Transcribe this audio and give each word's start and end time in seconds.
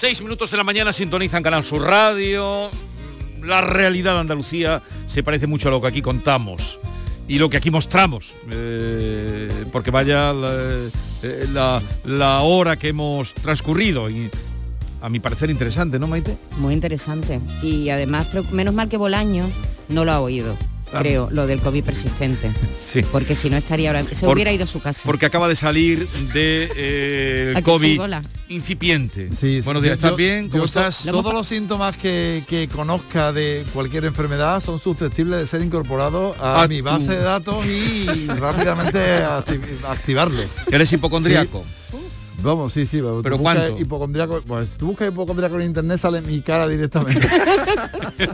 11, 0.00 0.06
6 0.06 0.22
minutos 0.22 0.50
de 0.50 0.56
la 0.56 0.64
mañana 0.64 0.92
sintonizan 0.92 1.42
Canal 1.42 1.64
Sur 1.64 1.82
Radio. 1.82 2.70
La 3.42 3.60
realidad 3.60 4.14
de 4.14 4.20
Andalucía 4.20 4.82
se 5.06 5.22
parece 5.22 5.46
mucho 5.46 5.68
a 5.68 5.70
lo 5.70 5.80
que 5.80 5.88
aquí 5.88 6.00
contamos 6.02 6.78
y 7.28 7.38
lo 7.38 7.48
que 7.50 7.58
aquí 7.58 7.70
mostramos, 7.70 8.32
eh, 8.50 9.48
porque 9.72 9.90
vaya 9.90 10.32
la, 10.32 10.88
eh, 11.22 11.46
la- 12.06 12.40
hora 12.40 12.76
que 12.76 12.88
hemos 12.88 13.34
transcurrido. 13.34 14.08
A 15.02 15.08
mi 15.08 15.20
parecer 15.20 15.48
interesante, 15.50 15.98
¿no, 15.98 16.06
Maite? 16.06 16.36
Muy 16.58 16.74
interesante. 16.74 17.40
Y 17.62 17.88
además, 17.90 18.28
menos 18.52 18.74
mal 18.74 18.88
que 18.88 18.96
Bolaños 18.96 19.50
no 19.88 20.04
lo 20.04 20.12
ha 20.12 20.20
oído, 20.20 20.56
Ah. 20.92 20.98
creo, 21.00 21.28
lo 21.30 21.46
del 21.46 21.60
COVID 21.60 21.84
persistente. 21.84 22.50
Sí. 22.84 23.02
Porque 23.12 23.34
si 23.36 23.48
no 23.50 23.56
estaría 23.56 23.90
ahora, 23.90 24.04
se 24.04 24.26
Por- 24.26 24.34
hubiera 24.34 24.50
ido 24.52 24.64
a 24.64 24.66
su 24.66 24.80
casa. 24.80 25.02
Porque 25.04 25.26
acaba 25.26 25.46
de 25.48 25.54
salir 25.56 26.08
de 26.32 26.68
eh, 26.76 27.46
el 27.50 27.56
¿A 27.56 27.62
que 27.62 27.78
sí, 27.78 27.96
COVID 27.96 28.12
incipiente. 28.48 29.28
Sí, 29.30 29.58
sí. 29.58 29.60
Buenos 29.62 29.82
días, 29.82 29.94
¿estás 29.94 30.16
bien? 30.16 30.48
¿Cómo 30.48 30.62
yo 30.62 30.66
estás? 30.66 31.04
Todos 31.04 31.32
los 31.32 31.46
síntomas 31.46 31.96
que, 31.96 32.42
que 32.48 32.66
conozca 32.68 33.32
de 33.32 33.64
cualquier 33.72 34.04
enfermedad 34.06 34.60
son 34.60 34.78
susceptibles 34.80 35.38
de 35.38 35.46
ser 35.46 35.62
incorporados 35.62 36.36
a, 36.40 36.62
A 36.62 36.68
mi 36.68 36.80
base 36.80 37.10
de 37.12 37.22
datos 37.22 37.64
y 37.66 38.26
rápidamente 38.26 38.98
acti- 39.22 39.60
activarlo. 39.88 40.42
¿Eres 40.70 40.92
hipocondriaco? 40.92 41.64
Vamos, 42.42 42.72
sí, 42.72 42.86
sí. 42.86 42.98
tú 43.00 43.20
¿Pero 43.22 43.38
buscas 43.38 43.58
cuánto? 43.58 43.78
hipocondríaco- 43.82 44.42
pues 44.46 44.70
tú 44.76 44.86
buscas 44.88 45.08
hipocondríaco 45.08 45.58
en 45.60 45.66
internet 45.66 46.00
sale 46.00 46.20
mi 46.20 46.40
cara 46.40 46.66
directamente. 46.68 47.26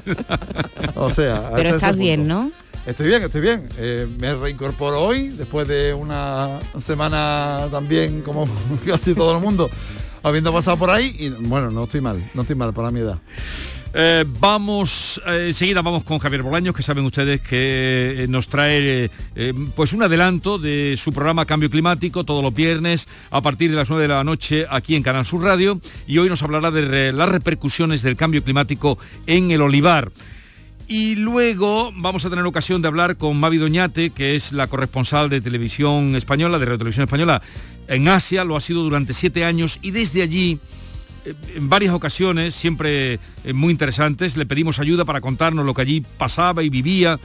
o 0.95 1.11
sea, 1.11 1.51
Pero 1.55 1.71
estás 1.71 1.97
bien. 1.97 2.27
¿no? 2.27 2.51
Estoy 2.87 3.09
bien, 3.09 3.23
estoy 3.23 3.41
bien. 3.41 3.69
Eh, 3.79 4.07
me 4.19 4.35
reincorporo 4.35 5.03
hoy, 5.03 5.29
después 5.31 5.67
de 5.67 5.93
una 5.93 6.61
semana 6.79 7.67
también, 7.71 8.23
como 8.23 8.49
casi 8.87 9.13
todo 9.15 9.35
el 9.37 9.43
mundo, 9.43 9.69
habiendo 10.23 10.53
pasado 10.53 10.77
por 10.77 10.91
ahí. 10.91 11.15
Y 11.19 11.31
bueno, 11.31 11.71
no 11.71 11.85
estoy 11.85 12.01
mal, 12.01 12.23
no 12.35 12.43
estoy 12.43 12.55
mal 12.57 12.73
para 12.73 12.91
mi 12.93 13.01
edad. 13.01 13.19
Eh, 13.99 14.27
vamos, 14.41 15.23
eh, 15.27 15.47
enseguida 15.47 15.81
vamos 15.81 16.05
con 16.05 16.19
Javier 16.19 16.43
Bolaños, 16.43 16.75
que 16.75 16.83
saben 16.83 17.07
ustedes 17.07 17.41
que 17.41 18.25
eh, 18.25 18.27
nos 18.29 18.47
trae 18.47 19.11
pues 19.75 19.95
un 19.95 20.03
adelanto 20.03 20.59
de 20.59 20.97
su 20.99 21.15
programa 21.15 21.47
Cambio 21.47 21.71
Climático 21.71 22.23
todos 22.23 22.43
los 22.43 22.53
viernes 22.53 23.09
a 23.31 23.41
partir 23.41 23.71
de 23.71 23.77
las 23.77 23.89
9 23.89 24.03
de 24.03 24.09
la 24.09 24.23
noche 24.23 24.67
aquí 24.69 24.97
en 24.97 25.03
Canal 25.03 25.25
Sur 25.25 25.43
Radio 25.45 25.81
y 26.07 26.19
hoy 26.19 26.29
nos 26.29 26.43
hablará 26.43 26.71
de 26.71 27.11
las 27.11 27.29
repercusiones 27.31 28.03
del 28.03 28.17
cambio 28.17 28.45
climático 28.45 28.99
en 29.27 29.51
el 29.51 29.63
olivar. 29.63 30.13
Y 30.89 31.15
luego 31.15 31.91
vamos 31.97 32.27
a 32.27 32.31
tener 32.31 32.45
ocasión 32.45 32.83
de 32.83 32.89
hablar 32.89 33.17
con 33.17 33.41
Mavi 33.41 33.57
Doñate, 33.57 34.11
que 34.11 34.37
es 34.37 34.53
la 34.53 34.67
corresponsal 34.67 35.31
de 35.31 35.41
televisión 35.41 36.17
española, 36.17 36.59
de 36.59 36.67
Radio 36.67 36.79
Televisión 36.79 37.05
Española 37.05 37.41
en 37.89 38.09
Asia, 38.09 38.45
lo 38.45 38.57
ha 38.57 38.61
sido 38.61 38.83
durante 38.83 39.15
siete 39.15 39.47
años 39.47 39.79
y 39.81 39.93
desde 39.93 40.23
allí 40.23 40.61
en 41.55 41.69
varias 41.69 41.95
ocasiones, 41.95 42.55
siempre 42.55 43.19
eh, 43.45 43.53
muy 43.53 43.71
interesantes, 43.71 44.37
le 44.37 44.47
pedimos 44.47 44.79
ayuda 44.79 45.05
para 45.05 45.21
contarnos 45.21 45.65
lo 45.65 45.75
que 45.75 45.83
allí 45.83 46.05
pasaba 46.19 46.63
y 46.63 46.69
vivía. 46.69 47.19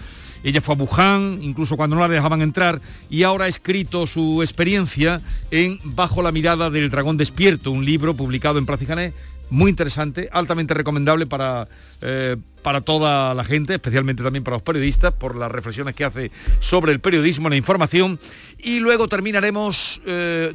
Ella 0.44 0.62
fue 0.62 0.76
a 0.76 0.78
Wuhan, 0.78 1.40
incluso 1.42 1.78
cuando 1.78 1.96
no 1.96 2.02
la 2.02 2.08
dejaban 2.08 2.42
entrar, 2.42 2.82
y 3.10 3.24
ahora 3.24 3.46
ha 3.46 3.48
escrito 3.48 4.08
su 4.08 4.42
experiencia 4.42 5.22
en 5.52 5.80
Bajo 5.84 6.24
la 6.24 6.32
mirada 6.32 6.72
del 6.72 6.90
dragón 6.90 7.18
despierto, 7.18 7.72
un 7.72 7.86
libro 7.86 8.16
publicado 8.16 8.58
en 8.58 8.66
Jané, 8.66 9.14
muy 9.52 9.70
interesante, 9.70 10.30
altamente 10.32 10.74
recomendable 10.74 11.28
para, 11.28 11.68
eh, 12.02 12.38
para 12.64 12.82
toda 12.82 13.36
la 13.36 13.44
gente, 13.44 13.74
especialmente 13.74 14.24
también 14.24 14.44
para 14.44 14.56
los 14.56 14.64
periodistas, 14.64 15.14
por 15.14 15.36
las 15.36 15.52
reflexiones 15.52 15.94
que 15.94 16.06
hace 16.06 16.32
sobre 16.62 16.94
el 16.94 17.02
periodismo, 17.02 17.50
la 17.50 17.58
información. 17.58 18.18
Y 18.58 18.80
luego 18.80 19.08
terminaremos 19.10 20.02
eh, 20.06 20.54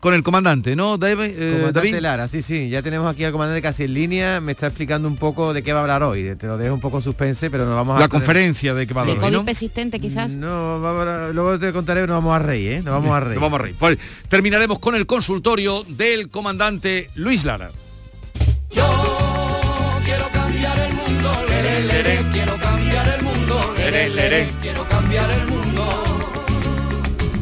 con 0.00 0.14
el 0.14 0.22
comandante, 0.22 0.74
¿no, 0.74 0.96
Dave- 0.96 1.26
eh, 1.36 1.50
Comandante 1.58 1.90
David? 1.90 2.00
Lara, 2.00 2.26
sí, 2.26 2.40
sí, 2.42 2.70
ya 2.70 2.80
tenemos 2.82 3.06
aquí 3.12 3.22
al 3.24 3.32
comandante 3.32 3.60
casi 3.60 3.84
en 3.84 3.92
línea, 3.94 4.40
me 4.40 4.52
está 4.52 4.66
explicando 4.68 5.06
un 5.08 5.16
poco 5.16 5.52
de 5.52 5.62
qué 5.62 5.72
va 5.74 5.80
a 5.80 5.82
hablar 5.82 6.02
hoy, 6.02 6.34
te 6.36 6.46
lo 6.46 6.56
dejo 6.56 6.72
un 6.74 6.80
poco 6.80 6.96
en 6.96 7.02
suspense, 7.02 7.50
pero 7.50 7.66
nos 7.66 7.74
vamos 7.76 7.96
a... 7.96 8.00
La 8.00 8.08
conferencia 8.08 8.72
de 8.72 8.86
que 8.86 8.94
va 8.94 9.02
a 9.02 9.04
De 9.04 9.12
hablar 9.12 9.24
hoy, 9.26 9.30
COVID 9.32 9.40
¿no? 9.40 9.44
persistente 9.44 10.00
quizás. 10.00 10.32
No, 10.32 10.80
vamos 10.80 11.34
luego 11.34 11.58
te 11.58 11.72
contaré, 11.72 12.00
nos 12.06 12.16
vamos 12.16 12.34
a 12.34 12.38
reír, 12.38 12.72
¿eh? 12.72 12.82
Nos 12.82 12.94
vamos 12.94 13.14
a 13.14 13.20
reír. 13.20 13.34
Nos 13.34 13.42
vamos 13.42 13.60
a 13.60 13.62
reír. 13.62 13.76
Pues, 13.78 13.98
terminaremos 14.28 14.78
con 14.78 14.94
el 14.94 15.04
consultorio 15.06 15.84
del 15.86 16.30
comandante 16.30 17.10
Luis 17.14 17.44
Lara. 17.44 17.70
Quiero 18.70 20.28
cambiar 20.32 20.78
el 20.78 20.94
mundo, 20.94 21.30
quiero 22.32 22.56
cambiar 22.56 23.08
el 23.18 23.22
mundo, 23.22 23.74
quiero 24.62 24.84
cambiar 24.88 25.30
el 25.30 25.46
mundo. 25.46 25.59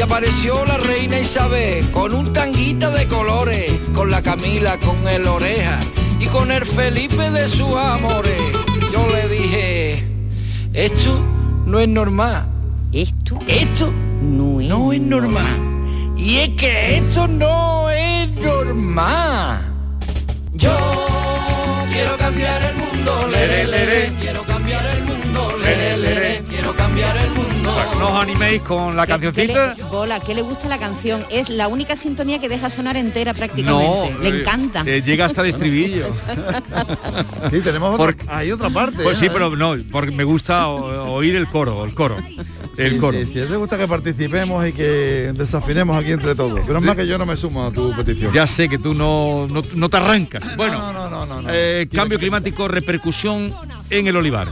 Y 0.00 0.02
apareció 0.02 0.64
la 0.64 0.78
reina 0.78 1.20
Isabel 1.20 1.84
con 1.90 2.14
un 2.14 2.32
tanguita 2.32 2.88
de 2.88 3.06
colores, 3.06 3.70
con 3.94 4.10
la 4.10 4.22
Camila, 4.22 4.78
con 4.78 5.06
el 5.06 5.28
oreja 5.28 5.78
y 6.18 6.24
con 6.24 6.50
el 6.50 6.64
Felipe 6.64 7.30
de 7.30 7.46
sus 7.46 7.76
amores. 7.76 8.40
Yo 8.94 9.06
le 9.10 9.28
dije, 9.28 10.02
esto 10.72 11.20
no 11.66 11.80
es 11.80 11.88
normal, 11.88 12.46
Esto 12.94 13.40
esto 13.46 13.92
no 14.22 14.62
es, 14.62 14.68
no 14.70 14.90
es 14.94 15.02
normal. 15.02 16.14
Y 16.16 16.38
es 16.38 16.48
que 16.56 16.96
esto 16.96 17.28
no 17.28 17.90
es 17.90 18.34
normal. 18.36 19.60
Yo 20.54 20.78
quiero 21.92 22.16
cambiar 22.16 22.62
el 22.62 22.76
mundo, 22.76 23.28
lere, 23.30 23.66
lere. 23.66 24.12
Quiero 24.18 24.44
cambiar 24.44 24.82
el 24.96 25.04
mundo, 25.04 25.58
lere, 25.62 25.96
lere. 25.98 26.59
No 27.98 28.08
os 28.08 28.22
animéis 28.22 28.62
con 28.62 28.96
la 28.96 29.06
¿Qué- 29.06 29.12
qué 29.14 29.20
cancioncita. 29.20 29.74
le, 29.74 29.82
Bola, 29.84 30.20
¿qué 30.20 30.34
le 30.34 30.42
gusta 30.42 30.68
la 30.68 30.78
canción? 30.78 31.22
Es 31.30 31.50
la 31.50 31.68
única 31.68 31.96
sintonía 31.96 32.38
que 32.40 32.48
deja 32.48 32.70
sonar 32.70 32.96
entera 32.96 33.34
prácticamente. 33.34 34.12
No, 34.14 34.20
le 34.22 34.28
eh, 34.28 34.40
encanta. 34.40 34.82
eh, 34.86 35.02
llega 35.02 35.26
hasta 35.26 35.42
el 35.42 35.48
estribillo. 35.50 36.14
Sí, 37.50 37.60
tenemos 37.60 37.94
otra, 37.94 38.06
Porque- 38.06 38.24
hay 38.28 38.52
otra 38.52 38.70
parte. 38.70 39.02
Pues 39.02 39.18
¿eh? 39.18 39.24
sí, 39.24 39.30
pero 39.32 39.54
no, 39.56 39.74
porque 39.90 40.10
me 40.12 40.24
gusta 40.24 40.68
o- 40.68 41.12
oír 41.14 41.34
el 41.36 41.46
coro, 41.46 41.84
el 41.84 41.94
coro. 41.94 42.16
El 42.76 42.92
Sí, 42.94 42.98
coro. 42.98 43.18
sí, 43.18 43.26
sí, 43.26 43.38
a 43.40 43.42
él 43.42 43.50
le 43.50 43.56
gusta 43.56 43.76
que 43.76 43.86
participemos 43.88 44.66
y 44.66 44.72
que 44.72 45.32
desafinemos 45.34 45.98
aquí 46.00 46.12
entre 46.12 46.34
todos. 46.34 46.60
Pero 46.66 46.78
es 46.78 46.84
más 46.84 46.96
que 46.96 47.06
yo 47.06 47.18
no 47.18 47.26
me 47.26 47.36
sumo 47.36 47.66
a 47.66 47.70
tu 47.72 47.94
petición. 47.94 48.32
Ya 48.32 48.46
sé 48.46 48.68
que 48.68 48.78
tú 48.78 48.94
no, 48.94 49.46
no, 49.50 49.62
no 49.74 49.88
te 49.90 49.96
arrancas. 49.96 50.56
Bueno, 50.56 50.78
no, 50.78 50.92
no, 50.92 51.10
no, 51.10 51.26
no, 51.26 51.42
no. 51.42 51.48
eh, 51.52 51.88
cambio 51.92 52.18
climático, 52.18 52.68
repercusión 52.68 53.52
en 53.90 54.06
el 54.06 54.16
olivar. 54.16 54.48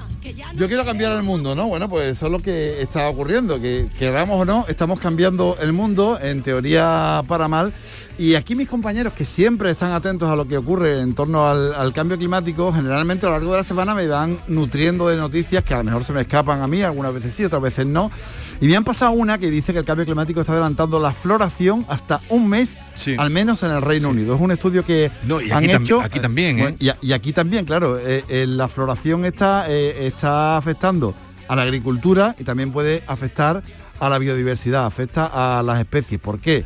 Yo 0.55 0.67
quiero 0.67 0.85
cambiar 0.85 1.17
el 1.17 1.23
mundo, 1.23 1.55
¿no? 1.55 1.69
Bueno, 1.69 1.89
pues 1.89 2.09
eso 2.09 2.27
es 2.27 2.33
lo 2.33 2.41
que 2.41 2.83
está 2.83 3.09
ocurriendo, 3.09 3.61
que 3.61 3.89
queramos 3.99 4.41
o 4.41 4.45
no, 4.45 4.67
estamos 4.69 4.99
cambiando 4.99 5.57
el 5.61 5.73
mundo, 5.73 6.19
en 6.21 6.43
teoría 6.43 7.23
para 7.27 7.49
mal. 7.49 7.73
Y 8.19 8.35
aquí 8.35 8.57
mis 8.57 8.69
compañeros 8.69 9.13
que 9.13 9.25
siempre 9.25 9.71
están 9.71 9.93
atentos 9.93 10.29
a 10.29 10.35
lo 10.35 10.47
que 10.49 10.59
ocurre 10.59 11.01
en 11.01 11.15
torno 11.15 11.49
al, 11.49 11.93
cambio 11.93 12.19
climático, 12.19 12.73
generalmente 12.73 13.27
a 13.27 13.29
lo 13.29 13.37
largo 13.37 13.53
de 13.53 13.59
la 13.59 13.65
semana 13.65 13.95
me 13.95 14.09
van 14.09 14.39
nutriendo 14.49 15.09
de 15.09 15.17
noticias 15.17 15.63
que 15.63 15.75
a 15.75 15.79
lo 15.79 15.85
mejor 15.85 16.05
se 16.05 16.13
me 16.13 16.23
escapan 16.23 16.61
a 16.61 16.67
mí, 16.67 16.83
algunas 16.83 17.15
veces 17.15 17.35
sí, 17.35 17.45
otras 17.45 17.63
veces 17.63 17.87
no. 17.87 18.11
Y 18.61 18.67
me 18.67 18.77
han 18.77 18.83
pasado 18.85 19.13
una 19.13 19.39
que 19.39 19.51
dice 19.51 19.73
que 19.73 19.79
el 19.79 19.85
cambio 19.85 20.05
climático 20.05 20.41
está 20.41 20.53
adelantando 20.53 20.99
la 20.99 21.13
floración 21.13 21.87
hasta 21.89 22.21
un 22.29 22.49
mes, 22.49 22.77
Sí. 22.97 23.15
al 23.17 23.31
menos 23.31 23.63
en 23.63 23.71
el 23.71 23.83
Reino 23.83 24.09
Unido. 24.11 24.35
Es 24.35 24.41
un 24.41 24.51
estudio 24.51 24.85
que 24.85 25.13
No, 25.25 25.41
y 25.41 25.51
han 25.51 25.65
hecho. 25.71 26.01
aquí 26.01 26.19
también, 26.19 26.59
¿eh? 26.59 26.63
bueno, 26.63 26.77
y, 27.01 27.13
aquí 27.13 27.33
también, 27.33 27.65
claro, 27.65 27.99
eh, 27.99 28.25
eh, 28.29 28.47
la 28.49 28.67
floración 28.67 29.25
está, 29.25 29.67
eh, 29.69 30.07
está 30.09 30.57
afectando 30.57 31.15
a 31.47 31.55
la 31.55 31.63
agricultura 31.63 32.35
y 32.39 32.45
también 32.45 32.73
puede 32.73 33.05
afectar 33.07 33.63
a 34.01 34.09
la 34.09 34.19
biodiversidad, 34.19 34.87
afecta 34.87 35.31
a 35.59 35.63
las 35.63 35.79
especies. 35.81 36.21
¿Por 36.21 36.41
qué? 36.41 36.65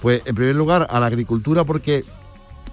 Pues 0.00 0.22
en 0.24 0.34
primer 0.34 0.54
lugar 0.54 0.86
a 0.90 1.00
la 1.00 1.06
agricultura 1.06 1.64
porque 1.64 2.04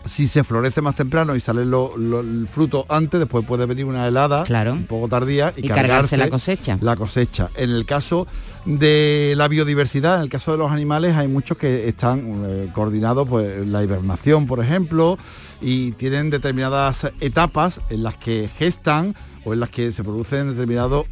si 0.06 0.28
se 0.28 0.44
florece 0.44 0.81
más 0.81 0.96
temprano 0.96 1.36
y 1.36 1.42
sale 1.42 1.66
lo- 1.66 1.96
lo- 1.98 2.22
el 2.22 2.48
fruto 2.48 2.86
antes, 2.90 3.19
después 3.19 3.46
puede 3.46 3.66
venir 3.66 3.86
una 3.86 4.07
helada 4.07 4.44
Claro. 4.44 4.74
un 4.74 4.86
poco 4.86 5.07
tardía 5.07 5.54
y, 5.57 5.66
Y 5.66 5.69
cargarse 5.69 6.18
la 6.18 6.30
cosecha. 6.30 6.78
La 6.81 6.96
cosecha. 6.96 7.50
En 7.56 7.69
el 7.69 7.86
caso 7.86 8.25
de 8.66 9.34
la 9.36 9.48
biodiversidad, 9.48 10.16
en 10.18 10.22
el 10.24 10.30
caso 10.30 10.51
de 10.51 10.57
los 10.57 10.72
animales, 10.72 11.16
hay 11.16 11.28
muchos 11.28 11.57
que 11.57 11.88
están 11.88 12.44
eh, 12.46 12.69
coordinados, 12.74 13.28
pues 13.28 13.68
la 13.68 13.84
hibernación, 13.84 14.48
por 14.48 14.60
ejemplo, 14.63 15.18
y 15.62 15.92
tienen 15.94 16.30
determinadas 16.30 17.07
etapas 17.19 17.81
en 17.90 18.04
las 18.04 18.16
que 18.16 18.50
gestan 18.57 19.16
o 19.44 19.54
en 19.54 19.60
las 19.60 19.69
que 19.69 19.92
se 19.92 20.04
producen 20.04 20.51
determinados 20.51 21.06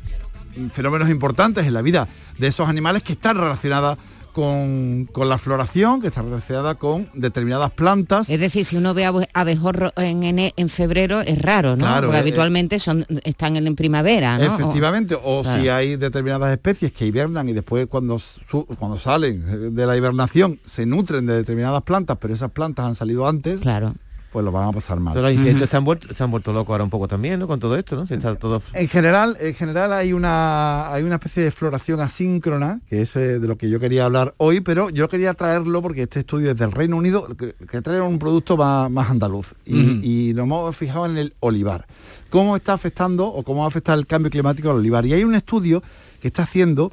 fenómenos 0.74 1.10
importantes 1.10 1.68
en 1.68 1.74
la 1.74 1.82
vida 1.82 2.08
de 2.40 2.48
esos 2.48 2.68
animales 2.68 3.04
que 3.04 3.14
están 3.14 3.38
relacionadas 3.38 3.98
con, 4.42 5.10
con 5.12 5.30
la 5.30 5.40
floración, 5.40 6.00
que 6.00 6.10
está 6.10 6.22
relacionada 6.22 6.76
con 6.76 7.10
determinadas 7.16 7.72
plantas. 7.72 8.30
Es 8.30 8.40
decir, 8.40 8.66
si 8.66 8.78
uno 8.78 8.94
ve 8.94 9.04
abe- 9.08 9.28
abejorro 9.34 9.92
en, 9.98 10.22
ene- 10.22 10.54
en 10.58 10.70
febrero 10.70 11.22
es 11.22 11.42
raro, 11.42 11.72
¿no? 11.72 11.78
Claro, 11.86 12.08
Porque 12.08 12.18
eh, 12.18 12.22
habitualmente 12.22 12.78
son, 12.78 13.04
están 13.24 13.56
en, 13.56 13.66
en 13.66 13.76
primavera, 13.76 14.38
Efectivamente, 14.40 15.16
o 15.22 15.42
Claro. 15.42 15.60
si 15.62 15.70
hay 15.70 15.96
determinadas 15.96 16.52
especies 16.52 16.92
que 16.94 17.08
hibernan 17.08 17.50
y 17.50 17.54
después 17.54 17.88
cuando, 17.88 18.20
su- 18.20 18.66
cuando 18.78 19.00
salen 19.00 19.44
eh, 19.50 19.58
de 19.72 19.86
la 19.88 19.98
hibernación 19.98 20.60
se 20.66 20.86
nutren 20.86 21.26
de 21.26 21.34
determinadas 21.34 21.82
plantas, 21.82 22.18
pero 22.22 22.36
esas 22.36 22.52
plantas 22.52 22.86
han 22.86 22.94
salido 22.96 23.28
antes, 23.28 23.60
Claro. 23.60 23.96
Pues 24.32 24.44
lo 24.44 24.52
van 24.52 24.70
a 24.70 24.72
pasar 24.72 25.00
mal. 25.00 25.14
Pero 25.14 25.28
los 25.28 25.36
insectos 25.36 25.64
están 25.64 25.84
vueltos, 25.84 26.16
se 26.16 26.24
han 26.24 26.32
vuelto 26.32 26.54
locos 26.54 26.72
ahora 26.74 26.84
un 26.84 26.90
poco 26.90 27.08
también, 27.08 27.40
¿no? 27.40 27.48
Con 27.48 27.60
todo 27.60 27.76
esto, 27.76 27.96
¿no? 27.96 28.06
Se 28.06 28.16
está 28.16 28.36
todo... 28.36 28.62
En 28.74 28.88
general, 28.88 29.38
en 29.40 29.54
general 29.54 29.94
hay 29.94 30.14
una 30.14 30.92
hay 30.92 31.04
una 31.04 31.16
especie 31.16 31.44
de 31.44 31.52
floración 31.52 32.00
asíncrona, 32.00 32.82
que 32.90 33.02
es 33.02 33.16
eh, 33.16 33.40
de 33.40 33.48
lo 33.48 33.58
que 33.58 33.70
yo 33.70 33.80
quería 33.80 34.06
hablar 34.06 34.34
hoy, 34.38 34.62
pero 34.62 34.90
yo 34.90 35.10
quería 35.10 35.34
traerlo 35.34 35.82
porque 35.82 36.04
este 36.04 36.20
estudio 36.20 36.52
es 36.52 36.58
del 36.58 36.72
Reino 36.72 36.98
Unido, 36.98 37.28
que, 37.38 37.54
que 37.54 37.82
trae 37.82 38.02
un 38.02 38.20
producto 38.20 38.58
más, 38.58 38.92
más 38.92 39.10
andaluz. 39.10 39.54
Y, 39.66 40.30
y 40.30 40.34
nos 40.34 40.44
hemos 40.44 40.76
fijado 40.76 41.06
en 41.06 41.18
el 41.18 41.34
olivar. 41.40 41.86
¿Cómo 42.30 42.56
está 42.56 42.74
afectando 42.74 43.28
o 43.28 43.44
cómo 43.44 43.60
va 43.60 43.66
a 43.66 43.68
afectar 43.70 43.98
el 43.98 44.06
cambio 44.06 44.30
climático 44.30 44.70
al 44.70 44.78
olivar? 44.78 45.06
Y 45.06 45.14
hay 45.14 45.24
un 45.24 45.36
estudio 45.36 45.82
que 46.22 46.28
está 46.28 46.44
haciendo 46.44 46.92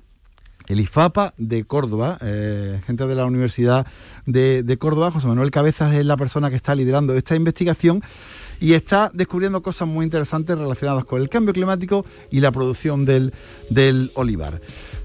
el 0.66 0.80
IFAPA 0.80 1.34
de 1.36 1.64
Córdoba, 1.64 2.18
eh, 2.22 2.80
gente 2.86 3.06
de 3.06 3.14
la 3.14 3.26
Universidad 3.26 3.86
de, 4.26 4.62
de 4.62 4.76
Córdoba, 4.78 5.10
José 5.10 5.26
Manuel 5.26 5.50
Cabezas 5.50 5.94
es 5.94 6.06
la 6.06 6.16
persona 6.16 6.48
que 6.50 6.56
está 6.56 6.74
liderando 6.74 7.14
esta 7.14 7.36
investigación 7.36 8.02
y 8.60 8.72
está 8.72 9.10
descubriendo 9.12 9.62
cosas 9.62 9.86
muy 9.88 10.04
interesantes 10.04 10.56
relacionadas 10.56 11.04
con 11.04 11.20
el 11.20 11.28
cambio 11.28 11.52
climático 11.52 12.06
y 12.30 12.40
la 12.40 12.50
producción 12.52 13.04
del, 13.04 13.34
del 13.68 14.10
olivar. 14.14 14.60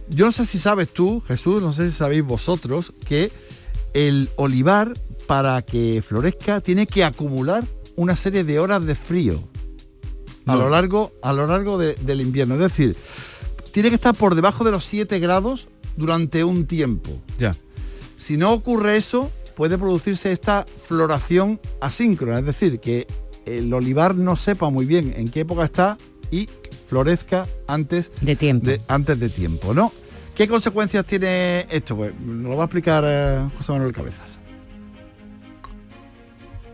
Yo 0.09 0.25
no 0.25 0.31
sé 0.31 0.45
si 0.45 0.59
sabes 0.59 0.89
tú, 0.93 1.21
Jesús, 1.27 1.61
no 1.61 1.73
sé 1.73 1.91
si 1.91 1.97
sabéis 1.97 2.23
vosotros, 2.23 2.93
que 3.05 3.31
el 3.93 4.29
olivar 4.37 4.93
para 5.27 5.61
que 5.61 6.01
florezca 6.07 6.61
tiene 6.61 6.87
que 6.87 7.03
acumular 7.03 7.63
una 7.95 8.15
serie 8.15 8.43
de 8.43 8.59
horas 8.59 8.85
de 8.85 8.95
frío 8.95 9.39
a 10.45 10.55
lo 10.55 10.69
largo, 10.69 11.11
a 11.21 11.33
lo 11.33 11.45
largo 11.45 11.77
de- 11.77 11.93
del 11.95 12.21
invierno. 12.21 12.55
Es 12.55 12.61
decir, 12.61 12.95
tiene 13.71 13.89
que 13.89 13.95
estar 13.95 14.15
por 14.15 14.35
debajo 14.35 14.63
de 14.63 14.71
los 14.71 14.85
7 14.85 15.19
grados 15.19 15.67
durante 15.95 16.43
un 16.43 16.65
tiempo. 16.65 17.11
Ya. 17.37 17.53
Si 18.17 18.37
no 18.37 18.51
ocurre 18.53 18.97
eso, 18.97 19.31
puede 19.55 19.77
producirse 19.77 20.31
esta 20.31 20.65
floración 20.87 21.59
asíncrona, 21.81 22.39
es 22.39 22.45
decir, 22.45 22.79
que 22.79 23.07
el 23.45 23.73
olivar 23.73 24.15
no 24.15 24.35
sepa 24.35 24.69
muy 24.69 24.85
bien 24.85 25.13
en 25.15 25.29
qué 25.29 25.41
época 25.41 25.65
está 25.65 25.97
y 26.31 26.47
florezca 26.87 27.47
antes 27.67 28.11
De 28.21 28.35
tiempo. 28.35 28.65
de, 28.67 28.81
antes 28.87 29.19
de 29.19 29.29
tiempo, 29.29 29.73
¿no? 29.73 29.91
¿Qué 30.35 30.47
consecuencias 30.47 31.05
tiene 31.05 31.65
esto? 31.69 31.97
Pues 31.97 32.13
nos 32.19 32.51
lo 32.51 32.57
va 32.57 32.63
a 32.63 32.65
explicar 32.65 33.03
eh, 33.05 33.49
José 33.57 33.73
Manuel 33.73 33.91
Cabezas. 33.93 34.38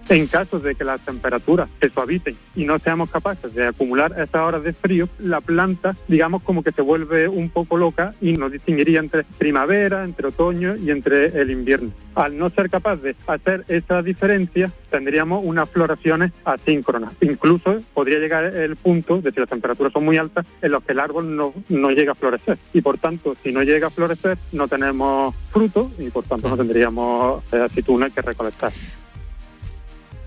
En 0.07 0.27
caso 0.27 0.59
de 0.59 0.75
que 0.75 0.83
las 0.83 1.03
temperaturas 1.03 1.67
se 1.81 1.89
suavicen 1.89 2.37
y 2.55 2.65
no 2.65 2.77
seamos 2.77 3.09
capaces 3.09 3.53
de 3.55 3.65
acumular 3.65 4.11
esas 4.11 4.35
horas 4.35 4.63
de 4.63 4.71
frío, 4.71 5.09
la 5.17 5.41
planta, 5.41 5.95
digamos, 6.07 6.43
como 6.43 6.61
que 6.61 6.71
se 6.71 6.83
vuelve 6.83 7.27
un 7.27 7.49
poco 7.49 7.75
loca 7.75 8.13
y 8.21 8.33
nos 8.33 8.51
distinguiría 8.51 8.99
entre 8.99 9.23
primavera, 9.23 10.03
entre 10.03 10.27
otoño 10.27 10.75
y 10.75 10.91
entre 10.91 11.41
el 11.41 11.49
invierno. 11.49 11.89
Al 12.13 12.37
no 12.37 12.51
ser 12.51 12.69
capaz 12.69 12.97
de 12.97 13.15
hacer 13.25 13.65
esa 13.67 14.03
diferencia, 14.03 14.71
tendríamos 14.91 15.41
unas 15.43 15.69
floraciones 15.69 16.31
asíncronas. 16.45 17.11
Incluso 17.21 17.81
podría 17.95 18.19
llegar 18.19 18.45
el 18.45 18.75
punto 18.75 19.21
de 19.21 19.31
si 19.31 19.39
las 19.39 19.49
temperaturas 19.49 19.91
son 19.91 20.05
muy 20.05 20.17
altas, 20.17 20.45
en 20.61 20.71
los 20.71 20.83
que 20.83 20.93
el 20.93 20.99
árbol 20.99 21.35
no, 21.35 21.51
no 21.67 21.89
llega 21.89 22.11
a 22.11 22.15
florecer. 22.15 22.59
Y 22.73 22.81
por 22.81 22.99
tanto, 22.99 23.35
si 23.43 23.51
no 23.51 23.63
llega 23.63 23.87
a 23.87 23.89
florecer, 23.89 24.37
no 24.51 24.67
tenemos 24.67 25.33
fruto 25.49 25.91
y 25.97 26.11
por 26.11 26.25
tanto 26.25 26.47
no 26.47 26.55
tendríamos 26.55 27.43
eh, 27.51 27.57
aceitunas 27.57 28.13
que 28.13 28.21
recolectar. 28.21 28.71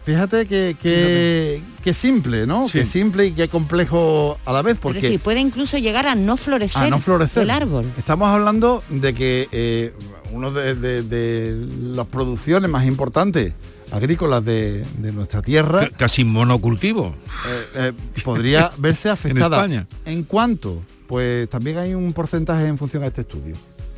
Fíjate 0.08 0.46
que, 0.46 0.74
que, 0.80 1.60
que 1.84 1.92
simple, 1.92 2.46
¿no? 2.46 2.66
Sí. 2.66 2.78
Que 2.78 2.86
simple 2.86 3.26
y 3.26 3.32
que 3.32 3.46
complejo 3.48 4.38
a 4.46 4.52
la 4.54 4.62
vez, 4.62 4.76
Es 4.76 4.80
porque 4.80 5.00
decir, 5.02 5.20
puede 5.20 5.40
incluso 5.40 5.76
llegar 5.76 6.06
a 6.06 6.14
no 6.14 6.38
florecer, 6.38 6.84
a 6.84 6.88
no 6.88 6.98
florecer. 6.98 7.42
el 7.42 7.50
árbol. 7.50 7.84
Estamos 7.98 8.30
hablando 8.30 8.82
de 8.88 9.12
que 9.12 9.48
eh, 9.52 9.92
uno 10.32 10.50
de, 10.50 10.74
de- 10.76 11.02
de 11.02 11.66
las 11.94 12.06
producciones 12.06 12.70
más 12.70 12.86
importantes 12.86 13.52
agrícolas 13.92 14.42
de, 14.46 14.82
de 14.96 15.12
nuestra 15.12 15.42
tierra 15.42 15.82
C- 15.82 15.90
Casi 15.90 16.24
monocultivo. 16.24 17.14
eh, 17.46 17.66
eh, 17.74 17.92
podría 18.24 18.70
verse 18.78 19.10
afectada. 19.10 19.58
España. 19.58 19.86
¿En 20.06 20.22
cuánto? 20.24 20.82
Pues 21.06 21.50
también 21.50 21.76
hay 21.76 21.92
un 21.92 22.14
porcentaje 22.14 22.66
en 22.66 22.78
función 22.78 23.02
a 23.02 23.08
este 23.08 23.20
estudio. 23.20 23.54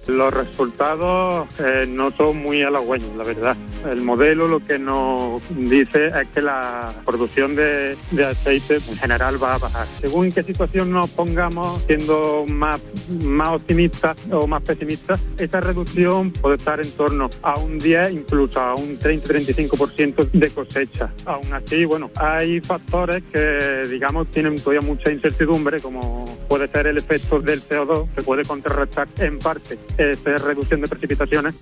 Los 0.06 0.32
resultados 0.32 1.48
eh, 1.58 1.86
no 1.88 2.10
son 2.10 2.38
muy 2.38 2.62
halagüeños, 2.62 3.14
la 3.16 3.24
verdad. 3.24 3.56
El 3.90 4.02
modelo 4.02 4.48
lo 4.48 4.60
que 4.60 4.78
nos 4.78 5.42
dice 5.50 6.08
es 6.08 6.28
que 6.34 6.42
la 6.42 6.92
producción 7.04 7.54
de, 7.54 7.96
de 8.10 8.24
aceite 8.24 8.76
en 8.76 8.96
general 8.96 9.42
va 9.42 9.54
a 9.54 9.58
bajar. 9.58 9.86
Según 10.00 10.26
en 10.26 10.32
qué 10.32 10.42
situación 10.42 10.90
nos 10.90 11.10
pongamos, 11.10 11.82
siendo 11.86 12.44
más, 12.48 12.80
más 13.22 13.50
optimistas 13.50 14.16
o 14.30 14.46
más 14.46 14.62
pesimistas, 14.62 15.20
esa 15.38 15.60
reducción 15.60 16.32
puede 16.32 16.56
estar 16.56 16.80
en 16.80 16.90
torno 16.92 17.28
a 17.42 17.56
un 17.56 17.78
10, 17.78 18.12
incluso 18.12 18.60
a 18.60 18.74
un 18.74 18.98
30-35% 18.98 20.30
de 20.32 20.50
cosecha. 20.50 21.12
Aún 21.24 21.52
así, 21.52 21.84
bueno, 21.84 22.10
hay 22.16 22.60
factores 22.60 23.22
que, 23.32 23.86
digamos, 23.88 24.30
tienen 24.30 24.56
todavía 24.56 24.80
mucha 24.80 25.10
incertidumbre, 25.10 25.80
como 25.80 26.24
puede 26.48 26.68
ser 26.68 26.86
el 26.86 26.98
efecto 26.98 27.40
del 27.40 27.62
CO2, 27.62 28.08
que 28.14 28.22
puede 28.22 28.44
contrarrestar 28.44 29.08
en 29.18 29.38
parte 29.38 29.78
esa 30.00 30.38
reducción 30.38 30.80
de 30.80 30.88
precipitaciones. 30.88 31.54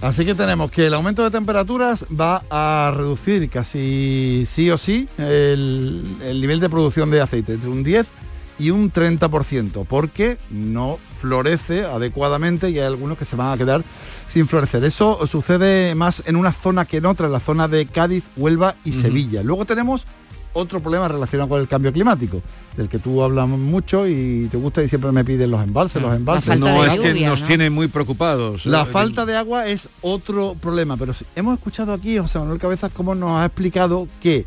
Así 0.00 0.24
que 0.26 0.34
tenemos 0.34 0.70
que 0.70 0.86
el 0.86 0.94
aumento 0.94 1.24
de 1.24 1.30
temperaturas 1.30 2.04
va 2.08 2.42
a 2.50 2.92
reducir 2.94 3.48
casi 3.48 4.44
sí 4.46 4.70
o 4.70 4.76
sí 4.76 5.08
el, 5.16 6.04
el 6.22 6.40
nivel 6.40 6.60
de 6.60 6.68
producción 6.68 7.10
de 7.10 7.22
aceite 7.22 7.54
entre 7.54 7.70
un 7.70 7.82
10 7.82 8.06
y 8.58 8.70
un 8.70 8.92
30%, 8.92 9.86
porque 9.86 10.36
no 10.50 10.98
florece 11.20 11.84
adecuadamente 11.84 12.70
y 12.70 12.78
hay 12.78 12.86
algunos 12.86 13.18
que 13.18 13.24
se 13.24 13.36
van 13.36 13.52
a 13.52 13.56
quedar 13.56 13.82
sin 14.28 14.46
florecer. 14.48 14.84
Eso 14.84 15.26
sucede 15.26 15.94
más 15.94 16.22
en 16.26 16.36
una 16.36 16.52
zona 16.52 16.84
que 16.84 16.98
en 16.98 17.06
otra, 17.06 17.26
en 17.26 17.32
la 17.32 17.40
zona 17.40 17.68
de 17.68 17.86
Cádiz, 17.86 18.24
Huelva 18.36 18.76
y 18.84 18.92
Sevilla. 18.92 19.42
Luego 19.42 19.64
tenemos 19.64 20.04
otro 20.54 20.80
problema 20.80 21.06
relacionado 21.08 21.48
con 21.50 21.60
el 21.60 21.68
cambio 21.68 21.92
climático, 21.92 22.40
del 22.76 22.88
que 22.88 22.98
tú 22.98 23.22
hablas 23.22 23.46
mucho 23.48 24.08
y 24.08 24.48
te 24.50 24.56
gusta 24.56 24.82
y 24.82 24.88
siempre 24.88 25.12
me 25.12 25.24
piden 25.24 25.50
los 25.50 25.62
embalses, 25.62 26.00
los 26.00 26.14
embalses. 26.14 26.46
falta 26.48 26.72
No 26.72 26.82
de 26.82 26.88
es 26.88 26.98
que 26.98 27.26
nos 27.26 27.40
¿no? 27.42 27.46
tiene 27.46 27.68
muy 27.70 27.88
preocupados. 27.88 28.64
La 28.64 28.82
Eh, 28.82 28.86
falta 28.86 29.26
de 29.26 29.36
agua 29.36 29.66
es 29.66 29.88
otro 30.00 30.56
problema, 30.60 30.96
pero 30.96 31.12
hemos 31.36 31.58
escuchado 31.58 31.92
aquí, 31.92 32.16
José 32.18 32.38
Manuel 32.38 32.58
Cabezas, 32.58 32.90
cómo 32.94 33.14
nos 33.14 33.38
ha 33.40 33.44
explicado 33.44 34.08
que 34.22 34.46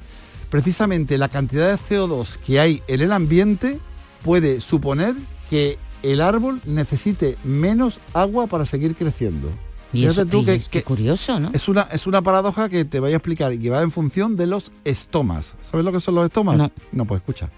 precisamente 0.49 1.17
la 1.17 1.29
cantidad 1.29 1.69
de 1.69 1.77
CO2 1.77 2.37
que 2.37 2.59
hay 2.59 2.81
en 2.87 3.01
el 3.01 3.11
ambiente 3.11 3.79
puede 4.23 4.61
suponer 4.61 5.13
que 5.49 5.77
el 6.03 6.21
árbol 6.21 6.61
necesite 6.65 7.37
menos 7.43 7.99
agua 8.13 8.47
para 8.47 8.65
seguir 8.65 8.95
creciendo. 8.95 9.49
Y 9.93 9.99
Fíjate 10.01 10.21
eso, 10.21 10.25
tú 10.29 10.45
que- 10.45 10.53
es- 10.55 10.69
que- 10.69 10.83
curioso, 10.83 11.39
¿no? 11.39 11.49
Es 11.53 11.67
una, 11.67 11.83
es 11.83 12.07
una 12.07 12.21
paradoja 12.21 12.67
que 12.69 12.83
te 12.85 12.99
voy 12.99 13.13
a 13.13 13.15
explicar 13.15 13.53
y 13.53 13.59
que 13.59 13.69
va 13.69 13.81
en 13.81 13.91
función 13.91 14.35
de 14.35 14.45
los 14.47 14.71
estomas. 14.83 15.53
¿Sabes 15.69 15.85
lo 15.85 15.91
que 15.91 15.99
son 16.01 16.15
los 16.15 16.25
estomas? 16.25 16.57
No. 16.91 17.05
pues 17.05 17.19
escucha. 17.21 17.49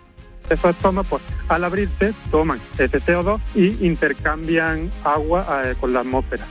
Esos 0.50 0.72
estomas, 0.72 1.06
pues, 1.08 1.22
al 1.48 1.64
abrirse, 1.64 2.14
toman 2.32 2.60
ese 2.78 3.00
CO2 3.00 3.40
y 3.56 3.86
intercambian 3.86 4.90
agua 5.04 5.62
eh, 5.66 5.76
con 5.80 5.94
la 5.94 6.00
atmósfera. 6.00 6.46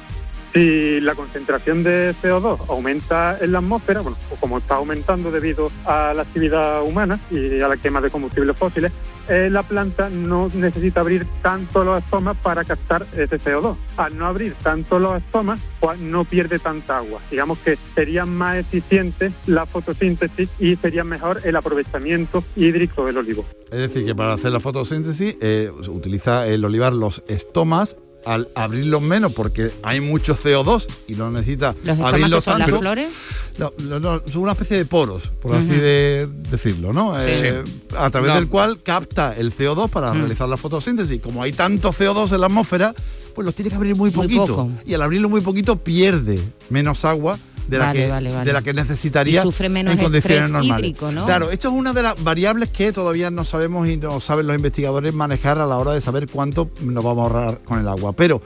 Si 0.52 1.00
la 1.00 1.14
concentración 1.14 1.82
de 1.82 2.14
CO2 2.22 2.58
aumenta 2.68 3.36
en 3.40 3.52
la 3.52 3.58
atmósfera, 3.58 4.00
bueno, 4.00 4.16
o 4.30 4.36
como 4.36 4.58
está 4.58 4.76
aumentando 4.76 5.30
debido 5.30 5.70
a 5.84 6.14
la 6.14 6.22
actividad 6.22 6.82
humana 6.82 7.20
y 7.30 7.60
a 7.60 7.68
la 7.68 7.76
quema 7.76 8.00
de 8.00 8.10
combustibles 8.10 8.56
fósiles, 8.56 8.92
eh, 9.28 9.48
la 9.50 9.62
planta 9.62 10.08
no 10.08 10.48
necesita 10.54 11.00
abrir 11.00 11.26
tanto 11.42 11.84
los 11.84 12.02
estomas 12.02 12.36
para 12.38 12.64
captar 12.64 13.06
ese 13.14 13.38
CO2. 13.38 13.76
Al 13.98 14.16
no 14.16 14.24
abrir 14.24 14.54
tanto 14.62 14.98
los 14.98 15.18
estomas, 15.18 15.60
pues 15.80 15.98
no 15.98 16.24
pierde 16.24 16.58
tanta 16.58 16.96
agua. 16.96 17.20
Digamos 17.30 17.58
que 17.58 17.76
sería 17.94 18.24
más 18.24 18.56
eficiente 18.56 19.32
la 19.46 19.66
fotosíntesis 19.66 20.48
y 20.58 20.76
sería 20.76 21.04
mejor 21.04 21.42
el 21.44 21.56
aprovechamiento 21.56 22.42
hídrico 22.56 23.04
del 23.04 23.18
olivo. 23.18 23.44
Es 23.70 23.80
decir, 23.80 24.06
que 24.06 24.14
para 24.14 24.32
hacer 24.32 24.50
la 24.50 24.60
fotosíntesis 24.60 25.36
eh, 25.42 25.70
utiliza 25.88 26.46
el 26.46 26.64
olivar 26.64 26.94
los 26.94 27.22
estomas 27.28 27.96
al 28.24 28.48
abrirlos 28.54 29.00
menos 29.00 29.32
porque 29.32 29.70
hay 29.82 30.00
mucho 30.00 30.36
CO2 30.36 30.86
y 31.06 31.14
no 31.14 31.30
necesita 31.30 31.74
Los 31.84 31.98
abrirlos 32.00 32.44
son 32.44 32.58
las 32.58 32.68
tanto. 32.68 32.80
flores. 32.80 33.10
No, 33.58 33.72
no, 33.84 33.98
no, 34.00 34.22
son 34.30 34.42
una 34.42 34.52
especie 34.52 34.76
de 34.76 34.84
poros, 34.84 35.32
por 35.42 35.54
así 35.56 35.66
de 35.68 36.28
decirlo, 36.50 36.92
¿no? 36.92 37.14
Eh, 37.20 37.64
a 37.96 38.10
través 38.10 38.30
No. 38.30 38.36
del 38.36 38.48
cual 38.48 38.80
capta 38.82 39.34
el 39.36 39.52
CO2 39.52 39.88
para 39.90 40.12
Mm. 40.14 40.18
realizar 40.18 40.48
la 40.48 40.56
fotosíntesis. 40.56 41.20
Como 41.20 41.42
hay 41.42 41.52
tanto 41.52 41.92
CO2 41.92 42.32
en 42.32 42.40
la 42.40 42.46
atmósfera, 42.46 42.94
pues 43.34 43.44
los 43.44 43.54
tiene 43.54 43.70
que 43.70 43.76
abrir 43.76 43.96
muy 43.96 44.10
Muy 44.10 44.24
poquito. 44.26 44.46
poco. 44.46 44.70
Y 44.86 44.94
al 44.94 45.02
abrirlo 45.02 45.28
muy 45.28 45.40
poquito 45.40 45.76
pierde 45.76 46.38
menos 46.70 47.04
agua 47.04 47.36
de 47.68 47.78
la, 47.78 47.86
Vale, 47.86 48.00
que, 48.00 48.08
vale, 48.08 48.32
vale. 48.32 48.44
de 48.46 48.52
la 48.52 48.62
que 48.62 48.72
necesitaría 48.74 49.40
Y 49.40 49.42
sufre 49.44 49.68
menos 49.68 49.94
en 49.94 50.00
condiciones 50.02 50.50
normales. 50.50 50.86
hídrico, 50.86 51.12
¿no? 51.12 51.26
Claro, 51.26 51.50
esto 51.50 51.68
es 51.68 51.74
una 51.74 51.92
de 51.92 52.02
las 52.02 52.22
variables 52.24 52.70
que 52.70 52.92
todavía 52.92 53.30
no 53.30 53.44
sabemos 53.44 53.86
y 53.88 53.96
no 53.98 54.20
saben 54.20 54.46
los 54.46 54.56
investigadores 54.56 55.12
manejar 55.14 55.58
a 55.58 55.66
la 55.66 55.76
hora 55.76 55.92
de 55.92 56.00
saber 56.00 56.26
cuánto 56.30 56.70
nos 56.80 57.04
vamos 57.04 57.18
a 57.18 57.22
ahorrar 57.38 57.58
con 57.64 57.78
el 57.78 57.86
agua. 57.88 58.12
Pero 58.14 58.40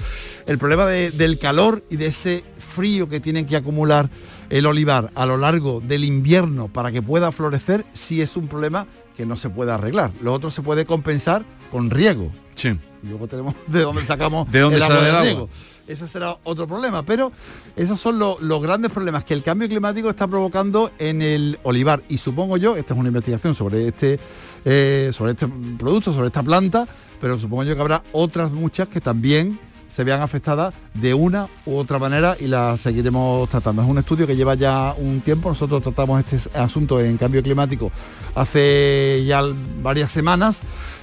el 0.46 0.58
problema 0.58 0.86
de- 0.86 1.10
del 1.12 1.38
calor 1.38 1.84
y 1.88 1.96
de 1.96 2.06
ese 2.06 2.44
frío 2.58 3.08
que 3.08 3.20
tienen 3.20 3.46
que 3.46 3.56
acumular 3.56 4.10
el 4.50 4.66
olivar 4.66 5.10
a 5.14 5.24
lo 5.24 5.36
largo 5.38 5.80
del 5.80 6.04
invierno 6.04 6.68
para 6.68 6.90
que 6.92 7.00
pueda 7.00 7.32
florecer 7.32 7.86
sí 7.94 8.20
es 8.20 8.36
un 8.36 8.48
problema 8.48 8.86
que 9.16 9.26
no 9.26 9.36
se 9.36 9.50
puede 9.50 9.72
arreglar. 9.72 10.10
Lo 10.20 10.32
otro 10.32 10.50
se 10.50 10.62
puede 10.62 10.84
compensar 10.86 11.44
con 11.70 11.90
riego. 11.90 12.30
Sí. 12.54 12.68
Y 13.02 13.06
luego 13.06 13.26
tenemos 13.28 13.54
de 13.66 13.80
dónde 13.80 14.04
sacamos 14.04 14.48
¿De 14.52 14.60
dónde 14.60 14.76
el 14.76 14.82
agua 14.82 15.00
del 15.02 15.22
riego. 15.22 15.48
Ese 15.88 16.06
será 16.06 16.36
otro 16.44 16.68
problema, 16.68 17.02
pero 17.02 17.32
esos 17.74 18.00
son 18.00 18.18
lo- 18.18 18.38
los 18.40 18.62
grandes 18.62 18.92
problemas 18.92 19.24
que 19.24 19.34
el 19.34 19.42
cambio 19.42 19.68
climático 19.68 20.08
está 20.08 20.28
provocando 20.28 20.92
en 20.98 21.20
el 21.22 21.58
olivar. 21.64 22.02
Y 22.08 22.18
supongo 22.18 22.56
yo, 22.56 22.76
esta 22.76 22.94
es 22.94 23.00
una 23.00 23.08
investigación 23.08 23.54
sobre 23.54 23.88
este, 23.88 24.18
eh, 24.64 25.10
sobre 25.12 25.32
este 25.32 25.48
producto, 25.78 26.12
sobre 26.14 26.28
esta 26.28 26.42
planta, 26.42 26.86
pero 27.20 27.36
supongo 27.38 27.64
yo 27.64 27.74
que 27.74 27.80
habrá 27.80 28.02
otras 28.12 28.52
muchas 28.52 28.86
que 28.88 29.00
también 29.00 29.58
se 29.94 30.04
vean 30.04 30.22
afectadas 30.22 30.74
de 30.94 31.12
una 31.14 31.48
u 31.66 31.76
otra 31.76 31.98
manera 31.98 32.36
y 32.40 32.46
las 32.46 32.80
seguiremos 32.80 33.48
tratando. 33.50 33.82
Es 33.82 33.88
un 33.88 33.98
estudio 33.98 34.26
que 34.26 34.36
lleva 34.36 34.54
ya 34.54 34.94
un 34.96 35.20
tiempo, 35.20 35.50
nosotros 35.50 35.82
tratamos 35.82 36.24
este 36.24 36.58
asunto 36.58 37.00
en 37.00 37.16
cambio 37.18 37.42
climático 37.42 37.92
hace 38.34 39.22
ya 39.26 39.42
varias 39.82 40.10
semanas, 40.10 40.60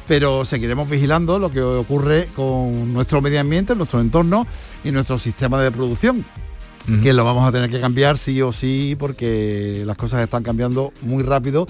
pero 0.07 0.43
seguiremos 0.43 0.89
vigilando 0.89 1.37
lo 1.37 1.51
que 1.51 1.61
ocurre 1.61 2.27
con 2.35 2.93
nuestro 2.93 3.21
medio 3.21 3.39
ambiente, 3.39 3.75
nuestro 3.75 3.99
entorno 3.99 4.47
y 4.83 4.91
nuestro 4.91 5.19
sistema 5.19 5.61
de 5.61 5.71
producción 5.71 6.25
que 7.03 7.13
lo 7.13 7.23
vamos 7.23 7.47
a 7.47 7.51
tener 7.51 7.69
que 7.69 7.79
cambiar 7.79 8.17
sí 8.17 8.41
o 8.41 8.51
sí 8.51 8.95
porque 8.97 9.83
las 9.85 9.95
cosas 9.95 10.23
están 10.23 10.41
cambiando 10.41 10.91
muy 11.01 11.21
rápido 11.21 11.67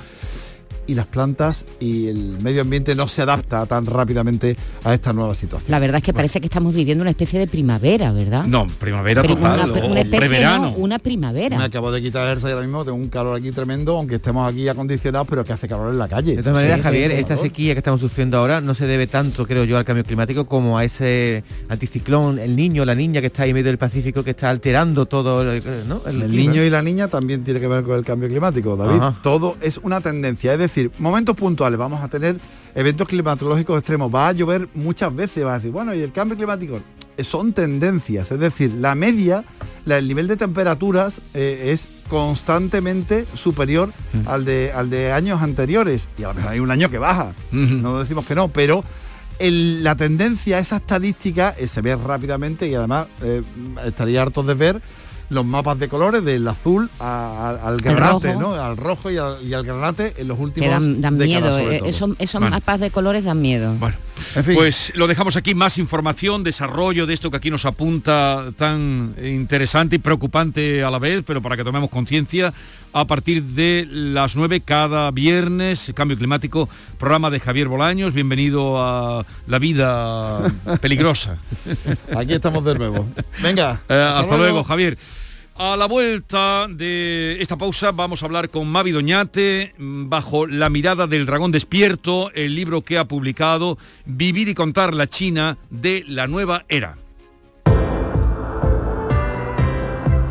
y 0.89 0.96
las 0.96 1.05
plantas 1.05 1.65
y 1.79 2.08
el 2.08 2.38
medio 2.41 2.62
ambiente 2.62 2.96
no 2.96 3.08
se 3.08 3.22
adapta 3.22 3.65
tan 3.65 3.86
rápidamente 3.86 4.55
a 4.84 4.93
esta 4.93 5.13
nueva 5.13 5.36
situación. 5.36 5.69
La 5.72 5.79
verdad 5.79 5.98
es 5.98 6.03
que 6.03 6.13
parece 6.13 6.39
que 6.41 6.48
estamos 6.48 6.74
viviendo 6.74 7.01
una 7.01 7.12
especie 7.12 7.39
de 7.39 7.48
primavera, 7.48 8.12
¿verdad? 8.12 8.46
No, 8.46 8.65
primavera 8.79 9.22
Pero 9.22 9.36
total. 9.36 9.69
una, 9.72 9.81
o 9.81 9.88
una 9.91 10.00
especie, 10.01 10.19
preverano. 10.27 10.72
no, 10.72 10.77
una 10.77 11.00
primavera. 11.00 11.58
Me 11.58 11.63
acabo 11.65 11.91
de 11.91 12.01
quitar 12.01 12.24
el 12.24 12.29
jersey 12.29 12.51
ahora 12.51 12.63
mismo, 12.65 12.84
tengo 12.84 12.98
un 12.98 13.08
calor 13.10 13.38
aquí 13.38 13.51
tremendo, 13.51 13.98
aunque 13.98 14.15
estemos 14.15 14.51
aquí 14.51 14.67
acondicionados, 14.67 15.27
pero 15.29 15.43
que 15.43 15.53
hace 15.53 15.67
calor 15.67 15.91
en 15.93 16.00
la 16.00 16.08
calle. 16.08 16.36
De 16.36 16.41
todas 16.43 16.55
maneras, 16.55 16.77
Sí, 16.77 16.84
Javier, 16.84 17.12
sí, 17.12 17.17
esta 17.17 17.27
calor. 17.36 17.43
sequía 17.43 17.74
que 17.75 17.79
estamos 17.79 18.01
sufriendo 18.01 18.38
ahora 18.38 18.62
no 18.62 18.74
se 18.74 18.88
debe 18.88 19.05
tanto, 19.08 19.46
creo 19.46 19.63
yo, 19.65 19.77
al 19.77 19.86
cambio 19.86 20.03
climático 20.03 20.46
como 20.48 20.77
a 20.77 20.84
ese 20.86 21.43
anticiclón, 21.69 22.39
el 22.39 22.55
niño, 22.55 22.84
la 22.86 22.96
niña 22.96 23.22
que 23.22 23.27
está 23.27 23.43
ahí 23.43 23.50
en 23.51 23.55
medio 23.55 23.67
del 23.67 23.77
Pacífico, 23.77 24.24
que 24.24 24.31
está 24.31 24.50
alterando 24.50 25.05
todo, 25.05 25.41
el, 25.51 25.63
¿no? 25.88 26.01
El 26.08 26.31
niño 26.31 26.63
y 26.63 26.69
la 26.69 26.81
niña 26.81 27.08
también 27.08 27.43
tiene 27.43 27.60
que 27.60 27.67
ver 27.67 27.84
con 27.84 27.98
el 27.98 28.03
cambio 28.05 28.27
climático, 28.29 28.75
David. 28.75 28.98
Ajá. 29.01 29.19
Todo 29.22 29.58
es 29.62 29.77
una 29.77 30.01
tendencia, 30.01 30.53
es 30.53 30.60
decir, 30.60 30.78
momentos 31.00 31.36
puntuales, 31.36 31.77
vamos 31.79 32.01
a 32.03 32.07
tener 32.07 32.38
eventos 32.75 33.07
climatológicos 33.07 33.77
extremos, 33.79 34.13
va 34.13 34.27
a 34.29 34.31
llover 34.33 34.69
muchas 34.74 35.13
veces, 35.15 35.45
va 35.45 35.53
a 35.53 35.57
decir, 35.57 35.71
bueno, 35.71 35.93
y 35.93 36.01
el 36.01 36.12
cambio 36.12 36.36
climático 36.38 36.79
Eh, 37.17 37.24
son 37.25 37.51
tendencias, 37.51 38.31
es 38.31 38.39
decir, 38.39 38.71
la 38.75 38.95
media, 38.95 39.43
la- 39.83 39.98
el 39.98 40.07
nivel 40.07 40.27
de 40.29 40.38
temperaturas 40.38 41.19
eh, 41.33 41.71
es 41.74 41.86
constantemente 42.07 43.25
superior 43.36 43.89
al, 44.25 44.45
de, 44.45 44.71
al 44.71 44.89
de 44.89 45.12
años 45.12 45.41
anteriores, 45.41 46.07
y 46.17 46.24
a 46.24 46.29
lo 46.29 46.36
mejor 46.36 46.51
hay 46.53 46.59
un 46.62 46.71
año 46.71 46.89
que 46.89 46.98
baja, 46.98 47.33
no 47.51 48.00
decimos 48.00 48.25
que 48.25 48.36
no, 48.36 48.48
pero 48.48 48.83
el- 49.39 49.83
la 49.83 49.95
tendencia, 49.95 50.59
esa 50.59 50.77
estadística, 50.77 51.53
eh, 51.57 51.67
se 51.67 51.81
ve 51.81 51.95
rápidamente 51.98 52.67
y 52.69 52.75
además 52.75 53.07
eh, 53.21 53.41
estaría 53.86 54.21
hartos 54.21 54.45
de 54.48 54.53
ver 54.53 54.81
los 55.29 55.45
mapas 55.45 55.77
de 55.79 55.88
colores 55.88 56.24
del 56.25 56.48
azul 56.48 56.89
a- 57.00 57.57
a- 57.63 57.67
al 57.67 57.77
granate. 57.77 58.36
¿no? 58.36 58.53
Al 58.53 58.77
rojo 58.77 59.12
y 59.12 59.17
al, 59.17 59.43
y 59.43 59.53
al 59.53 59.63
granate 59.63 60.13
en 60.17 60.27
los 60.27 60.39
últimos 60.39 60.67
Que 60.67 60.74
dan, 60.74 61.01
dan 61.01 61.17
décadas, 61.17 61.41
miedo, 61.43 61.59
sobre 61.59 61.75
eh, 61.75 61.79
todo. 61.79 61.89
esos, 61.89 62.09
esos 62.19 62.41
Bueno. 62.41 62.55
mapas 62.55 62.79
de 62.79 62.89
colores 62.91 63.24
dan 63.25 63.41
miedo. 63.41 63.75
Bueno, 63.79 63.95
En 64.36 64.43
fin. 64.43 64.55
pues 64.55 64.91
lo 64.95 65.07
dejamos 65.07 65.36
aquí, 65.36 65.53
más 65.55 65.77
información, 65.77 66.43
desarrollo 66.43 67.05
de 67.05 67.13
esto 67.13 67.29
que 67.31 67.38
aquí 67.38 67.51
nos 67.51 67.65
apunta 67.65 68.45
tan 68.57 69.13
interesante 69.24 69.95
y 69.98 70.00
preocupante 70.00 70.83
a 70.83 70.89
la 70.91 71.00
vez, 71.00 71.24
pero 71.25 71.41
para 71.41 71.55
que 71.55 71.63
tomemos 71.63 71.89
conciencia, 71.89 72.53
a 72.93 73.05
partir 73.05 73.43
de 73.43 73.88
las 73.89 74.36
9 74.36 74.62
cada 74.62 75.12
viernes, 75.12 75.91
Cambio 75.93 76.17
Climático, 76.17 76.69
programa 76.98 77.29
de 77.29 77.39
Javier 77.39 77.67
Bolaños, 77.67 78.13
bienvenido 78.13 78.81
a 78.81 79.25
La 79.48 79.60
Vida 79.60 80.51
Peligrosa. 80.81 81.38
Aquí 82.15 82.34
estamos 82.34 82.63
de 82.65 82.75
nuevo. 82.75 83.08
Venga. 83.41 83.81
Eh, 83.89 84.13
hasta 84.15 84.38
luego, 84.38 84.63
Javier. 84.63 84.98
A 85.55 85.75
la 85.75 85.88
vuelta 85.88 86.67
de 86.69 87.41
esta 87.41 87.58
pausa 87.58 87.91
vamos 87.91 88.24
a 88.24 88.25
hablar 88.25 88.50
con 88.50 88.67
Mavi 88.69 88.91
Doñate 88.91 89.74
mm, 89.77 90.08
bajo 90.08 90.48
la 90.48 90.69
mirada 90.69 91.05
del 91.05 91.25
dragón 91.25 91.51
despierto, 91.51 92.31
el 92.34 92.55
libro 92.55 92.81
que 92.81 92.98
ha 92.98 93.05
publicado 93.05 93.77
Vivir 94.05 94.48
y 94.48 94.55
contar 94.55 94.93
la 94.93 95.08
China 95.08 95.58
de 95.69 96.05
la 96.08 96.27
nueva 96.27 96.63
era. 96.69 96.96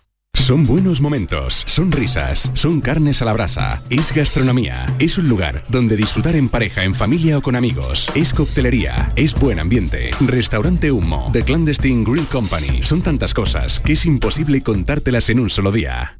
Son 0.33 0.65
buenos 0.65 1.01
momentos, 1.01 1.63
son 1.67 1.91
risas, 1.91 2.51
son 2.55 2.81
carnes 2.81 3.21
a 3.21 3.25
la 3.25 3.33
brasa, 3.33 3.83
es 3.89 4.11
gastronomía, 4.13 4.85
es 4.97 5.17
un 5.17 5.29
lugar 5.29 5.63
donde 5.69 5.95
disfrutar 5.95 6.35
en 6.35 6.49
pareja, 6.49 6.83
en 6.83 6.95
familia 6.95 7.37
o 7.37 7.41
con 7.41 7.55
amigos, 7.55 8.09
es 8.15 8.33
coctelería, 8.33 9.11
es 9.15 9.35
buen 9.35 9.59
ambiente, 9.59 10.11
restaurante 10.19 10.91
Humo, 10.91 11.29
The 11.31 11.43
Clandestine 11.43 12.03
Grill 12.03 12.25
Company, 12.25 12.81
son 12.81 13.01
tantas 13.01 13.33
cosas 13.33 13.79
que 13.79 13.93
es 13.93 14.05
imposible 14.05 14.61
contártelas 14.61 15.29
en 15.29 15.39
un 15.39 15.49
solo 15.49 15.71
día. 15.71 16.17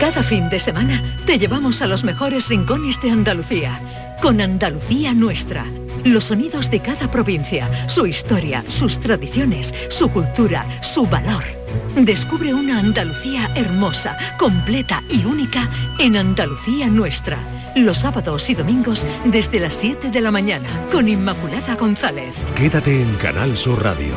Cada 0.00 0.22
fin 0.22 0.50
de 0.50 0.58
semana 0.58 1.16
te 1.24 1.38
llevamos 1.38 1.80
a 1.80 1.86
los 1.86 2.04
mejores 2.04 2.48
rincones 2.48 3.00
de 3.00 3.10
Andalucía, 3.10 3.80
con 4.20 4.40
Andalucía 4.40 5.14
Nuestra. 5.14 5.64
Los 6.04 6.24
sonidos 6.24 6.70
de 6.70 6.80
cada 6.80 7.10
provincia, 7.10 7.88
su 7.88 8.04
historia, 8.06 8.64
sus 8.68 9.00
tradiciones, 9.00 9.74
su 9.88 10.10
cultura, 10.10 10.66
su 10.82 11.06
valor. 11.06 11.63
Descubre 11.96 12.52
una 12.52 12.78
Andalucía 12.78 13.48
hermosa, 13.54 14.16
completa 14.38 15.02
y 15.08 15.24
única 15.24 15.68
en 15.98 16.16
Andalucía 16.16 16.88
Nuestra. 16.88 17.38
Los 17.76 17.98
sábados 17.98 18.48
y 18.50 18.54
domingos 18.54 19.06
desde 19.24 19.60
las 19.60 19.74
7 19.74 20.10
de 20.10 20.20
la 20.20 20.30
mañana 20.30 20.68
con 20.92 21.08
Inmaculada 21.08 21.74
González. 21.76 22.36
Quédate 22.54 23.02
en 23.02 23.14
Canal 23.16 23.56
Sur 23.56 23.82
Radio, 23.82 24.14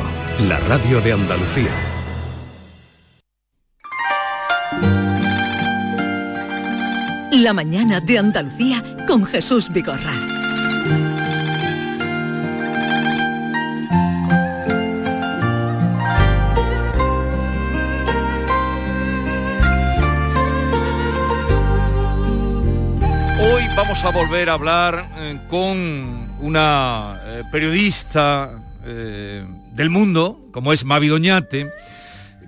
la 0.48 0.58
radio 0.60 1.00
de 1.00 1.12
Andalucía. 1.12 1.70
La 7.32 7.52
mañana 7.52 8.00
de 8.00 8.18
Andalucía 8.18 8.82
con 9.06 9.24
Jesús 9.24 9.70
Vigorra. 9.70 10.37
Vamos 23.78 24.04
a 24.04 24.10
volver 24.10 24.50
a 24.50 24.54
hablar 24.54 25.06
eh, 25.18 25.38
con 25.48 26.28
una 26.40 27.14
eh, 27.24 27.42
periodista 27.52 28.50
eh, 28.84 29.46
del 29.72 29.88
mundo, 29.88 30.48
como 30.50 30.72
es 30.72 30.84
Mavi 30.84 31.06
Doñate. 31.06 31.68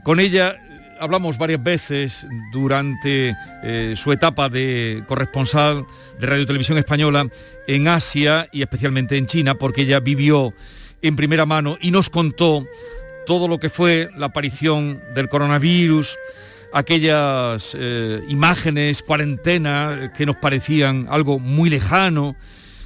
Con 0.02 0.18
ella 0.18 0.56
hablamos 0.98 1.38
varias 1.38 1.62
veces 1.62 2.26
durante 2.52 3.32
su 3.94 4.10
etapa 4.10 4.48
de 4.48 5.04
corresponsal 5.06 5.86
de 6.18 6.26
Radio 6.26 6.46
Televisión 6.48 6.78
Española 6.78 7.28
en 7.68 7.86
Asia 7.86 8.48
y 8.50 8.62
especialmente 8.62 9.16
en 9.16 9.26
China, 9.26 9.54
porque 9.54 9.82
ella 9.82 10.00
vivió 10.00 10.52
en 11.00 11.14
primera 11.14 11.46
mano 11.46 11.78
y 11.80 11.92
nos 11.92 12.10
contó 12.10 12.66
todo 13.24 13.46
lo 13.46 13.60
que 13.60 13.70
fue 13.70 14.10
la 14.16 14.26
aparición 14.26 15.00
del 15.14 15.28
coronavirus, 15.28 16.16
aquellas 16.72 17.76
eh, 17.78 18.22
imágenes, 18.28 19.02
cuarentena, 19.02 20.12
que 20.16 20.26
nos 20.26 20.36
parecían 20.36 21.06
algo 21.10 21.38
muy 21.38 21.70
lejano, 21.70 22.36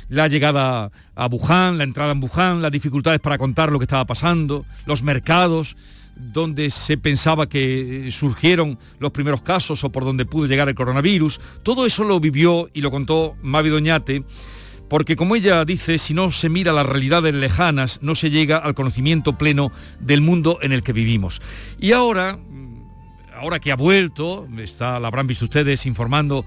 la 0.09 0.29
llegada 0.29 0.91
a 1.15 1.27
Wuhan, 1.27 1.79
la 1.79 1.85
entrada 1.85 2.13
en 2.13 2.23
Wuhan, 2.23 2.63
las 2.63 2.73
dificultades 2.73 3.21
para 3.21 3.39
contar 3.39 3.73
lo 3.73 3.79
que 3.79 3.85
estaba 3.85 4.05
pasando, 4.05 4.65
los 4.87 5.03
mercados 5.03 5.77
donde 6.17 6.71
se 6.71 6.97
pensaba 6.97 7.49
que 7.49 8.09
surgieron 8.13 8.79
los 9.01 9.11
primeros 9.11 9.43
casos 9.43 9.83
o 9.83 9.91
por 9.91 10.05
donde 10.05 10.27
pudo 10.27 10.47
llegar 10.47 10.69
el 10.69 10.75
coronavirus. 10.75 11.41
Todo 11.63 11.87
eso 11.87 12.05
lo 12.05 12.21
vivió 12.21 12.71
y 12.73 12.81
lo 12.81 12.91
contó 12.91 13.37
Mavi 13.43 13.69
Doñate, 13.69 14.25
porque 14.89 15.17
como 15.17 15.35
ella 15.35 15.65
dice, 15.65 15.99
si 15.99 16.15
no 16.15 16.31
se 16.31 16.49
mira 16.49 16.73
las 16.73 16.87
realidades 16.87 17.35
lejanas, 17.35 17.99
no 18.03 18.15
se 18.15 18.31
llega 18.31 18.59
al 18.59 18.75
conocimiento 18.75 19.37
pleno 19.37 19.73
del 19.99 20.21
mundo 20.21 20.59
en 20.63 20.73
el 20.73 20.83
que 20.83 20.93
vivimos. 20.93 21.41
Y 21.81 21.93
ahora, 21.93 22.39
ahora 23.37 23.59
que 23.59 23.73
ha 23.73 23.77
vuelto, 23.77 24.47
está, 24.59 24.99
la 25.01 25.09
habrán 25.09 25.27
visto 25.27 25.45
ustedes 25.45 25.87
informando 25.87 26.45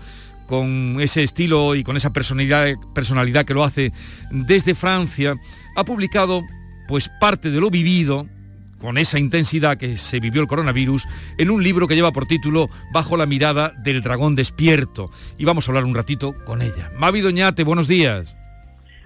con 0.47 0.97
ese 1.01 1.23
estilo 1.23 1.75
y 1.75 1.83
con 1.83 1.97
esa 1.97 2.11
personalidad, 2.11 2.67
personalidad 2.93 3.45
que 3.45 3.53
lo 3.53 3.63
hace 3.63 3.91
desde 4.31 4.75
Francia, 4.75 5.35
ha 5.75 5.83
publicado 5.83 6.41
pues 6.87 7.09
parte 7.19 7.51
de 7.51 7.59
lo 7.59 7.69
vivido 7.69 8.27
con 8.79 8.97
esa 8.97 9.19
intensidad 9.19 9.77
que 9.77 9.97
se 9.97 10.19
vivió 10.19 10.41
el 10.41 10.47
coronavirus 10.47 11.03
en 11.37 11.49
un 11.49 11.63
libro 11.63 11.87
que 11.87 11.95
lleva 11.95 12.11
por 12.11 12.27
título 12.27 12.69
Bajo 12.93 13.17
la 13.17 13.25
mirada 13.25 13.73
del 13.83 14.01
dragón 14.01 14.35
despierto. 14.35 15.09
Y 15.37 15.45
vamos 15.45 15.67
a 15.67 15.71
hablar 15.71 15.83
un 15.83 15.95
ratito 15.95 16.33
con 16.45 16.61
ella. 16.61 16.91
Mavi 16.97 17.21
Doñate, 17.21 17.63
buenos 17.63 17.87
días. 17.87 18.37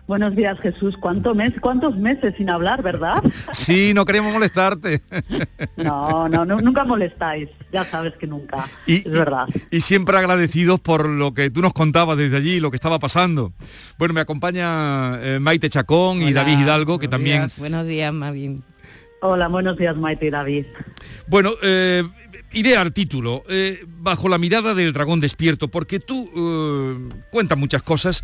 Buenos 0.07 0.35
días, 0.35 0.59
Jesús. 0.59 0.97
¿Cuánto 0.97 1.33
mes, 1.33 1.53
¿Cuántos 1.61 1.95
meses 1.95 2.33
sin 2.37 2.49
hablar, 2.49 2.83
verdad? 2.83 3.23
Sí, 3.53 3.93
no 3.93 4.03
queremos 4.03 4.33
molestarte. 4.33 5.01
No, 5.77 6.27
no, 6.27 6.45
no 6.45 6.59
nunca 6.59 6.83
molestáis. 6.83 7.49
Ya 7.71 7.86
sabes 7.86 8.13
que 8.15 8.27
nunca. 8.27 8.67
Y, 8.86 8.97
es 8.97 9.12
verdad. 9.12 9.47
Y, 9.69 9.77
y, 9.77 9.81
siempre 9.81 10.17
agradecidos 10.17 10.79
por 10.79 11.07
lo 11.07 11.34
que 11.34 11.49
tú 11.49 11.62
nos 11.62 11.73
contabas 11.73 12.17
desde 12.17 12.38
allí, 12.38 12.60
lo 12.60 12.69
que 12.69 12.75
estaba 12.75 12.99
pasando. 12.99 13.53
Bueno, 13.97 14.13
me 14.13 14.21
acompaña 14.21 15.19
eh, 15.21 15.39
Maite 15.39 15.69
Chacón 15.69 16.17
Hola, 16.17 16.29
y 16.29 16.34
David 16.34 16.60
Hidalgo, 16.60 16.99
que 16.99 17.07
también... 17.07 17.41
Días. 17.41 17.60
Buenos 17.60 17.88
días, 17.88 18.13
Mavi. 18.13 18.62
Hola, 19.21 19.47
buenos 19.47 19.77
días, 19.77 19.95
Maite 19.95 20.25
y 20.25 20.29
David. 20.31 20.65
Bueno, 21.27 21.51
eh, 21.62 22.03
iré 22.53 22.75
al 22.75 22.93
título, 22.93 23.43
eh, 23.49 23.86
bajo 23.88 24.29
la 24.29 24.38
mirada 24.38 24.73
del 24.73 24.93
dragón 24.93 25.19
despierto, 25.19 25.67
porque 25.67 25.99
tú 25.99 26.29
eh, 26.36 27.23
cuentas 27.31 27.57
muchas 27.57 27.84
cosas, 27.84 28.23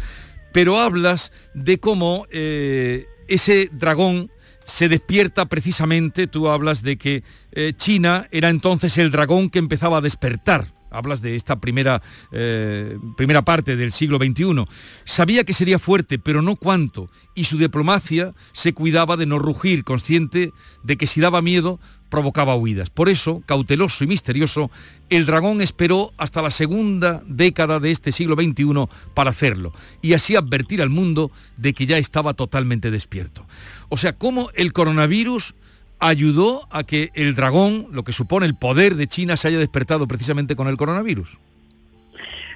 pero 0.51 0.79
hablas 0.79 1.31
de 1.53 1.79
cómo 1.79 2.27
eh, 2.31 3.05
ese 3.27 3.69
dragón 3.71 4.31
se 4.67 4.89
despierta 4.89 5.45
precisamente, 5.45 6.27
tú 6.27 6.49
hablas 6.49 6.83
de 6.83 6.97
que 6.97 7.23
eh, 7.51 7.73
China 7.75 8.27
era 8.31 8.49
entonces 8.49 8.97
el 8.97 9.11
dragón 9.11 9.49
que 9.49 9.59
empezaba 9.59 9.97
a 9.97 10.01
despertar 10.01 10.76
hablas 10.97 11.21
de 11.21 11.35
esta 11.35 11.59
primera, 11.59 12.01
eh, 12.31 12.97
primera 13.15 13.43
parte 13.43 13.75
del 13.75 13.91
siglo 13.91 14.17
XXI. 14.17 14.65
Sabía 15.05 15.43
que 15.43 15.53
sería 15.53 15.79
fuerte, 15.79 16.19
pero 16.19 16.41
no 16.41 16.55
cuánto, 16.55 17.09
y 17.35 17.43
su 17.43 17.57
diplomacia 17.57 18.33
se 18.53 18.73
cuidaba 18.73 19.17
de 19.17 19.25
no 19.25 19.39
rugir, 19.39 19.83
consciente 19.83 20.53
de 20.83 20.97
que 20.97 21.07
si 21.07 21.21
daba 21.21 21.41
miedo, 21.41 21.79
provocaba 22.09 22.55
huidas. 22.55 22.89
Por 22.89 23.09
eso, 23.09 23.43
cauteloso 23.45 24.03
y 24.03 24.07
misterioso, 24.07 24.71
el 25.09 25.25
dragón 25.25 25.61
esperó 25.61 26.13
hasta 26.17 26.41
la 26.41 26.51
segunda 26.51 27.21
década 27.27 27.79
de 27.79 27.91
este 27.91 28.11
siglo 28.11 28.35
XXI 28.35 28.87
para 29.13 29.31
hacerlo 29.31 29.73
y 30.01 30.13
así 30.13 30.35
advertir 30.35 30.81
al 30.81 30.89
mundo 30.89 31.31
de 31.57 31.73
que 31.73 31.85
ya 31.85 31.97
estaba 31.97 32.33
totalmente 32.33 32.91
despierto. 32.91 33.45
O 33.89 33.97
sea, 33.97 34.13
cómo 34.13 34.49
el 34.55 34.73
coronavirus 34.73 35.53
ayudó 35.99 36.67
a 36.69 36.83
que 36.83 37.11
el 37.13 37.35
dragón, 37.35 37.87
lo 37.91 38.03
que 38.03 38.11
supone 38.11 38.45
el 38.45 38.55
poder 38.55 38.95
de 38.95 39.07
China, 39.07 39.37
se 39.37 39.47
haya 39.47 39.59
despertado 39.59 40.07
precisamente 40.07 40.55
con 40.55 40.67
el 40.67 40.77
coronavirus. 40.77 41.37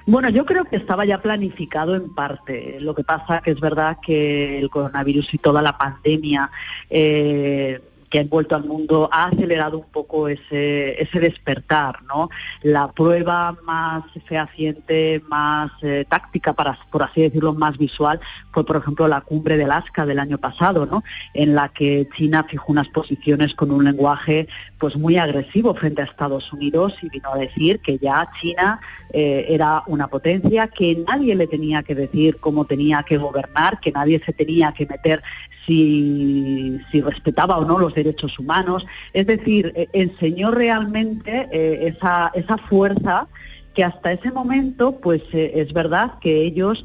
Bueno, 0.04 0.28
yo 0.30 0.44
creo 0.44 0.64
que 0.64 0.76
estaba 0.76 1.04
ya 1.04 1.22
planificado 1.22 1.94
en 1.94 2.12
parte. 2.12 2.78
Lo 2.80 2.94
que 2.94 3.04
pasa 3.04 3.40
que 3.40 3.52
es 3.52 3.60
verdad 3.60 3.98
que 4.04 4.58
el 4.58 4.68
coronavirus 4.68 5.34
y 5.34 5.38
toda 5.38 5.62
la 5.62 5.78
pandemia 5.78 6.50
eh, 6.90 7.80
que 8.12 8.18
ha 8.18 8.22
envuelto 8.22 8.54
al 8.54 8.64
mundo 8.64 9.08
ha 9.10 9.28
acelerado 9.28 9.78
un 9.78 9.86
poco 9.90 10.28
ese, 10.28 11.02
ese 11.02 11.18
despertar, 11.18 12.02
¿no? 12.02 12.28
La 12.60 12.92
prueba 12.92 13.56
más 13.64 14.04
fehaciente, 14.26 15.22
más 15.28 15.70
eh, 15.80 16.04
táctica, 16.06 16.52
para, 16.52 16.78
por 16.90 17.02
así 17.02 17.22
decirlo, 17.22 17.54
más 17.54 17.78
visual, 17.78 18.20
fue 18.52 18.66
por 18.66 18.76
ejemplo 18.76 19.08
la 19.08 19.22
cumbre 19.22 19.56
de 19.56 19.64
Alaska 19.64 20.04
del 20.04 20.18
año 20.18 20.36
pasado, 20.36 20.84
¿no? 20.84 21.02
En 21.32 21.54
la 21.54 21.70
que 21.70 22.06
China 22.14 22.44
fijó 22.46 22.70
unas 22.70 22.88
posiciones 22.88 23.54
con 23.54 23.70
un 23.70 23.82
lenguaje 23.82 24.46
pues 24.78 24.94
muy 24.94 25.16
agresivo 25.16 25.74
frente 25.74 26.02
a 26.02 26.04
Estados 26.04 26.52
Unidos 26.52 26.94
y 27.00 27.08
vino 27.08 27.32
a 27.32 27.38
decir 27.38 27.80
que 27.80 27.96
ya 27.96 28.30
China 28.38 28.78
eh, 29.14 29.46
era 29.48 29.84
una 29.86 30.08
potencia, 30.08 30.68
que 30.68 31.02
nadie 31.08 31.34
le 31.34 31.46
tenía 31.46 31.82
que 31.82 31.94
decir 31.94 32.36
cómo 32.40 32.66
tenía 32.66 33.04
que 33.04 33.16
gobernar, 33.16 33.80
que 33.80 33.90
nadie 33.90 34.20
se 34.22 34.34
tenía 34.34 34.72
que 34.72 34.84
meter 34.84 35.22
si, 35.66 36.80
respetaba 36.92 37.58
o 37.58 37.64
no 37.64 37.78
los 37.78 37.94
derechos 37.94 38.38
humanos. 38.38 38.86
Es 39.12 39.26
decir, 39.26 39.72
eh, 39.74 39.88
enseñó 39.92 40.50
realmente 40.50 41.48
eh, 41.52 41.94
esa, 41.94 42.30
esa 42.34 42.58
fuerza 42.58 43.28
que 43.74 43.84
hasta 43.84 44.12
ese 44.12 44.30
momento, 44.30 44.98
pues 45.00 45.22
eh, 45.32 45.52
es 45.54 45.72
verdad 45.72 46.18
que 46.20 46.42
ellos 46.42 46.84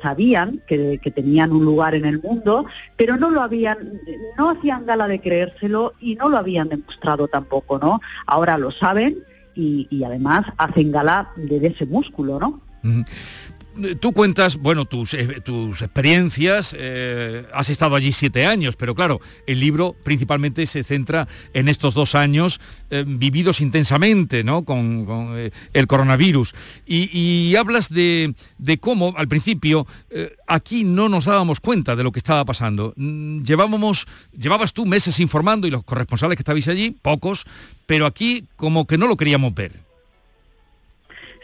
sabían 0.00 0.62
que, 0.68 0.98
tenían 1.12 1.50
un 1.50 1.64
lugar 1.64 1.96
en 1.96 2.04
el 2.04 2.22
mundo, 2.22 2.66
pero 2.96 3.16
no 3.16 3.30
lo 3.30 3.42
habían, 3.42 4.00
no 4.38 4.50
hacían 4.50 4.86
gala 4.86 5.08
de 5.08 5.20
creérselo 5.20 5.94
y 6.00 6.14
no 6.14 6.28
lo 6.28 6.38
habían 6.38 6.68
demostrado 6.68 7.26
tampoco, 7.26 7.78
¿no? 7.78 8.00
Ahora 8.26 8.58
lo 8.58 8.70
saben 8.70 9.18
y, 9.56 10.04
además 10.04 10.46
hacen 10.56 10.92
gala 10.92 11.32
de, 11.36 11.66
ese 11.66 11.84
músculo, 11.84 12.38
¿no? 12.38 12.60
Tú 14.00 14.12
cuentas, 14.12 14.56
bueno, 14.56 14.84
tus, 14.84 15.14
eh, 15.14 15.42
experiencias, 15.80 16.74
eh, 16.78 17.46
has 17.52 17.70
estado 17.70 17.96
allí 17.96 18.12
siete 18.12 18.46
años, 18.46 18.76
pero 18.76 18.94
claro, 18.94 19.20
el 19.46 19.60
libro 19.60 19.94
principalmente 20.02 20.66
se 20.66 20.84
centra 20.84 21.28
en 21.54 21.68
estos 21.68 21.94
dos 21.94 22.14
años 22.14 22.60
eh, 22.90 23.04
vividos 23.06 23.60
intensamente, 23.60 24.44
¿no? 24.44 24.64
Con, 24.64 24.90
el 25.72 25.86
coronavirus. 25.86 26.54
Y, 26.86 27.54
hablas 27.56 27.88
de, 27.90 28.34
cómo, 28.80 29.14
al 29.16 29.28
principio, 29.28 29.86
aquí 30.46 30.84
no 30.84 31.08
nos 31.08 31.24
dábamos 31.24 31.60
cuenta 31.60 31.96
de 31.96 32.04
lo 32.04 32.12
que 32.12 32.18
estaba 32.18 32.44
pasando. 32.44 32.92
Mm, 32.96 33.42
llevábamos, 33.42 34.06
llevabas 34.36 34.72
tú 34.72 34.86
meses 34.86 35.20
informando 35.20 35.66
y 35.66 35.70
los 35.70 35.84
corresponsales 35.84 36.36
que 36.36 36.42
estabais 36.42 36.68
allí, 36.68 36.90
pocos, 36.90 37.46
pero 37.86 38.06
aquí 38.06 38.44
como 38.56 38.86
que 38.86 38.98
no 38.98 39.06
lo 39.06 39.16
queríamos 39.16 39.54
ver. 39.54 39.89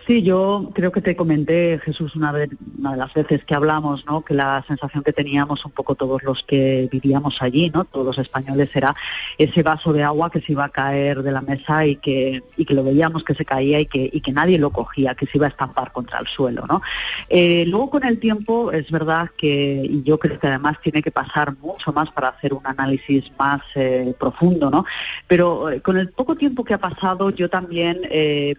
Sí, 0.07 0.23
yo 0.23 0.71
creo 0.73 0.93
que 0.93 1.01
te 1.01 1.17
comenté, 1.17 1.81
Jesús, 1.83 2.15
una, 2.15 2.31
vez, 2.31 2.49
una 2.79 2.93
de 2.93 2.97
las 2.97 3.13
veces 3.13 3.45
que 3.45 3.57
hablamos, 3.57 4.07
¿no? 4.07 4.25
que 4.25 4.35
la 4.35 4.65
sensación 4.69 5.03
que 5.03 5.13
teníamos 5.13 5.65
un 5.65 5.73
poco 5.73 5.97
todos 5.97 6.23
los 6.23 6.45
que 6.45 6.89
vivíamos 6.93 7.43
allí, 7.43 7.71
¿no? 7.75 7.85
todos 7.85 8.07
los 8.07 8.19
españoles, 8.19 8.71
era 8.75 8.95
ese 9.37 9.65
vaso 9.65 9.93
de 9.93 10.05
agua 10.05 10.31
que 10.31 10.41
se 10.41 10.53
iba 10.53 10.65
a 10.65 10.69
caer 10.69 11.25
de 11.25 11.33
la 11.33 11.41
mesa 11.41 11.87
y 11.87 11.97
que, 11.97 12.45
y 12.57 12.65
que 12.65 12.75
lo 12.75 12.85
veíamos 12.85 13.25
que 13.25 13.35
se 13.35 13.45
caía 13.45 13.81
y 13.81 13.87
que, 13.87 14.09
y 14.13 14.21
que 14.21 14.31
nadie 14.31 14.61
lo 14.61 14.71
cogía, 14.71 15.17
que 15.17 15.27
se 15.27 15.39
iba 15.39 15.47
a 15.47 15.51
estampar 15.51 15.91
contra 15.91 16.21
el 16.21 16.29
suelo. 16.29 16.67
¿no? 16.69 16.83
Eh, 17.29 17.65
luego 17.67 17.91
con 17.91 18.05
el 18.05 18.21
tiempo 18.21 18.71
es 18.71 18.89
verdad 18.93 19.31
que, 19.37 19.89
y 19.91 20.05
yo 20.05 20.21
creo 20.21 20.39
que 20.39 20.47
además 20.47 20.77
tiene 20.85 21.03
que 21.03 21.11
pasar 21.11 21.57
mucho 21.59 21.93
más 21.93 22.13
para 22.13 22.29
hacer 22.29 22.55
un 22.55 22.65
análisis 22.65 23.25
más 23.37 23.61
eh, 23.75 24.15
profundo, 24.17 24.71
¿no? 24.71 24.85
pero 25.27 25.69
eh, 25.69 25.81
con 25.81 25.97
el 25.97 26.11
poco 26.11 26.37
tiempo 26.37 26.63
que 26.63 26.75
ha 26.75 26.79
pasado 26.79 27.31
yo 27.31 27.51
también 27.51 28.03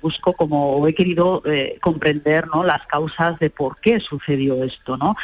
busco 0.01 0.33
como 0.33 0.85
he 0.87 0.93
querido 0.93 1.36
eh, 1.45 1.77
comprender 1.81 2.47
¿no? 2.47 2.63
las 2.63 2.85
causas 2.87 3.39
de 3.39 3.49
por 3.49 3.77
qué 3.79 3.99
sucedió 3.99 4.63
esto. 4.63 4.97
¿no? 4.97 5.15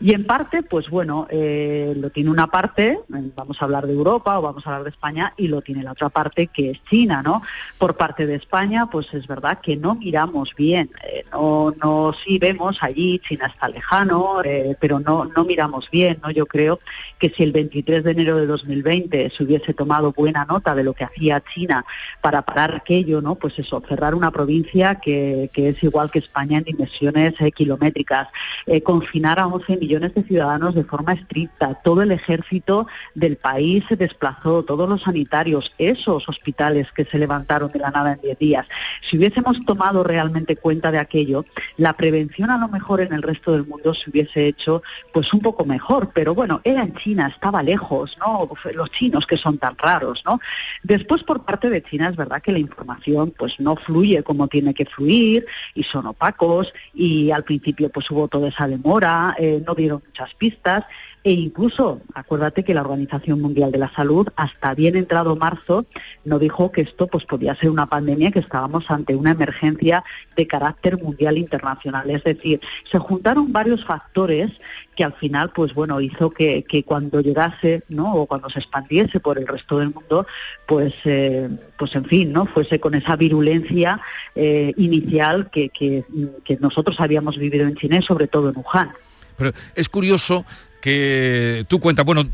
Y 0.00 0.12
en 0.14 0.24
parte, 0.24 0.62
pues 0.62 0.88
bueno, 0.88 1.26
eh, 1.30 1.94
lo 1.96 2.10
tiene 2.10 2.30
una 2.30 2.46
parte, 2.46 2.98
vamos 3.08 3.60
a 3.60 3.64
hablar 3.64 3.86
de 3.86 3.92
Europa 3.92 4.38
o 4.38 4.42
vamos 4.42 4.66
a 4.66 4.70
hablar 4.70 4.84
de 4.84 4.90
España, 4.90 5.34
y 5.36 5.48
lo 5.48 5.62
tiene 5.62 5.82
la 5.82 5.92
otra 5.92 6.08
parte 6.08 6.48
que 6.48 6.70
es 6.70 6.84
China. 6.84 7.22
¿no? 7.22 7.42
Por 7.78 7.96
parte 7.96 8.26
de 8.26 8.34
España, 8.34 8.86
pues 8.90 9.12
es 9.14 9.26
verdad 9.26 9.60
que 9.60 9.76
no 9.76 9.94
miramos 9.94 10.54
bien, 10.54 10.90
eh, 11.04 11.24
no, 11.32 11.74
no 11.82 12.14
sí 12.24 12.38
vemos 12.38 12.78
allí, 12.82 13.18
China 13.20 13.46
está 13.46 13.68
lejano, 13.68 14.36
pero 14.80 15.00
no, 15.00 15.24
no 15.24 15.44
miramos 15.44 15.90
bien. 15.90 16.18
¿no? 16.22 16.30
Yo 16.30 16.46
creo 16.46 16.80
que 17.18 17.30
si 17.30 17.42
el 17.42 17.52
23 17.52 18.04
de 18.04 18.10
enero 18.10 18.36
de 18.36 18.46
2020 18.46 19.30
se 19.30 19.44
hubiese 19.44 19.74
tomado 19.74 20.12
buena 20.12 20.44
nota 20.44 20.74
de 20.74 20.84
lo 20.84 20.92
que 20.92 21.04
hacía 21.04 21.42
China 21.52 21.84
para 22.20 22.42
parar 22.42 22.74
aquello, 22.74 23.20
¿no? 23.20 23.36
pues 23.36 23.58
eso, 23.58 23.82
cerrar 23.88 24.14
una 24.14 24.30
provincia 24.30 24.96
que 24.96 25.50
es 25.68 25.82
igual 25.82 26.10
que 26.10 26.18
España 26.18 26.58
en 26.58 26.64
dimensiones 26.64 27.34
eh, 27.40 27.52
kilométricas, 27.52 28.28
eh, 28.66 28.82
confinar 28.82 29.38
a 29.38 29.46
11 29.46 29.76
millones 29.76 30.14
de 30.14 30.22
ciudadanos 30.22 30.74
de 30.74 30.84
forma 30.84 31.12
estricta, 31.12 31.74
todo 31.82 32.02
el 32.02 32.12
ejército 32.12 32.86
del 33.14 33.36
país 33.36 33.84
se 33.88 33.96
desplazó, 33.96 34.62
todos 34.62 34.88
los 34.88 35.02
sanitarios, 35.02 35.72
esos 35.78 36.28
hospitales 36.28 36.88
que 36.92 37.04
se 37.04 37.18
levantaron 37.18 37.70
de 37.72 37.78
la 37.78 37.90
nada 37.90 38.12
en 38.12 38.20
10 38.20 38.38
días. 38.38 38.66
Si 39.02 39.16
hubiésemos 39.16 39.64
tomado 39.64 40.04
realmente 40.04 40.56
cuenta 40.56 40.90
de 40.90 40.98
aquello, 40.98 41.44
la 41.76 41.92
prevención 41.94 42.50
a 42.50 42.58
lo 42.58 42.68
mejor 42.68 43.00
en 43.00 43.12
el 43.12 43.22
resto 43.22 43.52
del 43.52 43.66
mundo 43.66 43.94
se 43.94 44.10
hubiese 44.10 44.46
hecho 44.46 44.82
pues 45.12 45.32
un 45.32 45.40
poco 45.40 45.64
mejor, 45.64 46.10
pero 46.12 46.34
bueno, 46.34 46.60
era 46.64 46.82
en 46.82 46.94
China, 46.94 47.30
estaba 47.32 47.62
lejos, 47.62 48.16
¿no? 48.18 48.48
Los 48.74 48.90
chinos 48.90 49.26
que 49.26 49.36
son 49.36 49.58
tan 49.58 49.76
raros, 49.76 50.22
¿no? 50.24 50.40
Después 50.82 51.22
por 51.22 51.44
parte 51.44 51.70
de 51.70 51.82
China 51.82 52.08
es 52.08 52.16
verdad 52.16 52.42
que 52.42 52.52
la 52.52 52.58
información 52.58 53.32
pues 53.36 53.60
no 53.60 53.76
fluye 53.76 54.22
como 54.22 54.48
tiene 54.48 54.74
que 54.74 54.84
fluir, 54.84 55.46
y 55.74 55.82
son 55.82 56.06
opacos 56.06 56.72
y 56.94 57.30
al 57.30 57.44
principio 57.44 57.88
pues 57.90 58.10
hubo 58.10 58.28
toda 58.28 58.48
esa 58.48 58.66
demora, 58.66 59.34
eh, 59.38 59.62
no 59.66 59.74
dieron 59.74 60.02
muchas 60.04 60.34
pistas 60.34 60.84
e 61.24 61.32
incluso, 61.32 62.00
acuérdate 62.14 62.64
que 62.64 62.74
la 62.74 62.80
Organización 62.80 63.40
Mundial 63.40 63.70
de 63.70 63.78
la 63.78 63.92
Salud, 63.94 64.28
hasta 64.34 64.74
bien 64.74 64.96
entrado 64.96 65.36
marzo, 65.36 65.86
no 66.24 66.40
dijo 66.40 66.72
que 66.72 66.80
esto 66.80 67.06
pues, 67.06 67.24
podía 67.24 67.54
ser 67.54 67.70
una 67.70 67.86
pandemia, 67.86 68.32
que 68.32 68.40
estábamos 68.40 68.90
ante 68.90 69.14
una 69.14 69.30
emergencia 69.30 70.02
de 70.36 70.46
carácter 70.48 71.00
mundial 71.00 71.38
internacional. 71.38 72.10
Es 72.10 72.24
decir, 72.24 72.60
se 72.90 72.98
juntaron 72.98 73.52
varios 73.52 73.84
factores 73.84 74.50
que 74.96 75.04
al 75.04 75.12
final, 75.12 75.50
pues 75.54 75.74
bueno, 75.74 76.00
hizo 76.00 76.30
que, 76.30 76.64
cuando 76.84 77.20
llegase, 77.20 77.84
¿no? 77.88 78.14
O 78.14 78.26
cuando 78.26 78.50
se 78.50 78.58
expandiese 78.58 79.20
por 79.20 79.38
el 79.38 79.46
resto 79.46 79.78
del 79.78 79.94
mundo, 79.94 80.26
pues, 80.66 80.92
eh, 81.04 81.48
pues 81.78 81.94
en 81.94 82.04
fin, 82.04 82.32
¿no? 82.32 82.46
Fuese 82.46 82.80
con 82.80 82.96
esa 82.96 83.14
virulencia 83.14 84.00
eh, 84.34 84.74
inicial 84.76 85.50
que, 85.50 85.68
que, 85.68 86.04
que 86.44 86.56
nosotros 86.56 86.98
habíamos 86.98 87.38
vivido 87.38 87.66
en 87.66 87.76
China 87.76 87.98
y 87.98 88.02
sobre 88.02 88.26
todo 88.26 88.48
en 88.50 88.56
Wuhan. 88.56 88.90
Pero 89.36 89.52
es 89.74 89.88
curioso 89.88 90.44
que 90.82 91.64
tú 91.68 91.78
cuentas, 91.78 92.04
bueno, 92.04 92.28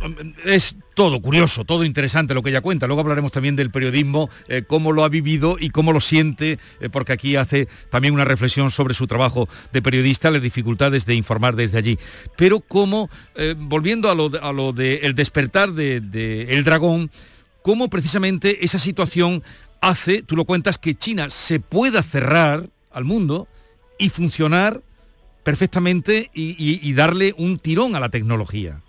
es 0.45 0.75
todo 0.95 1.21
curioso, 1.21 1.65
todo 1.65 1.85
interesante 1.85 2.35
lo 2.35 2.43
que 2.43 2.49
ella 2.49 2.63
cuenta. 2.63 2.87
Luego 2.87 3.03
hablaremos 3.03 3.31
también 3.31 3.55
del 3.55 3.71
periodismo, 3.71 4.31
eh, 4.49 4.65
cómo 4.67 4.91
lo 4.91 5.05
ha 5.05 5.09
vivido 5.11 5.59
y 5.61 5.69
cómo 5.69 5.93
lo 5.93 6.01
siente, 6.01 6.59
eh, 6.81 6.89
porque 6.89 7.13
aquí 7.13 7.37
hace 7.37 7.69
también 7.91 8.15
una 8.15 8.25
reflexión 8.25 8.71
sobre 8.71 8.95
su 8.95 9.07
trabajo 9.07 9.49
de 9.73 9.83
periodista, 9.83 10.31
las 10.31 10.43
dificultades 10.43 11.05
de 11.05 11.15
informar 11.15 11.57
desde 11.57 11.77
allí. 11.77 11.99
Pero 12.37 12.61
cómo, 12.61 13.11
eh, 13.37 13.55
volviendo 13.57 14.11
a 14.11 14.15
lo, 14.15 14.33
a 14.43 14.53
lo 14.53 14.73
de 14.73 14.97
el 15.03 15.15
despertar 15.15 15.73
del 15.73 16.11
de, 16.11 16.55
el 16.55 16.65
dragón, 16.65 17.11
cómo 17.61 17.91
precisamente 17.91 18.65
esa 18.65 18.79
situación 18.79 19.43
hace, 19.83 20.23
tú 20.23 20.37
lo 20.37 20.47
cuentas, 20.47 20.79
que 20.79 20.95
China 20.95 21.29
se 21.29 21.61
pueda 21.61 22.03
cerrar 22.03 22.71
al 22.91 23.05
mundo 23.05 23.47
y 23.99 24.09
funcionar 24.09 24.81
perfectamente 25.49 26.31
y, 26.35 26.93
darle 26.93 27.35
un 27.39 27.59
tirón 27.59 27.97
a 27.97 28.01
la 28.01 28.11
tecnología. 28.11 28.83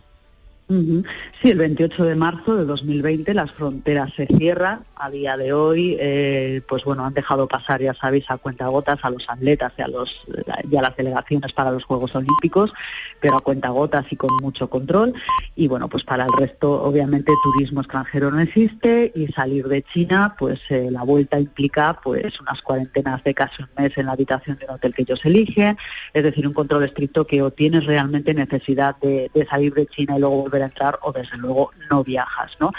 Sí, 0.69 1.49
el 1.49 1.57
28 1.57 2.03
de 2.03 2.15
marzo 2.15 2.55
de 2.55 2.63
2020 2.63 3.33
las 3.33 3.51
fronteras 3.51 4.13
se 4.13 4.27
cierran. 4.27 4.85
A 5.01 5.09
día 5.09 5.35
de 5.35 5.51
hoy, 5.51 5.97
eh, 5.99 6.61
pues 6.67 6.83
bueno, 6.83 7.05
han 7.05 7.13
dejado 7.13 7.47
pasar, 7.47 7.81
ya 7.81 7.95
sabéis, 7.95 8.29
a 8.29 8.37
cuentagotas 8.37 8.99
a 9.01 9.09
los 9.09 9.27
atletas 9.29 9.71
y 9.77 9.81
a, 9.81 9.87
los, 9.87 10.21
y 10.69 10.75
a 10.75 10.81
las 10.81 10.95
delegaciones 10.95 11.53
para 11.53 11.71
los 11.71 11.85
Juegos 11.85 12.13
Olímpicos, 12.13 12.71
pero 13.19 13.37
a 13.37 13.41
cuentagotas 13.41 14.05
y 14.11 14.15
con 14.15 14.29
mucho 14.41 14.69
control. 14.69 15.13
Y 15.55 15.67
bueno, 15.67 15.87
pues 15.87 16.03
para 16.03 16.25
el 16.25 16.33
resto, 16.37 16.83
obviamente, 16.83 17.31
turismo 17.41 17.79
extranjero 17.81 18.29
no 18.29 18.39
existe 18.39 19.11
y 19.15 19.27
salir 19.29 19.69
de 19.69 19.81
China, 19.81 20.35
pues 20.37 20.59
eh, 20.69 20.89
la 20.91 21.01
vuelta 21.03 21.39
implica 21.39 21.99
pues 22.03 22.39
unas 22.41 22.61
cuarentenas 22.61 23.23
de 23.23 23.33
casi 23.33 23.63
un 23.63 23.69
mes 23.75 23.97
en 23.97 24.05
la 24.05 24.11
habitación 24.11 24.57
de 24.59 24.65
un 24.65 24.75
hotel 24.75 24.93
que 24.93 25.01
ellos 25.01 25.25
eligen, 25.25 25.77
es 26.13 26.23
decir, 26.23 26.45
un 26.45 26.53
control 26.53 26.83
estricto 26.83 27.25
que 27.25 27.41
o 27.41 27.49
tienes 27.49 27.85
realmente 27.85 28.33
necesidad 28.35 28.97
de, 28.97 29.31
de 29.33 29.45
salir 29.47 29.73
de 29.73 29.87
China 29.87 30.17
y 30.17 30.19
luego 30.19 30.43
volver 30.43 30.58
entrar 30.65 30.99
o 31.01 31.11
desde 31.11 31.37
luego 31.37 31.71
no 31.89 32.03
viajas, 32.03 32.51
¿no? 32.59 32.71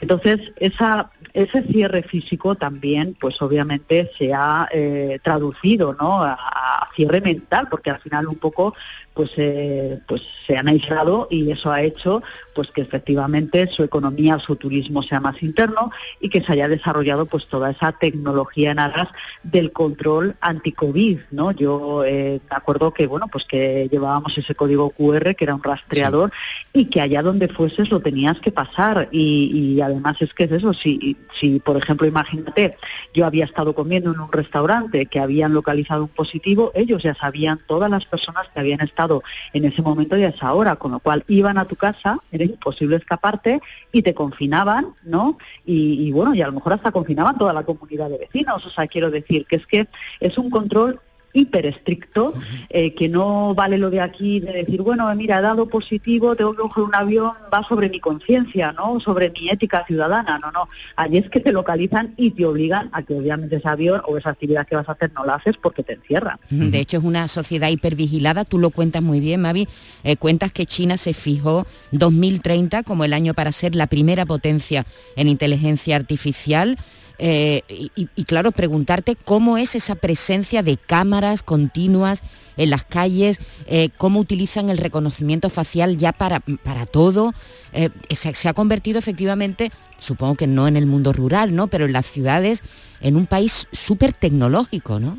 Entonces, 0.00 0.52
ese 0.58 1.62
cierre 1.64 2.02
físico 2.02 2.54
también, 2.54 3.16
pues 3.20 3.40
obviamente 3.42 4.10
se 4.16 4.32
ha 4.34 4.68
eh, 4.72 5.18
traducido, 5.22 5.94
¿no? 5.94 6.22
A 6.22 6.88
cierre 6.94 7.20
mental, 7.20 7.68
porque 7.70 7.90
al 7.90 8.00
final 8.00 8.26
un 8.26 8.36
poco 8.36 8.74
pues, 9.16 9.30
eh, 9.38 9.98
pues 10.06 10.20
se 10.46 10.58
han 10.58 10.68
aislado 10.68 11.26
y 11.30 11.50
eso 11.50 11.72
ha 11.72 11.82
hecho 11.82 12.22
pues 12.54 12.70
que 12.70 12.82
efectivamente 12.82 13.66
su 13.70 13.82
economía, 13.82 14.38
su 14.38 14.56
turismo 14.56 15.02
sea 15.02 15.20
más 15.20 15.42
interno 15.42 15.90
y 16.20 16.28
que 16.28 16.42
se 16.42 16.52
haya 16.52 16.68
desarrollado 16.68 17.26
pues 17.26 17.46
toda 17.46 17.70
esa 17.70 17.92
tecnología 17.92 18.70
en 18.70 18.78
aras 18.78 19.08
del 19.42 19.72
control 19.72 20.36
anti-COVID, 20.40 21.18
¿no? 21.30 21.50
Yo 21.52 22.04
eh, 22.04 22.40
me 22.48 22.56
acuerdo 22.56 22.92
que 22.92 23.06
bueno 23.06 23.28
pues 23.28 23.44
que 23.44 23.88
llevábamos 23.90 24.36
ese 24.36 24.54
código 24.54 24.90
QR 24.90 25.34
que 25.34 25.44
era 25.44 25.54
un 25.54 25.62
rastreador 25.62 26.30
y 26.72 26.86
que 26.86 27.00
allá 27.00 27.22
donde 27.22 27.48
fueses 27.48 27.90
lo 27.90 28.00
tenías 28.00 28.38
que 28.40 28.52
pasar 28.52 29.08
y, 29.10 29.50
y 29.52 29.80
además 29.80 30.20
es 30.20 30.32
que 30.34 30.44
es 30.44 30.52
eso, 30.52 30.74
si, 30.74 31.16
si 31.38 31.58
por 31.60 31.76
ejemplo 31.76 32.06
imagínate, 32.06 32.76
yo 33.14 33.24
había 33.24 33.46
estado 33.46 33.74
comiendo 33.74 34.12
en 34.12 34.20
un 34.20 34.30
restaurante 34.30 35.06
que 35.06 35.20
habían 35.20 35.54
localizado 35.54 36.02
un 36.02 36.08
positivo, 36.08 36.72
ellos 36.74 37.02
ya 37.02 37.14
sabían 37.14 37.60
todas 37.66 37.90
las 37.90 38.04
personas 38.04 38.46
que 38.52 38.60
habían 38.60 38.80
estado 38.80 39.05
en 39.52 39.64
ese 39.64 39.82
momento 39.82 40.16
y 40.16 40.24
a 40.24 40.28
esa 40.28 40.52
hora, 40.52 40.76
con 40.76 40.92
lo 40.92 41.00
cual 41.00 41.24
iban 41.28 41.58
a 41.58 41.64
tu 41.64 41.76
casa, 41.76 42.18
era 42.30 42.44
imposible 42.44 42.96
escaparte 42.96 43.60
y 43.92 44.02
te 44.02 44.14
confinaban, 44.14 44.94
¿no? 45.04 45.38
Y, 45.64 46.06
y 46.06 46.12
bueno, 46.12 46.34
y 46.34 46.42
a 46.42 46.46
lo 46.46 46.52
mejor 46.52 46.74
hasta 46.74 46.92
confinaban 46.92 47.38
toda 47.38 47.52
la 47.52 47.64
comunidad 47.64 48.10
de 48.10 48.18
vecinos, 48.18 48.64
o 48.64 48.70
sea, 48.70 48.86
quiero 48.86 49.10
decir 49.10 49.46
que 49.46 49.56
es 49.56 49.66
que 49.66 49.88
es 50.20 50.38
un 50.38 50.50
control 50.50 51.00
hiper 51.36 51.66
estricto, 51.66 52.34
eh, 52.70 52.94
que 52.94 53.08
no 53.08 53.54
vale 53.54 53.78
lo 53.78 53.90
de 53.90 54.00
aquí 54.00 54.40
de 54.40 54.52
decir, 54.52 54.82
bueno, 54.82 55.14
mira, 55.14 55.38
he 55.38 55.42
dado 55.42 55.68
positivo, 55.68 56.34
tengo 56.34 56.52
que 56.52 56.62
coger 56.62 56.84
un 56.84 56.94
avión, 56.94 57.32
va 57.52 57.62
sobre 57.62 57.88
mi 57.88 58.00
conciencia, 58.00 58.72
¿no? 58.72 58.98
Sobre 59.00 59.30
mi 59.30 59.48
ética 59.50 59.84
ciudadana, 59.86 60.38
no, 60.38 60.50
no. 60.50 60.68
Allí 60.96 61.18
es 61.18 61.28
que 61.30 61.40
te 61.40 61.52
localizan 61.52 62.14
y 62.16 62.30
te 62.30 62.46
obligan 62.46 62.88
a 62.92 63.02
que 63.02 63.14
obviamente 63.14 63.56
ese 63.56 63.68
avión 63.68 64.00
o 64.06 64.16
esa 64.16 64.30
actividad 64.30 64.66
que 64.66 64.76
vas 64.76 64.88
a 64.88 64.92
hacer 64.92 65.12
no 65.14 65.24
la 65.24 65.34
haces 65.34 65.56
porque 65.60 65.82
te 65.82 65.94
encierran. 65.94 66.38
De 66.50 66.80
hecho, 66.80 66.98
es 66.98 67.04
una 67.04 67.28
sociedad 67.28 67.68
hipervigilada, 67.68 68.44
tú 68.44 68.58
lo 68.58 68.70
cuentas 68.70 69.02
muy 69.02 69.20
bien, 69.20 69.42
Mavi. 69.42 69.68
Eh, 70.04 70.16
cuentas 70.16 70.52
que 70.52 70.66
China 70.66 70.96
se 70.96 71.14
fijó 71.14 71.66
2030 71.92 72.82
como 72.82 73.04
el 73.04 73.12
año 73.12 73.34
para 73.34 73.52
ser 73.52 73.74
la 73.74 73.86
primera 73.86 74.26
potencia 74.26 74.84
en 75.16 75.28
inteligencia 75.28 75.96
artificial. 75.96 76.78
Eh, 77.18 77.62
y, 77.68 77.90
y, 78.14 78.24
claro, 78.24 78.52
preguntarte 78.52 79.16
cómo 79.16 79.56
es 79.58 79.74
esa 79.74 79.94
presencia 79.94 80.62
de 80.62 80.76
cámaras 80.76 81.42
continuas 81.42 82.22
en 82.56 82.70
las 82.70 82.84
calles, 82.84 83.38
eh, 83.66 83.90
cómo 83.96 84.20
utilizan 84.20 84.70
el 84.70 84.78
reconocimiento 84.78 85.50
facial 85.50 85.96
ya 85.96 86.12
para, 86.12 86.40
para 86.40 86.86
todo. 86.86 87.32
Eh, 87.72 87.90
se, 88.10 88.34
se, 88.34 88.48
ha 88.48 88.54
convertido 88.54 88.98
efectivamente, 88.98 89.70
supongo 89.98 90.34
que 90.34 90.46
no 90.46 90.68
en 90.68 90.76
el 90.76 90.86
mundo 90.86 91.12
rural, 91.12 91.54
¿no? 91.54 91.68
Pero 91.68 91.86
en 91.86 91.92
las 91.92 92.06
ciudades, 92.06 92.62
en 93.00 93.16
un 93.16 93.26
país 93.26 93.68
súper 93.72 94.12
tecnológico, 94.12 94.98
¿no? 94.98 95.18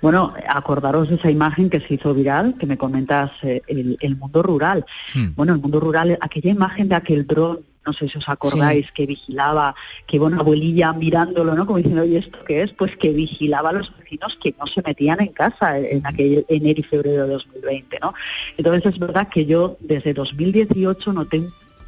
Bueno, 0.00 0.34
acordaros 0.48 1.08
de 1.08 1.16
esa 1.16 1.30
imagen 1.30 1.68
que 1.68 1.80
se 1.80 1.94
hizo 1.94 2.14
viral, 2.14 2.54
que 2.58 2.66
me 2.66 2.76
comentas, 2.76 3.32
eh, 3.42 3.62
el, 3.66 3.96
el, 4.00 4.16
mundo 4.16 4.42
rural. 4.42 4.84
Hmm. 5.14 5.30
Bueno, 5.34 5.52
el 5.52 5.60
mundo 5.60 5.80
rural, 5.80 6.16
aquella 6.20 6.50
imagen 6.50 6.88
de 6.88 6.94
aquel 6.94 7.26
dron 7.26 7.60
no 7.84 7.92
sé 7.92 8.08
si 8.08 8.18
os 8.18 8.28
acordáis, 8.28 8.86
sí. 8.86 8.92
que 8.94 9.06
vigilaba, 9.06 9.74
que 10.06 10.20
una 10.20 10.38
abuelilla 10.38 10.92
mirándolo, 10.92 11.54
¿no? 11.54 11.66
Como 11.66 11.78
diciendo, 11.78 12.04
¿y 12.04 12.16
esto 12.16 12.38
qué 12.46 12.62
es? 12.62 12.72
Pues 12.72 12.96
que 12.96 13.10
vigilaba 13.10 13.70
a 13.70 13.72
los 13.72 13.96
vecinos 13.98 14.36
que 14.36 14.54
no 14.58 14.66
se 14.66 14.82
metían 14.82 15.20
en 15.20 15.28
casa 15.28 15.78
en 15.78 16.06
aquel 16.06 16.44
enero 16.48 16.80
y 16.80 16.84
febrero 16.84 17.26
de 17.26 17.32
2020, 17.34 17.98
¿no? 18.00 18.14
Entonces 18.56 18.94
es 18.94 18.98
verdad 18.98 19.28
que 19.28 19.46
yo 19.46 19.76
desde 19.80 20.14
2018 20.14 21.12
noté 21.12 21.42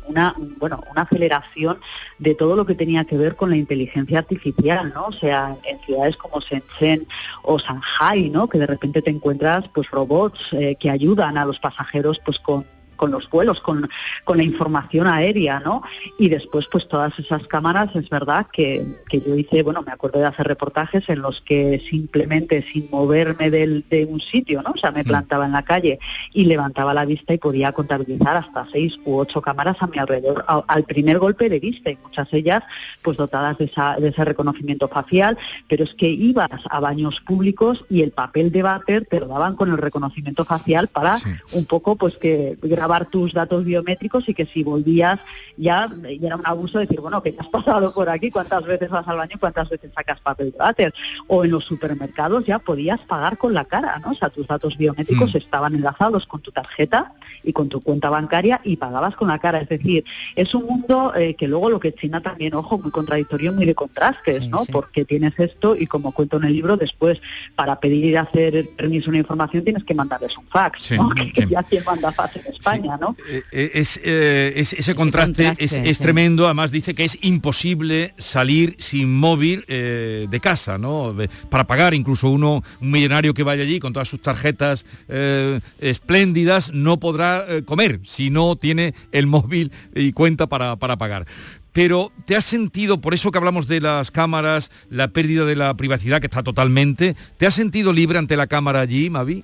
una 0.07 0.35
bueno 0.59 0.83
una 0.91 1.03
aceleración 1.03 1.79
de 2.19 2.35
todo 2.35 2.57
lo 2.57 2.67
que 2.67 2.75
tenía 2.75 3.05
que 3.05 3.17
ver 3.17 3.37
con 3.37 3.51
la 3.51 3.57
inteligencia 3.57 4.19
artificial 4.19 4.93
no 4.95 5.07
o 5.07 5.13
sea 5.13 5.57
en 5.65 5.81
ciudades 5.81 6.17
como 6.19 6.41
Shenzhen 6.41 7.07
o 7.43 7.59
Shanghai 7.59 8.29
no 8.29 8.47
que 8.47 8.59
de 8.59 8.67
repente 8.67 9.01
te 9.01 9.11
encuentras 9.11 9.65
pues 9.73 9.91
robots 9.91 10.53
eh, 10.53 10.77
que 10.79 10.91
ayudan 10.91 11.39
a 11.39 11.47
los 11.47 11.59
pasajeros 11.59 12.21
pues 12.25 12.39
con 12.39 12.67
con 12.97 13.11
los 13.11 13.29
vuelos, 13.31 13.61
con, 13.61 13.89
con, 14.25 14.37
la 14.37 14.43
información 14.43 15.07
aérea, 15.07 15.61
¿no? 15.61 15.83
Y 16.19 16.29
después, 16.29 16.67
pues 16.71 16.89
todas 16.89 17.19
esas 17.19 17.47
cámaras, 17.47 17.95
es 17.95 18.09
verdad 18.09 18.47
que, 18.53 18.85
que, 19.09 19.21
yo 19.21 19.35
hice, 19.35 19.63
bueno, 19.63 19.83
me 19.83 19.93
acuerdo 19.93 20.21
de 20.21 20.27
hacer 20.27 20.47
reportajes 20.47 21.09
en 21.09 21.23
los 21.23 21.41
que 21.41 21.83
simplemente 21.89 22.65
sin 22.73 22.89
moverme 22.91 23.51
del, 23.51 23.85
de 23.91 24.05
un 24.05 24.21
sitio, 24.21 24.63
¿no? 24.63 24.73
O 24.73 24.77
sea, 24.77 24.91
me 24.91 25.05
plantaba 25.05 25.47
en 25.47 25.53
la 25.53 25.63
calle 25.63 25.99
y 26.33 26.45
levantaba 26.45 26.95
la 26.95 27.05
vista 27.05 27.35
y 27.35 27.39
podía 27.39 27.73
contabilizar 27.73 28.37
hasta 28.37 28.67
seis 28.73 28.99
u 29.05 29.17
ocho 29.17 29.41
cámaras 29.41 29.77
a 29.81 29.87
mi 29.87 29.99
alrededor 29.99 30.45
a, 30.49 30.63
al 30.67 30.85
primer 30.85 31.19
golpe 31.19 31.49
de 31.49 31.61
vista 31.61 31.91
y 31.91 31.99
muchas 32.03 32.33
ellas 32.33 32.63
pues 33.03 33.17
dotadas 33.17 33.59
de, 33.59 33.67
esa, 33.67 33.97
de 33.97 34.09
ese 34.09 34.25
reconocimiento 34.25 34.89
facial, 34.89 35.39
pero 35.69 35.85
es 35.85 35.95
que 35.95 36.09
ibas 36.09 36.49
a 36.71 36.81
baños 36.81 37.21
públicos 37.21 37.85
y 37.91 38.03
el 38.03 38.11
papel 38.11 38.51
de 38.53 38.63
váter 38.63 39.07
te 39.07 39.21
lo 39.21 39.27
daban 39.27 39.57
con 39.57 39.71
el 39.71 39.79
reconocimiento 39.79 40.45
facial 40.45 40.89
para 40.89 41.19
sí. 41.19 41.31
un 41.53 41.65
poco 41.65 41.97
pues 41.97 42.17
que 42.17 42.57
grabar 42.85 43.07
tus 43.07 43.33
datos 43.33 43.65
biométricos 43.65 44.29
y 44.29 44.35
que 44.35 44.45
si 44.45 44.63
volvías 44.63 45.19
ya, 45.57 45.89
ya 46.21 46.27
era 46.27 46.37
un 46.37 46.47
abuso 46.47 46.79
decir, 46.79 47.01
bueno, 47.01 47.23
que 47.23 47.33
ya 47.33 47.41
has 47.41 47.49
pasado 47.49 47.93
por 47.93 48.11
aquí, 48.11 48.31
cuántas 48.31 48.63
veces 48.65 48.91
vas 48.91 49.09
al 49.09 49.17
baño, 49.17 49.37
cuántas 49.41 49.71
veces 49.71 49.91
sacas 49.95 50.21
papel 50.21 50.53
de 50.53 50.59
váter. 50.59 50.95
O 51.27 51.45
en 51.45 51.51
los 51.51 51.65
supermercados 51.65 52.45
ya 52.45 52.59
podías 52.59 53.01
pagar 53.01 53.39
con 53.39 53.55
la 53.55 53.65
cara, 53.65 53.99
¿no? 54.05 54.11
O 54.11 54.15
sea, 54.15 54.29
tus 54.29 54.47
datos 54.47 54.77
biométricos 54.77 55.33
mm. 55.33 55.37
estaban 55.39 55.75
enlazados 55.75 56.27
con 56.27 56.43
tu 56.43 56.53
tarjeta 56.53 57.13
y 57.43 57.53
con 57.53 57.69
tu 57.69 57.81
cuenta 57.81 58.11
bancaria 58.11 58.61
y 58.65 58.77
pagabas 58.77 59.17
con 59.17 59.29
la 59.29 59.39
cara. 59.39 59.61
Es 59.61 59.69
decir, 59.69 60.05
es 60.37 60.55
un 60.55 60.67
mundo 60.67 61.15
eh, 61.15 61.35
que 61.35 61.49
luego 61.49 61.71
lo 61.71 61.81
que 61.81 61.95
China 61.95 62.21
también, 62.21 62.55
ojo, 62.55 62.79
muy 62.79 62.91
contradictorio, 62.91 63.53
muy 63.53 63.65
de 63.65 63.75
contrastes, 63.75 64.41
sí, 64.41 64.49
¿no? 64.49 64.65
Sí. 64.65 64.73
Porque 64.73 65.05
tienes 65.05 65.39
esto 65.39 65.77
y 65.77 65.87
como 65.87 66.13
cuento 66.13 66.37
en 66.37 66.45
el 66.45 66.53
libro, 66.53 66.77
después 66.77 67.21
para 67.57 67.81
pedir 67.81 68.05
y 68.05 68.17
hacer 68.17 68.69
permiso 68.77 69.09
una 69.09 69.19
información 69.19 69.65
tienes 69.65 69.85
que 69.85 69.95
mandarles 69.95 70.37
un 70.37 70.47
fax, 70.49 70.83
sí, 70.83 70.97
¿no? 70.97 71.09
Que 71.35 71.47
ya 71.47 71.63
quien 71.63 71.85
manda 71.85 72.13
fax 72.13 72.37
en 72.37 72.47
España. 72.47 72.74
¿No? 72.79 73.17
Es, 73.53 74.01
eh, 74.03 74.53
es, 74.57 74.73
ese 74.73 74.95
contraste, 74.95 75.45
contraste 75.45 75.65
es, 75.65 75.73
es 75.73 75.97
sí. 75.97 76.03
tremendo, 76.03 76.47
además 76.47 76.71
dice 76.71 76.95
que 76.95 77.05
es 77.05 77.19
imposible 77.23 78.15
salir 78.19 78.77
sin 78.79 79.15
móvil 79.15 79.65
eh, 79.69 80.27
de 80.31 80.41
casa, 80.41 80.79
¿no? 80.79 81.15
Para 81.51 81.65
pagar, 81.65 81.95
incluso 81.95 82.29
uno, 82.31 82.63
un 82.81 82.91
millonario 82.91 83.35
que 83.35 83.43
vaya 83.43 83.63
allí 83.63 83.81
con 83.81 83.93
todas 83.93 84.09
sus 84.09 84.21
tarjetas 84.21 84.85
eh, 85.09 85.61
espléndidas, 85.79 86.73
no 86.73 86.99
podrá 86.99 87.45
eh, 87.49 87.63
comer 87.65 88.01
si 88.05 88.31
no 88.31 88.57
tiene 88.57 88.95
el 89.13 89.27
móvil 89.27 89.73
y 89.95 90.13
cuenta 90.13 90.47
para, 90.47 90.77
para 90.77 90.97
pagar 90.97 91.27
pero 91.73 92.13
¿te 92.25 92.37
has 92.37 92.45
sentido, 92.45 93.01
por 93.01 93.15
eso 93.15 93.33
que 93.33 93.39
hablamos 93.39 93.67
de 93.67 93.81
las 93.81 94.13
cámaras, 94.13 94.71
la 94.91 95.09
pérdida 95.09 95.45
de 95.45 95.57
la 95.57 95.75
privacidad 95.75 96.21
que 96.21 96.29
está 96.29 96.45
totalmente, 96.45 97.17
¿te 97.37 97.49
has 97.49 97.55
sentido 97.55 97.93
libre 97.93 98.17
ante 98.17 98.37
la 98.37 98.47
cámara 98.47 98.81
allí, 98.81 99.11
Mavi? 99.11 99.43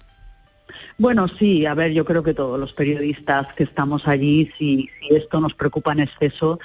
Bueno, 0.99 1.29
sí, 1.29 1.67
a 1.67 1.75
ver, 1.75 1.93
yo 1.93 2.05
creo 2.05 2.23
que 2.23 2.35
todos 2.35 2.59
los 2.59 2.73
periodistas 2.73 3.53
que 3.55 3.65
estamos 3.65 4.07
allí, 4.07 4.51
si, 4.59 4.89
si 5.01 5.15
esto 5.15 5.41
nos 5.41 5.55
preocupa 5.55 5.93
en 5.93 6.01
exceso, 6.01 6.59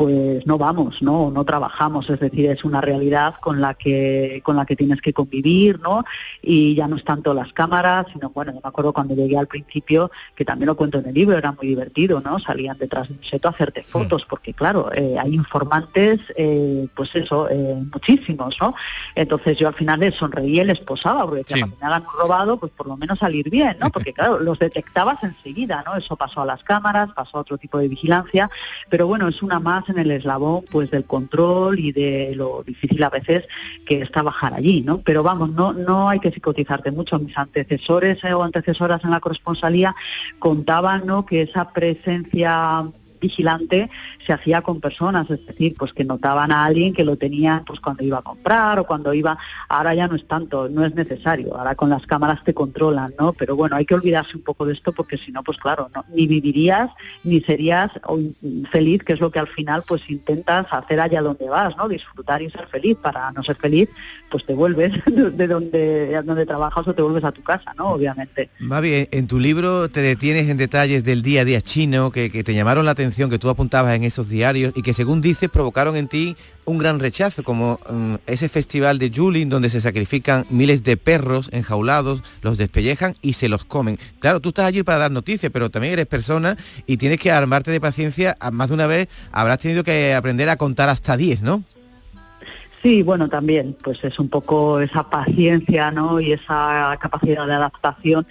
pues 0.00 0.46
no 0.46 0.56
vamos, 0.56 1.02
¿no? 1.02 1.30
No 1.30 1.44
trabajamos, 1.44 2.08
es 2.08 2.18
decir, 2.18 2.48
es 2.48 2.64
una 2.64 2.80
realidad 2.80 3.34
con 3.38 3.60
la 3.60 3.74
que 3.74 4.40
con 4.42 4.56
la 4.56 4.64
que 4.64 4.74
tienes 4.74 5.02
que 5.02 5.12
convivir, 5.12 5.78
¿no? 5.78 6.06
Y 6.40 6.74
ya 6.74 6.88
no 6.88 6.96
es 6.96 7.04
tanto 7.04 7.34
las 7.34 7.52
cámaras, 7.52 8.06
sino 8.10 8.30
bueno, 8.30 8.54
yo 8.54 8.60
me 8.64 8.68
acuerdo 8.70 8.94
cuando 8.94 9.14
llegué 9.14 9.36
al 9.36 9.46
principio, 9.46 10.10
que 10.34 10.46
también 10.46 10.68
lo 10.68 10.74
cuento 10.74 11.00
en 11.00 11.08
el 11.08 11.12
libro, 11.12 11.36
era 11.36 11.52
muy 11.52 11.66
divertido, 11.66 12.22
¿no? 12.24 12.38
Salían 12.38 12.78
detrás 12.78 13.08
de 13.08 13.14
un 13.16 13.22
seto 13.22 13.48
a 13.48 13.50
hacerte 13.50 13.82
fotos, 13.82 14.24
porque 14.24 14.54
claro, 14.54 14.90
eh, 14.94 15.16
hay 15.20 15.34
informantes, 15.34 16.18
eh, 16.34 16.88
pues 16.96 17.14
eso, 17.14 17.50
eh, 17.50 17.76
muchísimos, 17.92 18.56
¿no? 18.58 18.72
Entonces 19.14 19.58
yo 19.58 19.68
al 19.68 19.74
final 19.74 20.00
les 20.00 20.14
sonreía 20.14 20.62
y 20.62 20.66
les 20.66 20.80
posaba, 20.80 21.26
porque 21.26 21.44
sí. 21.46 21.60
cuando 21.60 21.76
me 21.78 21.86
hagan 21.86 22.04
un 22.04 22.18
robado, 22.18 22.56
pues 22.56 22.72
por 22.72 22.86
lo 22.86 22.96
menos 22.96 23.18
salir 23.18 23.50
bien, 23.50 23.76
¿no? 23.78 23.90
Porque 24.00 24.14
claro, 24.14 24.38
los 24.38 24.58
detectabas 24.58 25.22
enseguida, 25.22 25.82
¿no? 25.84 25.94
Eso 25.94 26.16
pasó 26.16 26.40
a 26.40 26.46
las 26.46 26.62
cámaras, 26.64 27.10
pasó 27.14 27.36
a 27.36 27.40
otro 27.42 27.58
tipo 27.58 27.76
de 27.76 27.88
vigilancia, 27.88 28.48
pero 28.88 29.06
bueno, 29.06 29.28
es 29.28 29.42
una 29.42 29.60
más 29.60 29.89
en 29.90 29.98
el 29.98 30.10
eslabón 30.10 30.64
pues 30.70 30.90
del 30.90 31.04
control 31.04 31.78
y 31.78 31.92
de 31.92 32.32
lo 32.34 32.62
difícil 32.62 33.02
a 33.02 33.10
veces 33.10 33.44
que 33.84 34.02
es 34.02 34.10
trabajar 34.10 34.54
allí, 34.54 34.82
¿no? 34.82 34.98
Pero 34.98 35.22
vamos, 35.22 35.50
no, 35.50 35.72
no 35.72 36.08
hay 36.08 36.20
que 36.20 36.30
psicotizarte 36.30 36.90
mucho. 36.90 37.18
Mis 37.18 37.36
antecesores 37.36 38.22
eh, 38.24 38.32
o 38.32 38.42
antecesoras 38.42 39.04
en 39.04 39.10
la 39.10 39.20
corresponsalía 39.20 39.94
contaban 40.38 41.06
¿no? 41.06 41.26
que 41.26 41.42
esa 41.42 41.72
presencia 41.72 42.84
vigilante 43.20 43.90
se 44.26 44.32
hacía 44.32 44.62
con 44.62 44.80
personas, 44.80 45.30
es 45.30 45.44
decir, 45.46 45.74
pues 45.78 45.92
que 45.92 46.04
notaban 46.04 46.52
a 46.52 46.64
alguien 46.64 46.92
que 46.92 47.04
lo 47.04 47.16
tenía 47.16 47.62
pues 47.66 47.80
cuando 47.80 48.04
iba 48.04 48.18
a 48.18 48.22
comprar 48.22 48.78
o 48.78 48.84
cuando 48.84 49.12
iba, 49.14 49.38
ahora 49.68 49.94
ya 49.94 50.08
no 50.08 50.16
es 50.16 50.26
tanto, 50.26 50.68
no 50.68 50.84
es 50.84 50.94
necesario, 50.94 51.56
ahora 51.56 51.74
con 51.74 51.90
las 51.90 52.06
cámaras 52.06 52.42
te 52.44 52.54
controlan, 52.54 53.14
¿no? 53.18 53.32
Pero 53.32 53.56
bueno, 53.56 53.76
hay 53.76 53.84
que 53.84 53.94
olvidarse 53.94 54.36
un 54.36 54.42
poco 54.42 54.66
de 54.66 54.72
esto 54.72 54.92
porque 54.92 55.18
si 55.18 55.32
no, 55.32 55.42
pues 55.42 55.58
claro, 55.58 55.90
no, 55.94 56.04
ni 56.14 56.26
vivirías 56.26 56.90
ni 57.24 57.40
serías 57.42 57.90
feliz, 58.70 59.02
que 59.04 59.12
es 59.12 59.20
lo 59.20 59.30
que 59.30 59.38
al 59.38 59.48
final 59.48 59.84
pues 59.86 60.02
intentas 60.08 60.66
hacer 60.70 61.00
allá 61.00 61.22
donde 61.22 61.48
vas, 61.48 61.76
¿no? 61.76 61.88
Disfrutar 61.88 62.42
y 62.42 62.50
ser 62.50 62.66
feliz. 62.68 62.96
Para 63.00 63.30
no 63.32 63.42
ser 63.42 63.56
feliz, 63.56 63.88
pues 64.30 64.44
te 64.44 64.54
vuelves 64.54 64.92
de 65.06 65.46
donde, 65.46 66.22
donde 66.22 66.46
trabajas 66.46 66.86
o 66.86 66.94
te 66.94 67.02
vuelves 67.02 67.24
a 67.24 67.32
tu 67.32 67.42
casa, 67.42 67.74
¿no? 67.76 67.90
Obviamente. 67.90 68.50
Mavi, 68.58 69.08
en 69.10 69.26
tu 69.26 69.38
libro 69.38 69.88
te 69.88 70.00
detienes 70.00 70.48
en 70.48 70.56
detalles 70.56 71.04
del 71.04 71.22
día 71.22 71.42
a 71.42 71.44
día 71.44 71.60
chino 71.60 72.10
que, 72.10 72.30
que 72.30 72.44
te 72.44 72.54
llamaron 72.54 72.84
la 72.84 72.92
atención 72.92 73.09
que 73.10 73.38
tú 73.38 73.48
apuntabas 73.48 73.94
en 73.94 74.04
esos 74.04 74.28
diarios 74.28 74.72
y 74.76 74.82
que 74.82 74.94
según 74.94 75.20
dices 75.20 75.50
provocaron 75.50 75.96
en 75.96 76.08
ti 76.08 76.36
un 76.64 76.78
gran 76.78 77.00
rechazo, 77.00 77.42
como 77.42 77.80
mm, 77.90 78.14
ese 78.26 78.48
festival 78.48 78.98
de 78.98 79.10
Julin 79.14 79.48
donde 79.48 79.70
se 79.70 79.80
sacrifican 79.80 80.46
miles 80.50 80.84
de 80.84 80.96
perros 80.96 81.50
enjaulados, 81.52 82.22
los 82.42 82.58
despellejan 82.58 83.16
y 83.20 83.34
se 83.34 83.48
los 83.48 83.64
comen. 83.64 83.98
Claro, 84.20 84.40
tú 84.40 84.50
estás 84.50 84.66
allí 84.66 84.82
para 84.82 84.98
dar 84.98 85.10
noticias, 85.10 85.50
pero 85.52 85.70
también 85.70 85.94
eres 85.94 86.06
persona 86.06 86.56
y 86.86 86.96
tienes 86.96 87.18
que 87.18 87.30
armarte 87.30 87.70
de 87.70 87.80
paciencia. 87.80 88.36
Más 88.52 88.68
de 88.68 88.74
una 88.74 88.86
vez 88.86 89.08
habrás 89.32 89.58
tenido 89.58 89.84
que 89.84 90.14
aprender 90.14 90.48
a 90.48 90.56
contar 90.56 90.88
hasta 90.88 91.16
10, 91.16 91.42
¿no? 91.42 91.64
Sí, 92.82 93.02
bueno, 93.02 93.28
también, 93.28 93.76
pues 93.82 94.02
es 94.04 94.18
un 94.18 94.30
poco 94.30 94.80
esa 94.80 95.10
paciencia, 95.10 95.90
¿no? 95.90 96.18
Y 96.18 96.32
esa 96.32 96.96
capacidad 96.98 97.46
de 97.46 97.52
adaptación 97.52 98.26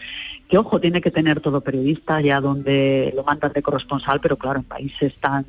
que, 0.47 0.57
ojo, 0.57 0.79
tiene 0.79 1.01
que 1.01 1.11
tener 1.11 1.39
todo 1.39 1.61
periodista, 1.61 2.19
ya 2.19 2.41
donde 2.41 3.13
lo 3.15 3.23
mandan 3.23 3.53
de 3.53 3.61
corresponsal, 3.61 4.19
pero 4.19 4.37
claro, 4.37 4.59
en 4.59 4.65
países 4.65 5.13
tan 5.19 5.45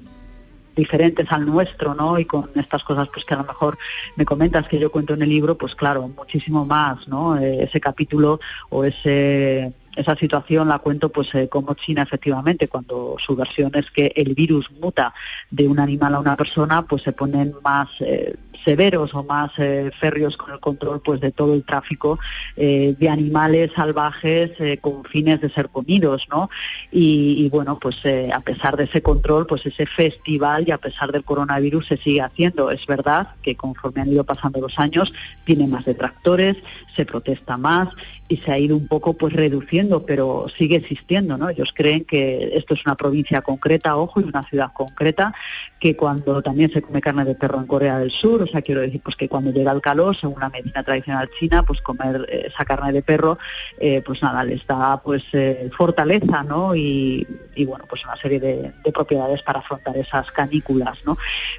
diferentes 0.77 1.31
al 1.33 1.47
nuestro, 1.47 1.95
¿no? 1.95 2.19
Y 2.19 2.27
con 2.27 2.51
estas 2.55 2.85
cosas 2.85 3.09
pues 3.13 3.25
que 3.25 3.35
a 3.35 3.39
lo 3.39 3.45
mejor 3.45 3.79
me 4.17 4.25
comentas 4.25 4.69
que 4.69 4.79
yo 4.79 4.91
cuento 4.93 5.15
en 5.15 5.23
el 5.23 5.29
libro, 5.29 5.57
pues 5.57 5.75
claro, 5.75 6.09
muchísimo 6.09 6.67
más, 6.67 7.09
¿no? 7.09 7.39
Eh, 7.39 7.65
ese 7.65 7.81
capítulo 7.81 8.41
o 8.69 8.85
ese 8.85 9.73
esa 9.97 10.15
situación 10.17 10.69
la 10.69 10.79
cuento 10.79 11.09
pues 11.09 11.35
eh, 11.35 11.49
como 11.49 11.75
China 11.75 12.03
efectivamente 12.03 12.69
cuando 12.69 13.17
su 13.19 13.35
versión 13.35 13.73
es 13.75 13.91
que 13.91 14.13
el 14.15 14.35
virus 14.35 14.71
muta 14.81 15.13
de 15.51 15.67
un 15.67 15.81
animal 15.81 16.15
a 16.15 16.21
una 16.21 16.37
persona 16.37 16.83
pues 16.83 17.03
se 17.03 17.13
ponen 17.13 17.55
más 17.65 17.89
eh, 18.01 18.37
severos 18.64 19.14
o 19.14 19.25
más 19.25 19.51
eh, 19.59 19.90
férreos 19.99 20.37
con 20.37 20.53
el 20.53 20.61
control 20.61 21.01
pues 21.01 21.20
de 21.20 21.33
todo 21.33 21.55
el 21.55 21.64
tráfico 21.64 22.18
eh, 22.57 22.94
de 22.99 23.09
animales 23.09 23.73
salvajes 23.75 24.53
eh, 24.59 24.79
con 24.81 25.05
fines 25.05 25.40
de 25.40 25.51
ser 25.51 25.68
comidos 25.68 26.27
no 26.31 26.51
y, 26.90 27.49
bueno 27.51 27.79
pues 27.79 27.96
a 28.33 28.40
pesar 28.40 28.77
de 28.77 28.85
ese 28.85 29.03
control 29.03 29.46
pues 29.46 29.66
ese 29.66 29.87
festival 29.87 30.64
y 30.66 30.70
a 30.70 30.79
pesar 30.79 31.12
del 31.12 31.25
coronavirus 31.25 31.87
se 31.88 31.96
sigue 31.96 32.20
haciendo. 32.20 32.70
Es 32.70 32.87
verdad 32.87 33.29
que 33.42 33.57
conforme 33.57 34.01
han 34.03 34.12
ido 34.12 34.25
pasando 34.25 34.61
los 34.61 34.79
años 34.79 35.12
tiene 35.44 35.66
más 35.66 35.85
detractores 35.85 36.57
se 36.94 37.05
protesta 37.05 37.57
más 37.57 37.88
y 38.31 38.37
se 38.37 38.53
ha 38.53 38.59
ido 38.59 38.77
un 38.77 38.87
poco 38.87 39.14
pues 39.14 39.33
reduciendo, 39.33 40.07
pero 40.07 40.47
sigue 40.57 40.77
existiendo, 40.77 41.37
¿no? 41.37 41.49
Ellos 41.49 41.73
creen 41.75 42.05
que 42.05 42.53
esto 42.55 42.75
es 42.75 42.87
una 42.87 42.95
provincia 42.95 43.43
concreta, 43.43 43.97
ojo, 43.97 44.21
y 44.21 44.25
una 44.25 44.45
ciudad 44.45 44.71
concreta, 44.73 45.35
que 45.81 45.97
cuando 45.97 46.40
también 46.40 46.71
se 46.71 46.81
come 46.81 47.01
carne 47.01 47.25
de 47.25 47.35
perro 47.35 47.59
en 47.59 47.66
Corea 47.66 47.99
del 47.99 48.12
Sur, 48.12 48.43
o 48.43 48.47
sea, 48.47 48.62
quiero 48.62 48.83
decir, 48.83 49.01
pues 49.03 49.16
que 49.16 49.29
cuando 49.29 49.51
llega 49.51 49.73
el 49.73 49.81
calor, 49.81 50.14
según 50.14 50.38
la 50.38 50.49
medicina 50.49 50.85
tradicional 50.85 51.29
china, 51.40 51.64
pues 51.64 51.81
comer 51.81 52.25
eh, 52.29 52.47
esa 52.47 52.64
carne 52.64 52.93
de 52.93 53.03
perro, 53.03 53.37
eh, 53.81 54.01
pues 54.07 54.23
nada, 54.23 54.45
les 54.45 54.64
da 54.64 55.03
pues 55.03 55.25
eh, 55.33 55.69
fortaleza, 55.77 56.45
¿no? 56.45 56.77
Y, 56.77 57.27
bueno, 57.66 57.85
pues 57.88 58.05
una 58.05 58.16
serie 58.16 58.40
de, 58.40 58.73
propiedades 58.93 59.43
para 59.43 59.61
afrontar 59.61 59.97
esas 59.97 60.31
canículas, 60.33 60.99
¿no? 61.05 61.19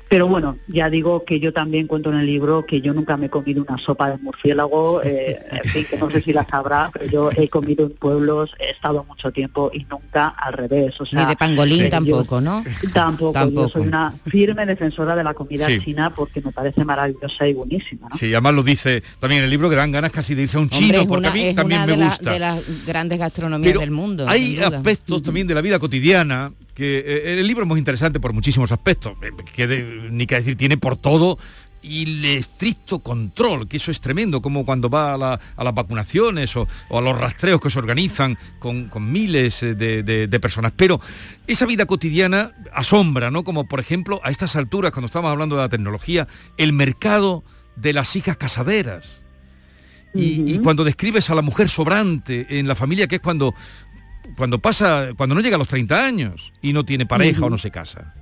Pero 0.10 0.28
bueno, 0.28 0.58
ya 0.68 0.90
digo 0.90 1.26
que 1.26 1.40
yo 1.40 1.54
también 1.54 1.88
cuento 1.88 2.12
en 2.12 2.20
el 2.20 2.26
libro 2.26 2.66
que 2.66 2.82
yo 2.82 2.94
nunca 2.94 3.18
me 3.18 3.28
he 3.28 3.30
comido 3.30 3.64
una 3.68 3.78
sopa 3.78 4.10
de 4.10 4.18
murciélago, 4.18 5.02
fin, 5.66 5.86
que 5.86 5.98
no 5.98 6.10
sé 6.10 6.22
si 6.22 6.34
la 6.34 6.44
habrá, 6.62 6.90
pero 6.94 7.06
yo 7.06 7.30
he 7.36 7.50
comido 7.50 7.86
en 7.86 7.92
pueblos, 7.92 8.56
he 8.60 8.72
estado 8.72 9.04
mucho 9.04 9.32
tiempo 9.32 9.70
y 9.74 9.86
nunca 9.86 10.30
al 10.30 10.54
revés. 10.54 11.00
O 11.00 11.06
sea, 11.06 11.24
Ni 11.24 11.30
de 11.30 11.36
pangolín 11.36 11.90
tampoco, 11.90 12.42
¿no? 12.42 12.64
Tampoco, 12.94 13.50
yo 13.50 13.70
soy 13.70 13.84
una 13.84 14.14
firme 14.26 14.66
defensora 14.66 15.16
de 15.16 15.24
la 15.24 15.34
comida 15.34 15.68
china 15.80 16.14
porque 16.14 16.42
me 16.42 16.52
parece 16.52 16.84
maravillosa 16.86 17.48
y 17.48 17.54
buenísima. 17.54 18.08
¿no? 18.10 18.18
Sí, 18.18 18.34
además 18.34 18.54
lo 18.54 18.64
dice 18.64 19.04
también 19.20 19.40
en 19.40 19.46
el 19.46 19.52
libro 19.52 19.70
que 19.70 19.76
dan 19.76 19.92
ganas 19.92 20.12
casi 20.12 20.36
de 20.36 20.44
irse 20.44 20.58
a 20.58 20.62
un 20.62 20.70
chino, 20.70 21.06
porque 21.08 21.28
a 21.28 21.32
mí 21.32 21.54
también 21.54 21.86
me 21.86 21.96
gusta. 21.96 22.32
de 22.32 22.40
las 22.40 22.86
grandes 22.86 23.20
gastronomías 23.20 23.80
del 23.80 23.92
mundo. 23.92 24.28
Hay 24.28 24.60
aspectos 24.60 25.22
también 25.24 25.48
de 25.48 25.56
la 25.56 25.62
vida 25.62 25.80
cotidiana 25.80 26.52
que 26.74 27.00
eh, 27.00 27.40
el 27.40 27.48
libro 27.48 27.64
es 27.64 27.68
muy 27.68 27.80
interesante 27.80 28.20
por 28.20 28.34
muchísimos 28.34 28.72
aspectos, 28.72 29.18
eh, 29.22 29.30
que 29.54 29.68
ni 30.10 30.26
que 30.26 30.36
decir 30.36 30.56
tiene 30.56 30.78
por 30.78 30.98
todo 30.98 31.38
y 31.82 32.04
el 32.04 32.26
estricto 32.26 33.00
control, 33.00 33.68
que 33.68 33.78
eso 33.78 33.92
es 33.92 34.02
tremendo, 34.02 34.42
como 34.42 34.66
cuando 34.66 34.90
va 34.90 35.14
a, 35.14 35.64
las 35.64 35.74
vacunaciones 35.74 36.56
o, 36.56 36.68
a 36.92 37.02
los 37.02 37.18
rastreos 37.18 37.60
que 37.60 37.70
se 37.70 37.80
organizan 37.80 38.38
con, 38.60 38.90
miles 39.12 39.64
eh, 39.64 39.74
de, 39.76 40.40
personas. 40.40 40.74
Pero 40.76 41.02
esa 41.48 41.66
vida 41.66 41.86
cotidiana 41.86 42.52
asombra, 42.74 43.32
¿no? 43.32 43.44
Como 43.44 43.68
por 43.68 43.80
ejemplo, 43.80 44.22
a 44.24 44.32
estas 44.32 44.56
alturas, 44.56 44.92
cuando 44.92 45.08
estamos 45.08 45.32
hablando 45.32 45.56
de 45.56 45.64
la 45.64 45.70
tecnología, 45.70 46.28
el 46.58 46.74
mercado 46.74 47.44
de 47.76 47.94
las 47.94 48.16
hijas 48.16 48.38
casaderas. 48.38 49.24
y, 50.14 50.60
cuando 50.60 50.84
describes 50.84 51.30
a 51.30 51.36
la 51.36 51.42
mujer 51.42 51.70
sobrante 51.70 52.60
en 52.60 52.68
la 52.68 52.76
familia, 52.76 53.08
que 53.08 53.16
es 53.16 53.22
cuando, 53.22 53.56
cuando 54.36 54.60
pasa, 54.60 55.10
cuando 55.16 55.36
no 55.36 55.42
llega 55.42 55.56
a 55.56 55.60
los 55.60 55.70
30 55.70 56.06
años 56.06 56.54
y 56.62 56.74
no 56.74 56.84
tiene 56.84 57.06
pareja 57.06 57.46
o 57.46 57.50
no 57.50 57.58
se 57.58 57.72
casa. 57.72 58.14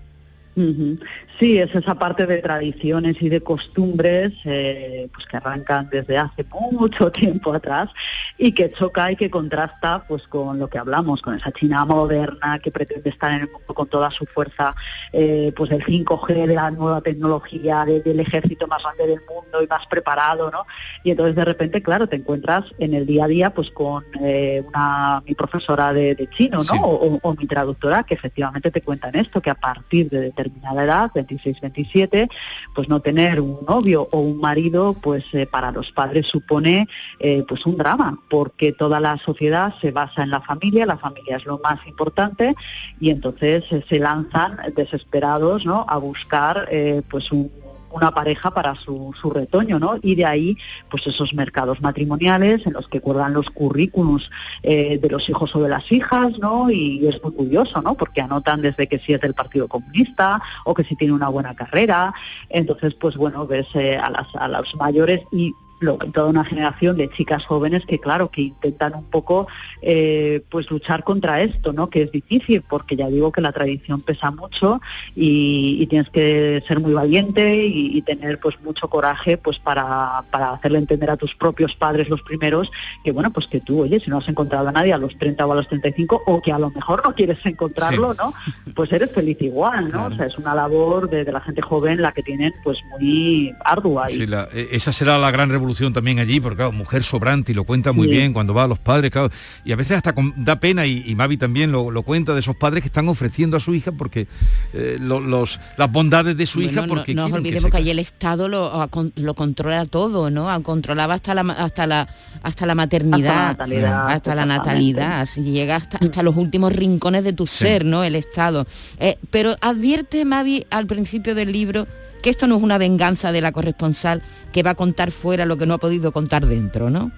Sí, 1.39 1.57
es 1.57 1.73
esa 1.73 1.95
parte 1.95 2.25
de 2.25 2.41
tradiciones 2.41 3.15
y 3.21 3.29
de 3.29 3.39
costumbres 3.39 4.33
eh, 4.43 5.07
pues 5.13 5.25
que 5.25 5.37
arrancan 5.37 5.89
desde 5.89 6.17
hace 6.17 6.45
mucho 6.51 7.09
tiempo 7.13 7.53
atrás 7.53 7.89
y 8.37 8.51
que 8.51 8.69
choca 8.73 9.09
y 9.09 9.15
que 9.15 9.29
contrasta 9.29 10.03
pues 10.05 10.27
con 10.27 10.59
lo 10.59 10.67
que 10.67 10.77
hablamos, 10.77 11.21
con 11.21 11.37
esa 11.37 11.53
China 11.53 11.85
moderna 11.85 12.59
que 12.59 12.71
pretende 12.71 13.09
estar 13.09 13.31
en 13.31 13.41
el 13.41 13.51
mundo 13.51 13.73
con 13.73 13.87
toda 13.87 14.09
su 14.09 14.25
fuerza, 14.25 14.75
eh, 15.13 15.53
pues 15.55 15.69
del 15.69 15.81
5G, 15.81 16.45
de 16.45 16.55
la 16.55 16.71
nueva 16.71 16.99
tecnología, 16.99 17.85
del 17.85 18.19
ejército 18.19 18.67
más 18.67 18.83
grande 18.83 19.07
del 19.07 19.21
mundo 19.21 19.63
y 19.63 19.67
más 19.67 19.85
preparado, 19.87 20.51
¿no? 20.51 20.65
Y 21.05 21.11
entonces 21.11 21.37
de 21.37 21.45
repente, 21.45 21.81
claro, 21.81 22.07
te 22.07 22.17
encuentras 22.17 22.65
en 22.79 22.93
el 22.93 23.05
día 23.05 23.23
a 23.23 23.27
día 23.29 23.53
pues 23.53 23.71
con 23.71 24.03
eh, 24.21 24.61
una 24.67 25.23
mi 25.25 25.35
profesora 25.35 25.93
de, 25.93 26.27
chino, 26.31 26.63
¿no? 26.63 26.81
O, 26.81 27.19
o, 27.21 27.35
mi 27.35 27.47
traductora 27.47 28.03
que 28.03 28.13
efectivamente 28.13 28.71
te 28.71 28.81
cuentan 28.81 29.15
esto, 29.15 29.41
que 29.41 29.49
a 29.49 29.55
partir 29.55 30.09
de 30.09 30.19
determinada 30.19 30.83
edad, 30.83 31.11
26, 31.29 31.61
27, 31.61 32.29
pues 32.73 32.89
no 32.89 32.99
tener 32.99 33.39
un 33.41 33.59
novio 33.67 34.07
o 34.11 34.19
un 34.19 34.39
marido, 34.39 34.93
pues 34.93 35.23
eh, 35.33 35.45
para 35.45 35.71
los 35.71 35.91
padres 35.91 36.27
supone 36.27 36.87
eh, 37.19 37.43
pues 37.47 37.65
un 37.65 37.77
drama, 37.77 38.19
porque 38.29 38.71
toda 38.71 38.99
la 38.99 39.17
sociedad 39.17 39.73
se 39.81 39.91
basa 39.91 40.23
en 40.23 40.31
la 40.31 40.41
familia, 40.41 40.85
la 40.85 40.97
familia 40.97 41.37
es 41.37 41.45
lo 41.45 41.59
más 41.59 41.85
importante 41.87 42.55
y 42.99 43.09
entonces 43.09 43.63
eh, 43.71 43.83
se 43.87 43.99
lanzan 43.99 44.57
desesperados 44.75 45.65
¿no? 45.65 45.85
a 45.87 45.97
buscar 45.97 46.67
pues 47.09 47.31
un 47.31 47.51
una 47.91 48.11
pareja 48.11 48.51
para 48.51 48.75
su, 48.75 49.13
su, 49.19 49.29
retoño, 49.29 49.79
¿no? 49.79 49.97
Y 50.01 50.15
de 50.15 50.25
ahí, 50.25 50.57
pues 50.89 51.07
esos 51.07 51.33
mercados 51.33 51.81
matrimoniales 51.81 52.65
en 52.65 52.73
los 52.73 52.87
que 52.87 53.01
cuelgan 53.01 53.33
los 53.33 53.49
currículums 53.49 54.29
eh, 54.63 54.97
de 54.97 55.09
los 55.09 55.29
hijos 55.29 55.55
o 55.55 55.63
de 55.63 55.69
las 55.69 55.91
hijas, 55.91 56.37
¿no? 56.39 56.69
Y 56.69 57.07
es 57.07 57.21
muy 57.23 57.33
curioso, 57.33 57.81
¿no? 57.81 57.95
Porque 57.95 58.21
anotan 58.21 58.61
desde 58.61 58.87
que 58.87 58.99
si 58.99 59.13
es 59.13 59.21
del 59.21 59.33
Partido 59.33 59.67
Comunista 59.67 60.41
o 60.65 60.73
que 60.73 60.83
si 60.83 60.95
tiene 60.95 61.13
una 61.13 61.29
buena 61.29 61.55
carrera. 61.55 62.13
Entonces, 62.49 62.93
pues 62.95 63.15
bueno, 63.15 63.47
ves 63.47 63.67
eh, 63.73 63.97
a, 63.97 64.09
las, 64.09 64.27
a 64.35 64.47
los 64.47 64.75
mayores 64.75 65.21
y 65.31 65.53
toda 65.79 66.27
una 66.27 66.43
generación 66.43 66.97
de 66.97 67.09
chicas 67.09 67.45
jóvenes 67.45 67.85
que 67.85 67.99
claro 67.99 68.29
que 68.29 68.41
intentan 68.41 68.95
un 68.95 69.05
poco 69.05 69.47
eh, 69.81 70.41
pues 70.49 70.69
luchar 70.69 71.03
contra 71.03 71.41
esto 71.41 71.71
no 71.73 71.89
que 71.89 72.03
es 72.03 72.11
difícil 72.11 72.61
porque 72.61 72.95
ya 72.95 73.07
digo 73.07 73.31
que 73.31 73.41
la 73.41 73.51
tradición 73.51 74.01
pesa 74.01 74.31
mucho 74.31 74.81
y, 75.15 75.87
tienes 75.89 76.09
que 76.11 76.63
ser 76.67 76.79
muy 76.79 76.93
valiente 76.93 77.65
y, 77.65 77.99
tener 78.03 78.39
pues 78.39 78.59
mucho 78.61 78.87
coraje 78.87 79.37
pues 79.37 79.59
para, 79.59 80.23
para, 80.31 80.51
hacerle 80.51 80.79
entender 80.79 81.09
a 81.09 81.17
tus 81.17 81.35
propios 81.35 81.75
padres 81.75 82.09
los 82.09 82.21
primeros 82.21 82.71
que 83.03 83.11
bueno 83.11 83.31
pues 83.31 83.45
que 83.47 83.59
tú 83.59 83.81
oye 83.81 83.99
si 83.99 84.09
no 84.09 84.17
has 84.17 84.27
encontrado 84.29 84.67
a 84.69 84.71
nadie 84.71 84.93
a 84.93 84.97
los 84.97 85.17
30 85.17 85.45
o 85.45 85.51
a 85.51 85.55
los 85.55 85.67
35 85.67 86.23
o 86.25 86.41
que 86.41 86.51
a 86.51 86.59
lo 86.59 86.69
mejor 86.71 87.03
no 87.03 87.13
quieres 87.13 87.45
encontrarlo 87.45 88.13
no 88.13 88.33
pues 88.73 88.91
eres 88.91 89.11
feliz 89.11 89.37
igual 89.41 89.91
no 89.91 90.05
o 90.05 90.15
sea 90.15 90.25
es 90.25 90.37
una 90.37 90.55
labor 90.55 91.09
de, 91.09 91.29
la 91.29 91.41
gente 91.41 91.61
joven 91.61 92.01
la 92.01 92.11
que 92.11 92.23
tienen 92.23 92.53
pues 92.63 92.81
muy 92.91 93.53
ardua 93.63 94.09
y... 94.09 94.15
sí, 94.15 94.27
e, 94.53 94.69
esa 94.71 94.91
será 94.93 95.17
la 95.17 95.31
gran 95.31 95.49
revolución 95.49 95.68
revolución 95.69 95.93
también 95.93 96.17
allí, 96.19 96.39
porque 96.39 96.57
claro, 96.57 96.71
mujer 96.71 97.03
sobrante 97.03 97.51
y 97.51 97.55
lo 97.55 97.63
cuenta 97.63 97.91
muy 97.91 98.07
Sí. 98.07 98.13
bien 98.15 98.33
cuando 98.33 98.53
va 98.53 98.63
a 98.63 98.67
los 98.67 98.79
padres, 98.79 99.11
claro, 99.11 99.29
y 99.63 99.71
a 99.71 99.75
veces 99.75 99.97
hasta 99.97 100.13
con- 100.13 100.33
da 100.37 100.59
pena, 100.59 100.85
y, 100.85 101.03
y 101.05 101.13
Mavi 101.15 101.37
también 101.37 101.71
lo, 101.71 101.91
lo 101.91 102.01
cuenta, 102.01 102.33
de 102.33 102.39
esos 102.39 102.55
padres 102.55 102.81
que 102.81 102.87
están 102.87 103.07
ofreciendo 103.07 103.55
a 103.57 103.59
su 103.59 103.75
hija 103.75 103.91
porque 103.91 104.27
eh, 104.73 104.97
lo- 104.99 105.19
los, 105.19 105.59
las 105.77 105.91
bondades 105.91 106.35
de 106.35 106.45
su 106.47 106.57
Bueno, 106.59 106.71
hija 106.71 106.81
no- 106.81 106.87
porque 106.87 107.13
no, 107.13 107.21
nos 107.23 107.29
quieren 107.29 107.43
que 107.43 107.49
olvidemos 107.49 107.67
se 107.67 107.71
que, 107.71 107.77
allí 107.77 107.89
el 107.91 107.99
Estado 107.99 108.47
lo, 108.47 108.89
lo 109.15 109.33
controla 109.35 109.85
todo, 109.85 110.29
¿no? 110.31 110.63
Controlaba 110.63 111.13
hasta 111.15 111.33
la 111.35 111.41
hasta 111.41 111.85
la 111.87 112.07
hasta 112.41 112.65
la 112.65 112.73
maternidad, 112.75 113.49
Hasta 113.51 113.67
la 113.67 113.75
natalidad, 113.75 114.07
hasta 114.09 114.35
la 114.35 114.41
exactamente. 114.43 114.57
natalidad, 114.57 115.21
así 115.21 115.41
llega 115.43 115.75
hasta, 115.75 115.97
hasta 115.99 116.23
los 116.23 116.35
últimos 116.35 116.73
rincones 116.73 117.23
de 117.23 117.33
tu 117.33 117.45
ser, 117.47 117.85
¿no? 117.85 118.03
El 118.03 118.15
Estado. 118.15 118.65
Eh, 118.99 119.17
pero 119.29 119.55
advierte 119.61 120.25
Mavi 120.25 120.65
al 120.69 120.87
principio 120.87 121.35
del 121.35 121.51
libro 121.51 121.85
que 122.21 122.29
esto 122.29 122.47
no 122.47 122.57
es 122.57 122.63
una 122.63 122.77
venganza 122.77 123.31
de 123.31 123.41
la 123.41 123.51
corresponsal 123.51 124.21
que 124.51 124.63
va 124.63 124.71
a 124.71 124.75
contar 124.75 125.11
fuera 125.11 125.45
lo 125.45 125.57
que 125.57 125.65
no 125.65 125.75
ha 125.75 125.79
podido 125.79 126.11
contar 126.11 126.45
dentro, 126.45 126.89
¿no? 126.89 127.11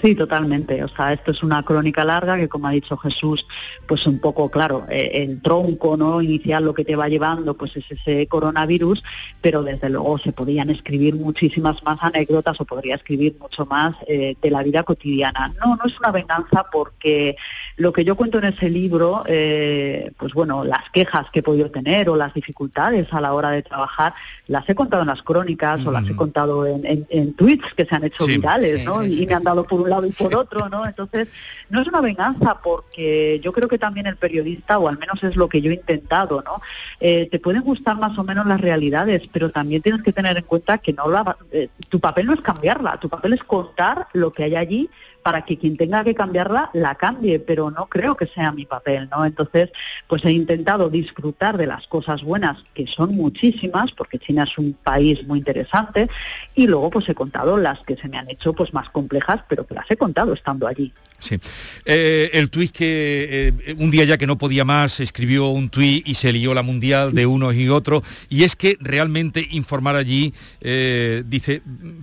Sí, 0.00 0.14
totalmente. 0.14 0.84
O 0.84 0.88
sea, 0.88 1.12
esto 1.12 1.32
es 1.32 1.42
una 1.42 1.62
crónica 1.64 2.04
larga 2.04 2.36
que, 2.36 2.48
como 2.48 2.68
ha 2.68 2.70
dicho 2.70 2.96
Jesús, 2.96 3.44
pues 3.88 4.06
un 4.06 4.20
poco, 4.20 4.48
claro, 4.50 4.84
eh, 4.88 5.10
el 5.24 5.42
tronco 5.42 5.96
no 5.96 6.22
inicial 6.22 6.64
lo 6.64 6.74
que 6.74 6.84
te 6.84 6.94
va 6.94 7.08
llevando, 7.08 7.54
pues 7.54 7.76
es 7.76 7.84
ese 7.90 8.26
coronavirus, 8.28 9.02
pero 9.40 9.64
desde 9.64 9.90
luego 9.90 10.16
se 10.18 10.30
podían 10.32 10.70
escribir 10.70 11.16
muchísimas 11.16 11.82
más 11.82 11.98
anécdotas 12.00 12.60
o 12.60 12.64
podría 12.64 12.94
escribir 12.94 13.36
mucho 13.40 13.66
más 13.66 13.96
eh, 14.06 14.36
de 14.40 14.50
la 14.50 14.62
vida 14.62 14.84
cotidiana. 14.84 15.52
No, 15.64 15.74
no 15.74 15.84
es 15.86 15.98
una 15.98 16.12
venganza 16.12 16.64
porque 16.70 17.36
lo 17.76 17.92
que 17.92 18.04
yo 18.04 18.14
cuento 18.14 18.38
en 18.38 18.44
ese 18.44 18.70
libro, 18.70 19.24
eh, 19.26 20.12
pues 20.18 20.34
bueno, 20.34 20.62
las 20.64 20.88
quejas 20.92 21.26
que 21.32 21.40
he 21.40 21.42
podido 21.42 21.68
tener 21.70 22.08
o 22.10 22.16
las 22.16 22.32
dificultades 22.32 23.12
a 23.12 23.20
la 23.20 23.32
hora 23.34 23.50
de 23.50 23.62
trabajar, 23.62 24.14
las 24.46 24.68
he 24.68 24.76
contado 24.76 25.02
en 25.02 25.08
las 25.08 25.22
crónicas 25.22 25.84
o 25.84 25.90
las 25.90 26.08
he 26.08 26.14
contado 26.14 26.64
en, 26.64 26.86
en- 26.86 27.06
en 27.10 27.34
tweets 27.34 27.74
que 27.76 27.84
se 27.84 27.94
han 27.96 28.04
hecho 28.04 28.24
Sí, 28.24 28.36
virales, 28.36 28.80
sí, 28.80 28.84
¿no? 28.86 29.02
sí, 29.02 29.08
y 29.08 29.16
sí. 29.16 29.26
me 29.26 29.34
han 29.34 29.47
dado 29.48 29.64
por 29.64 29.80
un 29.80 29.90
lado 29.90 30.06
y 30.06 30.12
por 30.12 30.34
otro, 30.34 30.68
¿no? 30.68 30.86
Entonces, 30.86 31.28
no 31.68 31.80
es 31.80 31.88
una 31.88 32.00
venganza 32.00 32.60
porque 32.62 33.40
yo 33.42 33.52
creo 33.52 33.68
que 33.68 33.78
también 33.78 34.06
el 34.06 34.16
periodista, 34.16 34.78
o 34.78 34.88
al 34.88 34.98
menos 34.98 35.22
es 35.22 35.36
lo 35.36 35.48
que 35.48 35.60
yo 35.60 35.70
he 35.70 35.74
intentado, 35.74 36.42
¿no? 36.42 36.60
Eh, 37.00 37.28
te 37.30 37.38
pueden 37.38 37.62
gustar 37.62 37.96
más 37.98 38.16
o 38.18 38.24
menos 38.24 38.46
las 38.46 38.60
realidades, 38.60 39.22
pero 39.32 39.50
también 39.50 39.82
tienes 39.82 40.02
que 40.02 40.12
tener 40.12 40.36
en 40.36 40.44
cuenta 40.44 40.78
que 40.78 40.92
no 40.92 41.08
la, 41.08 41.36
eh, 41.52 41.68
tu 41.88 42.00
papel 42.00 42.26
no 42.26 42.34
es 42.34 42.40
cambiarla, 42.40 42.98
tu 42.98 43.08
papel 43.08 43.34
es 43.34 43.44
contar 43.44 44.08
lo 44.12 44.32
que 44.32 44.44
hay 44.44 44.56
allí 44.56 44.90
para 45.28 45.42
que 45.42 45.58
quien 45.58 45.76
tenga 45.76 46.02
que 46.04 46.14
cambiarla 46.14 46.70
la 46.72 46.94
cambie, 46.94 47.38
pero 47.38 47.70
no 47.70 47.84
creo 47.84 48.16
que 48.16 48.26
sea 48.28 48.50
mi 48.50 48.64
papel, 48.64 49.10
¿no? 49.10 49.26
Entonces, 49.26 49.68
pues 50.06 50.24
he 50.24 50.32
intentado 50.32 50.88
disfrutar 50.88 51.58
de 51.58 51.66
las 51.66 51.86
cosas 51.86 52.22
buenas, 52.22 52.56
que 52.72 52.86
son 52.86 53.14
muchísimas, 53.14 53.92
porque 53.92 54.18
China 54.18 54.44
es 54.44 54.56
un 54.56 54.72
país 54.72 55.22
muy 55.26 55.40
interesante, 55.40 56.08
y 56.54 56.66
luego 56.66 56.88
pues 56.88 57.10
he 57.10 57.14
contado 57.14 57.58
las 57.58 57.78
que 57.80 57.96
se 57.96 58.08
me 58.08 58.16
han 58.16 58.30
hecho 58.30 58.54
pues 58.54 58.72
más 58.72 58.88
complejas, 58.88 59.40
pero 59.50 59.66
que 59.66 59.74
las 59.74 59.90
he 59.90 59.98
contado 59.98 60.32
estando 60.32 60.66
allí. 60.66 60.94
Sí. 61.20 61.38
Eh, 61.84 62.30
el 62.32 62.48
tuit 62.48 62.70
que 62.70 63.52
eh, 63.66 63.74
un 63.76 63.90
día 63.90 64.04
ya 64.04 64.16
que 64.16 64.26
no 64.26 64.38
podía 64.38 64.64
más 64.64 65.00
escribió 65.00 65.48
un 65.48 65.68
tuit 65.68 66.06
y 66.08 66.14
se 66.14 66.32
lió 66.32 66.54
la 66.54 66.62
mundial 66.62 67.12
de 67.12 67.26
unos 67.26 67.54
y 67.56 67.68
otros 67.68 68.04
y 68.28 68.44
es 68.44 68.54
que 68.54 68.78
realmente 68.80 69.44
informar 69.50 69.96
allí 69.96 70.32
eh, 70.60 71.24
dice 71.26 71.60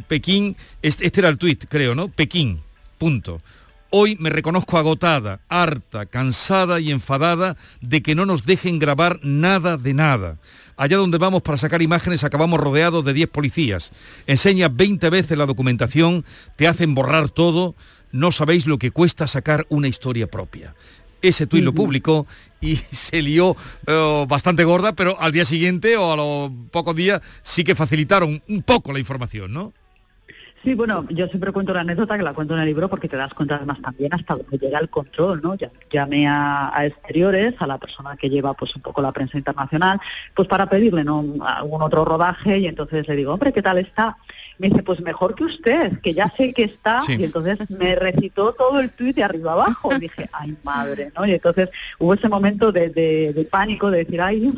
Pekín 0.10 0.58
este, 0.82 1.06
este 1.06 1.22
era 1.22 1.30
el 1.30 1.38
tuit 1.38 1.64
creo 1.70 1.96
no 1.96 2.10
Pekín 2.10 2.60
punto 2.98 3.42
Hoy 3.98 4.18
me 4.20 4.30
reconozco 4.30 4.78
agotada, 4.78 5.40
harta, 5.48 6.06
cansada 6.06 6.82
y 6.82 6.92
enfadada 6.92 7.56
de 7.80 8.02
que 8.02 8.14
no 8.14 8.26
nos 8.26 8.46
dejen 8.46 8.78
grabar 8.78 9.22
nada 9.24 9.78
de 9.78 9.94
nada. 9.94 10.38
Allá 10.76 10.98
donde 10.98 11.18
vamos 11.18 11.44
para 11.44 11.58
sacar 11.58 11.82
imágenes 11.82 12.26
acabamos 12.26 12.60
rodeados 12.60 13.06
de 13.06 13.14
10 13.14 13.30
policías. 13.30 13.94
Enseñas 14.28 14.76
20 14.76 15.10
veces 15.10 15.38
la 15.38 15.46
documentación, 15.46 16.26
te 16.58 16.68
hacen 16.68 16.94
borrar 16.94 17.30
todo, 17.30 17.74
no 18.12 18.34
sabéis 18.34 18.66
lo 18.66 18.80
que 18.80 18.92
cuesta 18.92 19.28
sacar 19.28 19.66
una 19.70 19.88
historia 19.88 20.28
propia. 20.28 20.76
Ese 21.22 21.48
tuit 21.48 21.64
lo 21.64 21.74
publicó 21.74 22.28
y 22.60 22.76
se 22.92 23.22
lió 23.22 23.56
eh, 23.88 24.26
bastante 24.28 24.66
gorda, 24.66 24.92
pero 24.92 25.16
al 25.22 25.32
día 25.32 25.46
siguiente 25.46 25.96
o 25.96 26.12
a 26.12 26.18
los 26.18 26.52
pocos 26.70 26.98
días 26.98 27.22
sí 27.44 27.64
que 27.64 27.76
facilitaron 27.76 28.44
un 28.50 28.62
poco 28.64 28.92
la 28.92 29.00
información, 29.00 29.54
¿no? 29.54 29.74
Sí, 30.66 30.74
bueno, 30.74 31.06
yo 31.12 31.28
siempre 31.28 31.52
cuento 31.52 31.74
la 31.74 31.82
anécdota 31.82 32.18
que 32.18 32.24
la 32.24 32.34
cuento 32.34 32.56
en 32.56 32.60
el 32.62 32.66
libro 32.66 32.90
porque 32.90 33.08
te 33.08 33.16
das 33.16 33.34
cuenta 33.36 33.56
además 33.58 33.80
también 33.84 34.14
hasta 34.14 34.36
donde 34.36 34.58
llega 34.58 34.80
el 34.80 34.90
control, 34.90 35.40
¿no? 35.44 35.54
Ya- 35.56 35.70
Llamé 35.92 36.28
a, 36.28 36.76
a 36.76 36.86
exteriores, 36.88 37.54
a 37.60 37.68
la 37.68 37.78
persona 37.78 38.18
que 38.18 38.30
lleva 38.30 38.54
pues 38.56 38.76
un 38.76 38.82
poco 38.82 39.02
la 39.02 39.12
prensa 39.14 39.38
internacional, 39.38 40.00
pues 40.34 40.48
para 40.48 40.66
pedirle 40.68 41.04
¿no? 41.04 41.24
algún 41.46 41.82
otro 41.84 42.04
rodaje 42.04 42.58
y 42.58 42.66
entonces 42.68 43.08
le 43.08 43.16
digo, 43.16 43.34
hombre, 43.34 43.54
¿qué 43.54 43.62
tal 43.62 43.78
está? 43.78 44.18
Me 44.58 44.70
dice, 44.70 44.82
pues 44.84 45.00
mejor 45.02 45.36
que 45.36 45.44
usted, 45.44 46.00
que 46.02 46.14
ya 46.14 46.34
sé 46.36 46.52
que 46.54 46.64
está, 46.64 47.02
Sí. 47.04 47.16
y 47.20 47.24
entonces 47.26 47.60
me 47.70 47.96
recitó 47.96 48.54
todo 48.54 48.80
el 48.80 48.90
tuit 48.90 49.16
de 49.16 49.24
arriba 49.24 49.52
abajo. 49.54 49.96
Y 49.96 50.00
dije, 50.00 50.28
ay 50.34 50.58
madre, 50.64 51.12
¿no? 51.16 51.26
Y 51.28 51.34
entonces 51.34 51.70
hubo 52.00 52.16
ese 52.16 52.28
momento 52.28 52.72
de, 52.72 52.90
de- 52.90 53.34
de 53.34 53.46
pánico, 53.46 53.92
de 53.92 54.00
decir, 54.00 54.20
ay, 54.20 54.52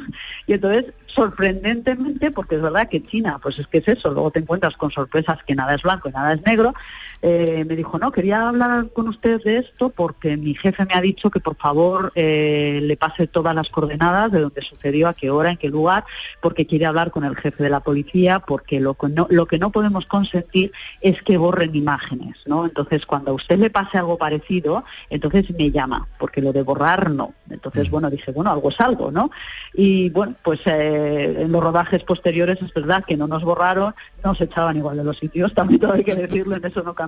y 0.48 0.54
entonces 0.54 0.86
sorprendentemente, 1.08 2.30
porque 2.32 2.56
es 2.56 2.62
verdad 2.62 2.88
que 2.90 3.04
China, 3.06 3.40
pues 3.42 3.58
es 3.58 3.66
que 3.68 3.80
es 3.80 3.88
eso, 3.88 4.12
luego 4.12 4.30
te 4.30 4.40
encuentras 4.40 4.76
con 4.78 4.92
sorpresas 4.92 5.40
que 5.48 5.56
nada 5.56 5.74
es 5.74 5.82
blanco 5.82 5.97
y 6.06 6.12
nada 6.12 6.34
es 6.34 6.42
negro, 6.44 6.74
eh, 7.22 7.66
me 7.68 7.76
dijo, 7.76 7.98
no, 7.98 8.12
quería 8.12 8.48
hablar 8.48 8.90
con 8.94 9.08
usted 9.08 9.42
de 9.44 9.58
esto 9.58 9.90
porque 9.90 10.38
mi 10.38 10.54
jefe 10.54 10.86
me 10.86 10.94
ha 10.94 11.02
dicho 11.02 11.30
que 11.30 11.40
por 11.40 11.56
favor 11.56 12.12
eh, 12.16 12.80
le 12.84 12.98
pase 12.98 13.28
todas 13.28 13.56
las 13.56 13.70
coordenadas 13.70 14.32
de 14.32 14.42
dónde 14.42 14.62
sucedió, 14.62 15.08
a 15.08 15.14
qué 15.14 15.30
hora, 15.30 15.52
en 15.52 15.58
qué 15.58 15.70
lugar, 15.70 16.06
porque 16.42 16.68
quiere 16.68 16.86
hablar 16.86 17.12
con 17.12 17.24
el 17.24 17.36
jefe 17.36 17.64
de 17.64 17.70
la 17.70 17.80
policía, 17.80 18.40
porque 18.40 18.80
lo 18.80 18.94
que 18.94 19.10
no, 19.10 19.28
lo 19.30 19.46
que 19.46 19.58
no 19.58 19.72
podemos 19.72 20.06
consentir 20.06 20.72
es 21.02 21.22
que 21.24 21.38
borren 21.38 21.76
imágenes, 21.76 22.38
¿no? 22.46 22.66
Entonces, 22.66 23.06
cuando 23.06 23.32
a 23.32 23.34
usted 23.34 23.58
le 23.58 23.70
pase 23.70 23.98
algo 23.98 24.18
parecido, 24.18 24.84
entonces 25.10 25.46
me 25.58 25.72
llama, 25.72 26.08
porque 26.20 26.42
lo 26.42 26.54
de 26.54 26.62
borrar 26.62 27.10
no. 27.10 27.34
Entonces, 27.50 27.90
bueno, 27.90 28.10
dije, 28.10 28.32
bueno, 28.32 28.52
algo 28.52 28.70
es 28.70 28.80
algo, 28.80 29.12
¿no? 29.12 29.32
Y 29.74 30.10
bueno, 30.10 30.36
pues 30.44 30.60
eh, 30.66 31.38
en 31.40 31.52
los 31.52 31.64
rodajes 31.64 32.04
posteriores 32.04 32.62
es 32.62 32.74
verdad 32.74 33.04
que 33.06 33.18
no 33.18 33.28
nos 33.28 33.44
borraron, 33.44 33.94
no 34.24 34.36
se 34.36 34.46
echaban 34.46 34.78
igual 34.78 34.98
de 34.98 35.04
los 35.04 35.18
sitios, 35.18 35.54
también 35.56 35.80
todo 35.80 35.94
hay 35.94 36.04
que 36.04 36.16
decirlo, 36.16 36.56
en 36.56 36.66
eso 36.66 36.84
no 36.84 36.94
cambió. 36.94 37.07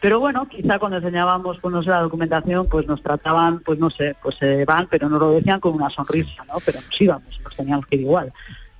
Pero 0.00 0.20
bueno, 0.20 0.48
quizá 0.48 0.78
cuando 0.78 0.98
enseñábamos 0.98 1.58
pues, 1.60 1.72
no 1.72 1.82
sé, 1.82 1.90
la 1.90 2.00
documentación, 2.00 2.66
pues 2.68 2.86
nos 2.86 3.02
trataban, 3.02 3.60
pues 3.60 3.78
no 3.78 3.90
sé, 3.90 4.16
pues 4.22 4.36
se 4.36 4.64
van, 4.64 4.86
pero 4.90 5.08
nos 5.08 5.20
lo 5.20 5.32
decían 5.32 5.60
con 5.60 5.74
una 5.74 5.90
sonrisa, 5.90 6.44
¿no? 6.46 6.58
Pero 6.64 6.80
nos 6.80 7.00
íbamos, 7.00 7.40
nos 7.42 7.56
teníamos 7.56 7.86
que 7.86 7.96
ir 7.96 8.02
igual. 8.02 8.32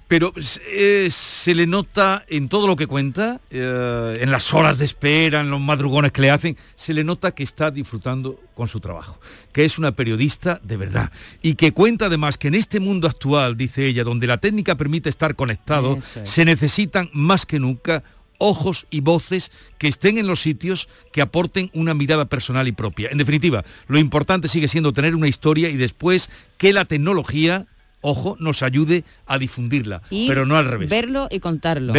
Pero 0.09 0.33
eh, 0.71 1.09
se 1.11 1.53
le 1.55 1.67
nota 1.67 2.25
en 2.29 2.49
todo 2.49 2.69
lo 2.69 2.77
que 2.77 2.87
cuenta, 2.87 3.41
eh, 3.51 4.19
en 4.21 4.31
las 4.31 4.55
horas 4.55 4.79
de 4.79 4.85
espera, 4.85 5.41
en 5.41 5.51
los 5.51 5.61
madrugones 5.61 6.13
que 6.13 6.23
le 6.23 6.31
hacen, 6.31 6.57
se 6.77 6.95
le 6.95 7.03
nota 7.03 7.33
que 7.33 7.43
está 7.43 7.73
disfrutando 7.73 8.39
con 8.55 8.69
su 8.69 8.79
trabajo, 8.79 9.19
que 9.53 9.65
es 9.65 9.79
una 9.79 9.93
periodista 9.93 10.61
de 10.63 10.77
verdad 10.77 11.11
y 11.43 11.57
que 11.57 11.73
cuenta 11.73 12.07
además 12.07 12.39
que 12.39 12.49
en 12.49 12.55
este 12.55 12.79
mundo 12.79 13.09
actual, 13.09 13.57
dice 13.57 13.85
ella, 13.85 14.05
donde 14.05 14.29
la 14.29 14.39
técnica 14.39 14.77
permite 14.77 15.09
estar 15.09 15.35
conectado, 15.35 15.97
es. 15.97 16.21
se 16.23 16.45
necesitan 16.45 17.11
más 17.13 17.45
que 17.45 17.59
nunca 17.59 18.05
ojos 18.39 18.87
y 18.91 19.01
voces 19.01 19.51
que 19.79 19.89
estén 19.89 20.19
en 20.19 20.27
los 20.27 20.41
sitios 20.41 20.89
que 21.13 21.23
aporten 21.23 21.71
una 21.75 21.95
mirada 21.95 22.25
personal 22.27 22.69
y 22.69 22.73
propia. 22.73 23.09
En 23.11 23.19
definitiva, 23.19 23.65
lo 23.89 23.99
importante 23.99 24.49
sigue 24.49 24.69
siendo 24.69 24.93
tener 24.93 25.15
una 25.15 25.29
historia 25.29 25.69
y 25.69 25.77
después 25.77 26.31
que 26.59 26.73
la 26.73 26.85
tecnología 26.85 27.67
ojo, 28.07 28.37
nos 28.39 28.63
ayude 28.63 29.05
a 29.27 29.39
difundirla, 29.39 30.03
Y 30.11 30.29
pero 30.29 30.47
no 30.47 30.57
al 30.57 30.67
revés. 30.67 30.89
Verlo 30.89 31.27
y 31.31 31.41
contarlo. 31.41 31.93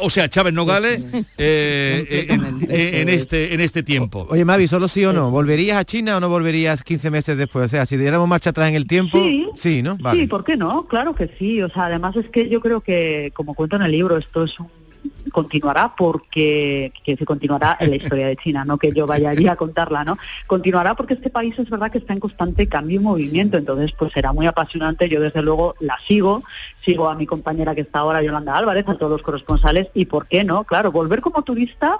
O 0.00 0.08
sea, 0.08 0.28
Chávez 0.28 0.54
Nogales 0.54 1.04
eh, 1.12 2.06
eh, 2.08 2.26
en, 2.28 2.68
en 2.70 3.08
este, 3.08 3.54
en 3.54 3.60
este 3.60 3.82
tiempo. 3.82 4.26
Oye, 4.30 4.44
Mavi, 4.44 4.68
solo 4.68 4.86
sí 4.86 5.04
o 5.04 5.12
no, 5.12 5.30
¿volverías 5.30 5.78
a 5.78 5.84
China 5.84 6.16
o 6.16 6.20
no 6.20 6.28
volverías 6.28 6.84
15 6.84 7.10
meses 7.10 7.36
después? 7.36 7.66
O 7.66 7.68
sea, 7.68 7.86
si 7.86 7.96
diéramos 7.96 8.28
marcha 8.28 8.50
atrás 8.50 8.68
en 8.68 8.76
el 8.76 8.86
tiempo, 8.86 9.20
sí, 9.56 9.82
¿no? 9.82 9.96
Vale. 9.98 10.20
Sí, 10.20 10.26
¿por 10.28 10.44
qué 10.44 10.56
no? 10.56 10.86
Claro 10.86 11.14
que 11.14 11.30
sí. 11.38 11.60
O 11.62 11.68
sea, 11.70 11.86
además 11.86 12.14
es 12.16 12.28
que 12.30 12.48
yo 12.48 12.60
creo 12.60 12.80
que, 12.80 13.32
como 13.34 13.54
cuento 13.54 13.76
en 13.76 13.82
el 13.82 13.90
libro, 13.90 14.16
esto 14.16 14.44
es 14.44 14.58
un 14.60 14.77
continuará 15.30 15.94
porque 15.96 16.92
que 17.04 17.16
se 17.16 17.24
continuará 17.24 17.76
en 17.80 17.90
la 17.90 17.96
historia 17.96 18.26
de 18.26 18.36
China, 18.36 18.64
no 18.64 18.78
que 18.78 18.92
yo 18.92 19.06
vaya 19.06 19.30
allí 19.30 19.48
a 19.48 19.56
contarla, 19.56 20.04
¿no? 20.04 20.18
Continuará 20.46 20.94
porque 20.94 21.14
este 21.14 21.30
país 21.30 21.58
es 21.58 21.68
verdad 21.70 21.90
que 21.90 21.98
está 21.98 22.12
en 22.12 22.20
constante 22.20 22.68
cambio 22.68 23.00
y 23.00 23.04
movimiento, 23.04 23.56
entonces 23.56 23.92
pues 23.92 24.12
será 24.12 24.32
muy 24.32 24.46
apasionante. 24.46 25.08
Yo 25.08 25.20
desde 25.20 25.42
luego 25.42 25.74
la 25.80 25.98
sigo, 26.06 26.42
sigo 26.84 27.08
a 27.08 27.14
mi 27.14 27.26
compañera 27.26 27.74
que 27.74 27.82
está 27.82 28.00
ahora, 28.00 28.22
Yolanda 28.22 28.56
Álvarez, 28.56 28.88
a 28.88 28.96
todos 28.96 29.12
los 29.12 29.22
corresponsales 29.22 29.88
y 29.94 30.06
por 30.06 30.26
qué 30.26 30.44
no, 30.44 30.64
claro, 30.64 30.92
volver 30.92 31.20
como 31.20 31.42
turista 31.42 31.98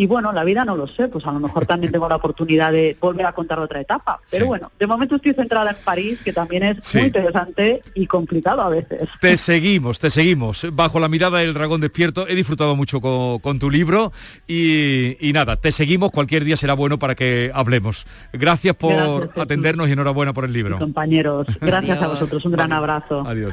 y 0.00 0.06
bueno, 0.06 0.32
la 0.32 0.44
vida 0.44 0.64
no 0.64 0.76
lo 0.76 0.86
sé, 0.88 1.08
pues 1.08 1.26
a 1.26 1.32
lo 1.32 1.40
mejor 1.40 1.66
también 1.66 1.92
tengo 1.92 2.08
la 2.08 2.16
oportunidad 2.16 2.72
de 2.72 2.96
volver 2.98 3.26
a 3.26 3.32
contar 3.32 3.58
otra 3.58 3.82
etapa. 3.82 4.18
Pero 4.30 4.44
Sí. 4.44 4.48
bueno, 4.48 4.72
de 4.78 4.86
momento 4.86 5.16
estoy 5.16 5.34
centrada 5.34 5.72
en 5.72 5.76
París, 5.84 6.18
que 6.24 6.32
también 6.32 6.62
es 6.62 6.76
Sí. 6.80 6.96
muy 6.96 7.06
interesante 7.08 7.82
y 7.94 8.06
complicado 8.06 8.62
a 8.62 8.70
veces. 8.70 9.10
Te 9.20 9.36
seguimos, 9.36 9.98
te 10.00 10.08
seguimos. 10.10 10.66
Bajo 10.72 11.00
la 11.00 11.08
mirada 11.08 11.40
del 11.40 11.52
dragón 11.52 11.82
despierto, 11.82 12.26
he 12.26 12.34
disfrutado 12.34 12.76
mucho 12.76 13.02
con, 13.02 13.40
con 13.40 13.58
tu 13.58 13.68
libro 13.68 14.10
y, 14.48 15.18
y 15.20 15.34
nada, 15.34 15.56
te 15.56 15.70
seguimos. 15.70 16.10
Cualquier 16.12 16.44
día 16.44 16.56
será 16.56 16.72
bueno 16.72 16.98
para 16.98 17.14
que 17.14 17.50
hablemos. 17.52 18.06
Gracias 18.32 18.74
por 18.76 18.94
Gracias, 18.94 19.36
atendernos 19.36 19.86
y 19.90 19.92
enhorabuena 19.92 20.32
por 20.32 20.46
el 20.46 20.54
libro. 20.54 20.78
Compañeros, 20.78 21.46
gracias 21.60 22.00
a 22.00 22.06
vosotros, 22.08 22.42
un 22.46 22.52
gran 22.52 22.72
abrazo. 22.72 23.22
Adiós. 23.26 23.52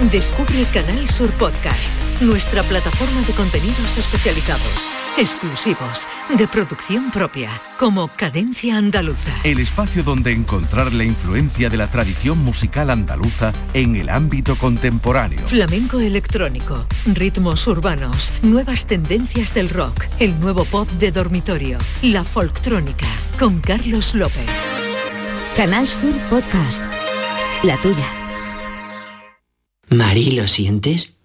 Descubre 0.00 0.66
Canal 0.74 1.08
Sur 1.08 1.30
Podcast, 1.32 1.94
nuestra 2.20 2.62
plataforma 2.62 3.22
de 3.22 3.32
contenidos 3.32 3.96
especializados, 3.96 4.90
exclusivos, 5.16 6.06
de 6.36 6.46
producción 6.46 7.10
propia, 7.10 7.50
como 7.78 8.08
Cadencia 8.14 8.76
Andaluza. 8.76 9.30
El 9.42 9.58
espacio 9.58 10.02
donde 10.02 10.32
encontrar 10.32 10.92
la 10.92 11.04
influencia 11.04 11.70
de 11.70 11.78
la 11.78 11.86
tradición 11.86 12.36
musical 12.44 12.90
andaluza 12.90 13.54
en 13.72 13.96
el 13.96 14.10
ámbito 14.10 14.56
contemporáneo. 14.56 15.40
Flamenco 15.46 15.98
electrónico, 15.98 16.84
ritmos 17.06 17.66
urbanos, 17.66 18.34
nuevas 18.42 18.84
tendencias 18.84 19.54
del 19.54 19.70
rock, 19.70 20.04
el 20.18 20.38
nuevo 20.40 20.66
pop 20.66 20.90
de 20.90 21.10
dormitorio, 21.10 21.78
la 22.02 22.22
folktrónica, 22.22 23.06
con 23.38 23.60
Carlos 23.60 24.14
López. 24.14 24.44
Canal 25.56 25.88
Sur 25.88 26.12
Podcast. 26.28 26.82
La 27.62 27.78
tuya. 27.78 28.25
Mari, 29.88 30.32
¿lo 30.32 30.48
sientes? 30.48 31.15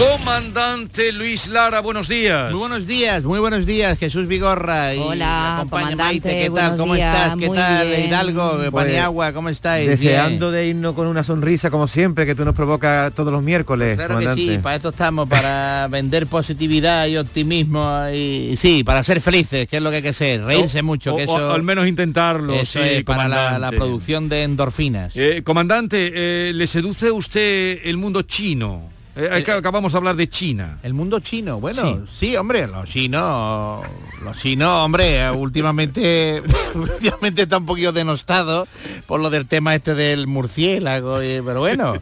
Comandante 0.00 1.12
Luis 1.12 1.46
Lara, 1.48 1.80
buenos 1.80 2.08
días. 2.08 2.50
Muy 2.50 2.58
buenos 2.58 2.86
días, 2.86 3.22
muy 3.22 3.38
buenos 3.38 3.66
días, 3.66 3.98
Jesús 3.98 4.26
Vigorra. 4.26 4.94
Y 4.94 4.98
Hola, 4.98 5.66
comandante, 5.68 6.02
Maite, 6.02 6.42
¿qué 6.42 6.50
tal? 6.50 6.78
¿Cómo 6.78 6.94
días, 6.94 7.14
estás? 7.14 7.36
¿Qué 7.36 7.48
tal? 7.50 7.86
bien. 7.86 8.06
Hidalgo, 8.06 8.56
de 8.56 8.70
Pues, 8.70 8.86
Paniagua, 8.86 9.34
¿cómo 9.34 9.50
estáis? 9.50 9.86
Deseando 9.86 10.50
de 10.50 10.68
irnos 10.68 10.94
con 10.94 11.06
una 11.06 11.22
sonrisa 11.22 11.70
como 11.70 11.86
siempre 11.86 12.24
que 12.24 12.34
tú 12.34 12.46
nos 12.46 12.54
provocas 12.54 13.14
todos 13.14 13.30
los 13.30 13.42
miércoles, 13.42 13.96
Claro 13.96 14.18
que 14.20 14.32
sí, 14.32 14.58
para 14.62 14.76
esto 14.76 14.88
estamos, 14.88 15.28
para 15.28 15.86
vender 15.90 16.26
positividad 16.28 17.06
y 17.06 17.18
optimismo 17.18 18.02
y 18.10 18.54
sí, 18.56 18.82
para 18.82 19.04
ser 19.04 19.20
felices, 19.20 19.68
que 19.68 19.76
es 19.76 19.82
lo 19.82 19.90
que 19.90 19.96
hay 19.96 20.02
que 20.02 20.14
ser, 20.14 20.42
reírse 20.42 20.80
O- 20.80 20.84
mucho, 20.84 21.14
que 21.14 21.24
o 21.26 21.36
eso 21.36 21.52
al 21.52 21.62
menos 21.62 21.86
intentarlo, 21.86 22.54
eso 22.54 22.82
sí, 22.82 22.88
es 22.88 23.04
para 23.04 23.28
la, 23.28 23.70
producción 23.70 24.30
de 24.30 24.44
endorfinas. 24.44 25.12
Eh, 25.14 25.42
comandante, 25.44 26.10
eh, 26.14 26.52
¿le 26.54 26.66
seduce 26.66 27.10
usted 27.10 27.80
el 27.84 27.98
mundo 27.98 28.22
chino? 28.22 28.98
Eh, 29.16 29.28
es 29.38 29.44
que 29.44 29.52
acabamos 29.52 29.92
de 29.92 29.98
hablar 29.98 30.14
de 30.16 30.28
China. 30.28 30.78
El 30.82 30.94
mundo 30.94 31.18
chino, 31.20 31.60
bueno, 31.60 32.06
sí, 32.10 32.36
hombre, 32.36 32.66
los 32.68 32.84
chinos, 32.86 33.84
los 34.24 34.36
chinos, 34.38 34.68
hombre, 34.84 35.28
últimamente, 35.30 36.42
últimamente 36.74 37.42
está 37.42 37.58
un 37.58 37.66
poquito 37.66 37.92
denostado 37.92 38.68
por 39.06 39.20
lo 39.20 39.28
del 39.30 39.46
tema 39.46 39.74
este 39.74 39.94
del 39.94 40.26
murciélago, 40.26 41.22
y- 41.22 41.42
pero 41.44 41.60
bueno, 41.60 41.94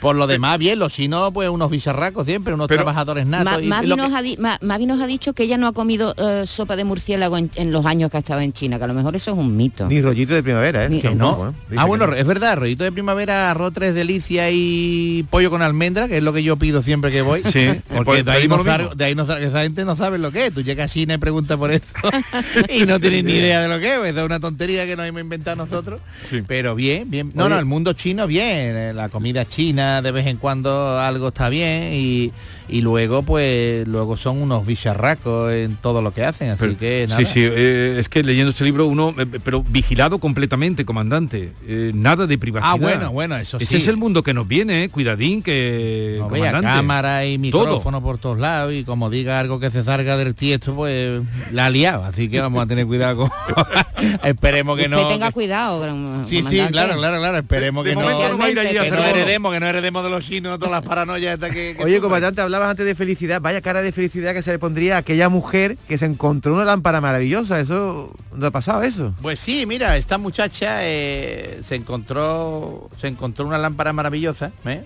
por 0.00 0.14
lo 0.14 0.26
demás 0.26 0.58
bien, 0.58 0.78
los 0.78 0.92
chinos 0.92 1.30
pues 1.34 1.48
unos 1.48 1.70
bicharracos 1.70 2.26
siempre, 2.26 2.54
unos 2.54 2.68
trabajadores 2.68 3.26
natos. 3.26 3.54
Ma- 3.54 3.60
y 3.62 3.66
Mavi, 3.68 3.88
nos 3.96 4.08
que- 4.08 4.14
ha 4.14 4.22
di- 4.22 4.36
Ma- 4.38 4.58
Mavi 4.62 4.86
nos 4.86 5.00
ha 5.00 5.06
dicho 5.06 5.32
que 5.32 5.42
ella 5.42 5.56
no 5.58 5.66
ha 5.66 5.72
comido 5.72 6.14
eh, 6.16 6.44
sopa 6.46 6.76
de 6.76 6.84
murciélago 6.84 7.36
en, 7.38 7.50
en 7.56 7.72
los 7.72 7.84
años 7.86 8.10
que 8.10 8.18
ha 8.18 8.20
estado 8.20 8.40
en 8.40 8.52
China, 8.52 8.78
que 8.78 8.84
a 8.84 8.88
lo 8.88 8.94
mejor 8.94 9.16
eso 9.16 9.32
es 9.32 9.36
un 9.38 9.56
mito. 9.56 9.88
Ni 9.88 10.00
rollito 10.00 10.34
de 10.34 10.42
primavera, 10.42 10.84
¿eh? 10.84 10.88
Ni- 10.90 11.00
que 11.00 11.14
no. 11.14 11.48
¿eh? 11.48 11.52
Dice 11.70 11.80
Ah, 11.80 11.82
que 11.84 11.88
bueno, 11.88 12.06
no. 12.06 12.14
es 12.14 12.26
verdad, 12.26 12.56
rollito 12.56 12.84
de 12.84 12.92
primavera, 12.92 13.50
arroz 13.50 13.72
tres 13.72 13.94
delicias 13.94 14.50
y 14.52 15.26
pollo 15.30 15.50
con 15.50 15.62
almendra, 15.62 16.06
que 16.08 16.18
es 16.18 16.22
lo 16.22 16.32
que 16.32 16.42
yo 16.42 16.56
pido 16.62 16.80
siempre 16.82 17.10
que 17.10 17.22
voy. 17.22 17.42
Sí, 17.42 17.68
Porque 17.88 18.04
pues 18.04 18.24
de 18.24 18.30
ahí, 18.30 18.38
pedimos 18.38 18.58
no 18.58 18.64
lo 18.64 18.70
sabe- 18.70 18.82
mismo. 18.84 18.94
de 18.94 19.04
ahí 19.04 19.16
esa 19.44 19.62
gente 19.62 19.84
no 19.84 19.96
sabe 19.96 20.18
lo 20.18 20.30
que 20.30 20.46
es. 20.46 20.54
Tú 20.54 20.62
llegas 20.62 20.90
a 20.90 20.94
China 20.94 21.14
y 21.14 21.18
preguntas 21.18 21.58
por 21.58 21.72
eso 21.72 21.82
y 22.68 22.84
no 22.86 23.00
tienes 23.00 23.24
ni 23.24 23.32
idea 23.32 23.60
de 23.62 23.68
lo 23.68 23.80
que 23.80 23.92
es. 23.94 23.98
pues, 23.98 24.16
Es 24.16 24.22
una 24.22 24.38
tontería 24.38 24.86
que 24.86 24.94
nos 24.96 25.04
hemos 25.06 25.20
inventado 25.20 25.56
nosotros. 25.56 26.00
Pero 26.46 26.74
bien, 26.76 27.10
bien. 27.10 27.32
No, 27.34 27.44
Oye. 27.46 27.54
no, 27.54 27.58
el 27.58 27.64
mundo 27.66 27.92
chino 27.94 28.26
bien. 28.28 28.76
eh, 28.76 28.92
La 28.94 29.08
comida 29.08 29.46
china 29.46 30.00
de 30.02 30.12
vez 30.12 30.26
en 30.26 30.36
cuando 30.36 30.98
algo 30.98 31.28
está 31.28 31.48
bien 31.48 31.90
y, 31.92 32.32
y 32.68 32.80
luego 32.80 33.22
pues 33.22 33.86
luego 33.88 34.16
son 34.16 34.40
unos 34.40 34.64
bicharracos 34.66 35.52
en 35.52 35.76
todo 35.76 36.02
lo 36.02 36.12
que 36.12 36.24
hacen. 36.24 36.50
Así 36.50 36.60
Pero- 36.60 36.78
que 36.78 37.06
nada. 37.08 37.20
sí, 37.20 37.26
sí, 37.26 37.40
eh, 37.42 37.96
es 37.98 38.08
que 38.08 38.22
leyendo 38.22 38.50
este 38.50 38.64
libro 38.64 38.86
uno, 38.86 39.14
eh, 39.18 39.26
pero 39.44 39.62
vigilado 39.62 40.18
completamente, 40.18 40.84
comandante. 40.84 41.52
Eh, 41.66 41.92
nada 41.94 42.26
de 42.26 42.38
privacidad. 42.38 42.72
Ah, 42.72 42.76
bueno, 42.76 43.12
bueno, 43.12 43.36
eso 43.36 43.56
Ese 43.58 43.66
sí. 43.66 43.76
es 43.76 43.86
el 43.88 43.96
mundo 43.96 44.22
que 44.22 44.34
nos 44.34 44.46
viene, 44.48 44.84
eh, 44.84 44.88
cuidadín, 44.88 45.42
que... 45.42 46.16
No 46.18 46.28
vea 46.28 46.60
cámara 46.60 47.24
y 47.26 47.36
Todo. 47.50 47.64
micrófono 47.64 48.02
por 48.02 48.18
todos 48.18 48.38
lados 48.38 48.72
y 48.72 48.84
como 48.84 49.10
diga 49.10 49.38
algo 49.40 49.58
que 49.60 49.70
se 49.70 49.82
salga 49.84 50.16
del 50.16 50.34
tiesto, 50.34 50.74
pues 50.74 51.22
la 51.50 51.66
ha 51.66 51.70
liado. 51.70 52.04
Así 52.04 52.28
que 52.28 52.40
vamos 52.40 52.62
a 52.62 52.66
tener 52.66 52.86
cuidado 52.86 53.16
con... 53.16 53.30
Esperemos 54.24 54.76
que 54.78 54.88
no... 54.88 55.08
tenga 55.08 55.28
que- 55.28 55.32
cuidado, 55.32 55.80
gran- 55.80 56.26
Sí, 56.26 56.42
sí, 56.42 56.60
claro, 56.70 56.96
claro, 56.96 57.18
claro. 57.18 57.38
Esperemos 57.38 57.84
De 57.84 57.90
que 57.90 57.96
no, 57.96 58.02
no 58.02 58.38
va 58.38 58.44
a 58.46 58.50
ir 58.50 58.58
allí 58.58 58.76
a 58.76 58.82
que 58.84 58.90
no 58.90 59.02
heredemos, 59.04 59.52
que 59.52 59.60
no 59.60 59.66
heredemos 59.66 60.04
de 60.04 60.10
los 60.10 60.24
chinos 60.24 60.58
todas 60.58 60.72
las 60.72 60.82
paranoias 60.82 61.34
estas 61.34 61.50
que, 61.50 61.74
que 61.76 61.84
Oye, 61.84 62.00
comandante, 62.00 62.40
hablabas 62.52 62.70
antes 62.70 62.84
de 62.84 62.94
felicidad. 62.94 63.40
Vaya 63.40 63.62
cara 63.62 63.80
de 63.80 63.92
felicidad 63.92 64.34
que 64.34 64.42
se 64.42 64.52
le 64.52 64.58
pondría 64.58 64.96
a 64.96 64.98
aquella 64.98 65.30
mujer 65.30 65.78
que 65.88 65.96
se 65.96 66.04
encontró 66.04 66.54
una 66.54 66.64
lámpara 66.64 67.00
maravillosa. 67.00 67.58
Eso, 67.60 68.14
¿no 68.34 68.46
ha 68.46 68.50
pasado 68.50 68.82
eso? 68.82 69.14
Pues 69.22 69.40
sí, 69.40 69.64
mira, 69.66 69.96
esta 69.96 70.18
muchacha 70.18 70.80
eh, 70.82 71.60
se 71.62 71.76
encontró 71.76 72.90
se 72.96 73.08
encontró 73.08 73.46
una 73.46 73.56
lámpara 73.56 73.94
maravillosa, 73.94 74.52
¿eh? 74.66 74.84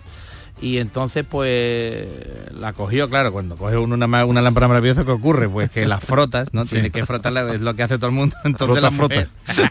Y 0.61 0.78
entonces 0.78 1.24
pues 1.28 2.09
la 2.52 2.72
cogió, 2.72 3.11
claro, 3.11 3.30
cuando 3.30 3.57
coge 3.57 3.76
uno 3.76 3.94
una, 3.94 4.24
una 4.24 4.40
lámpara 4.40 4.68
maravillosa, 4.68 5.04
¿qué 5.04 5.11
ocurre? 5.11 5.48
Pues 5.50 5.70
que 5.70 5.84
la 5.86 6.00
frotas, 6.00 6.48
¿no? 6.52 6.64
Tiene 6.64 6.90
que 6.90 7.04
frotarla, 7.04 7.52
es 7.52 7.61
lo 7.61 7.76
que 7.76 7.82
hace 7.82 7.98
todo 7.98 8.07
el 8.09 8.16
mundo. 8.16 8.34
Entonces 8.44 8.66
Frota, 8.66 8.80
la 8.80 8.90
mujer 8.90 9.28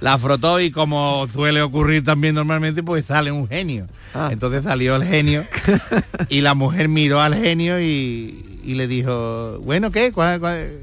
la 0.00 0.18
frotó 0.18 0.60
y 0.60 0.70
como 0.70 1.26
suele 1.32 1.62
ocurrir 1.62 2.04
también 2.04 2.34
normalmente, 2.34 2.82
pues 2.82 3.06
sale 3.06 3.30
un 3.32 3.48
genio. 3.48 3.86
Ah. 4.14 4.28
Entonces 4.32 4.64
salió 4.64 4.96
el 4.96 5.04
genio 5.04 5.44
y 6.28 6.40
la 6.40 6.54
mujer 6.54 6.88
miró 6.88 7.20
al 7.20 7.34
genio 7.34 7.80
y, 7.80 8.60
y 8.64 8.74
le 8.74 8.86
dijo, 8.86 9.58
bueno, 9.64 9.90
¿qué? 9.90 10.12
¿Cuál- 10.12 10.40
cuál- 10.40 10.80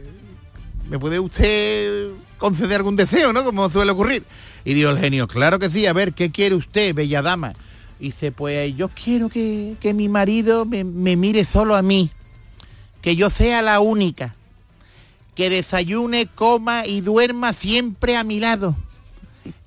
¿Me 0.90 1.00
puede 1.00 1.20
usted 1.20 2.10
conceder 2.38 2.78
algún 2.78 2.96
deseo, 2.98 3.32
no? 3.32 3.44
Como 3.46 3.70
suele 3.70 3.92
ocurrir. 3.92 4.24
Y 4.66 4.74
dijo 4.74 4.90
el 4.90 5.00
genio, 5.00 5.28
claro 5.28 5.60
que 5.60 5.70
sí, 5.70 5.86
a 5.88 5.94
ver, 5.94 6.14
¿qué 6.14 6.30
quiere 6.32 6.56
usted, 6.56 6.94
bella 6.94 7.22
dama? 7.22 7.54
Y 8.04 8.08
dice, 8.08 8.34
pues 8.34 8.76
yo 8.76 8.90
quiero 8.90 9.30
que, 9.30 9.78
que 9.80 9.94
mi 9.94 10.10
marido 10.10 10.66
me, 10.66 10.84
me 10.84 11.16
mire 11.16 11.46
solo 11.46 11.74
a 11.74 11.82
mí, 11.82 12.12
que 13.02 13.16
yo 13.16 13.30
sea 13.30 13.62
la 13.62 13.80
única, 13.80 14.36
que 15.36 15.50
desayune, 15.50 16.28
coma 16.28 16.86
y 16.86 17.00
duerma 17.00 17.54
siempre 17.54 18.18
a 18.18 18.26
mi 18.26 18.42
lado, 18.42 18.76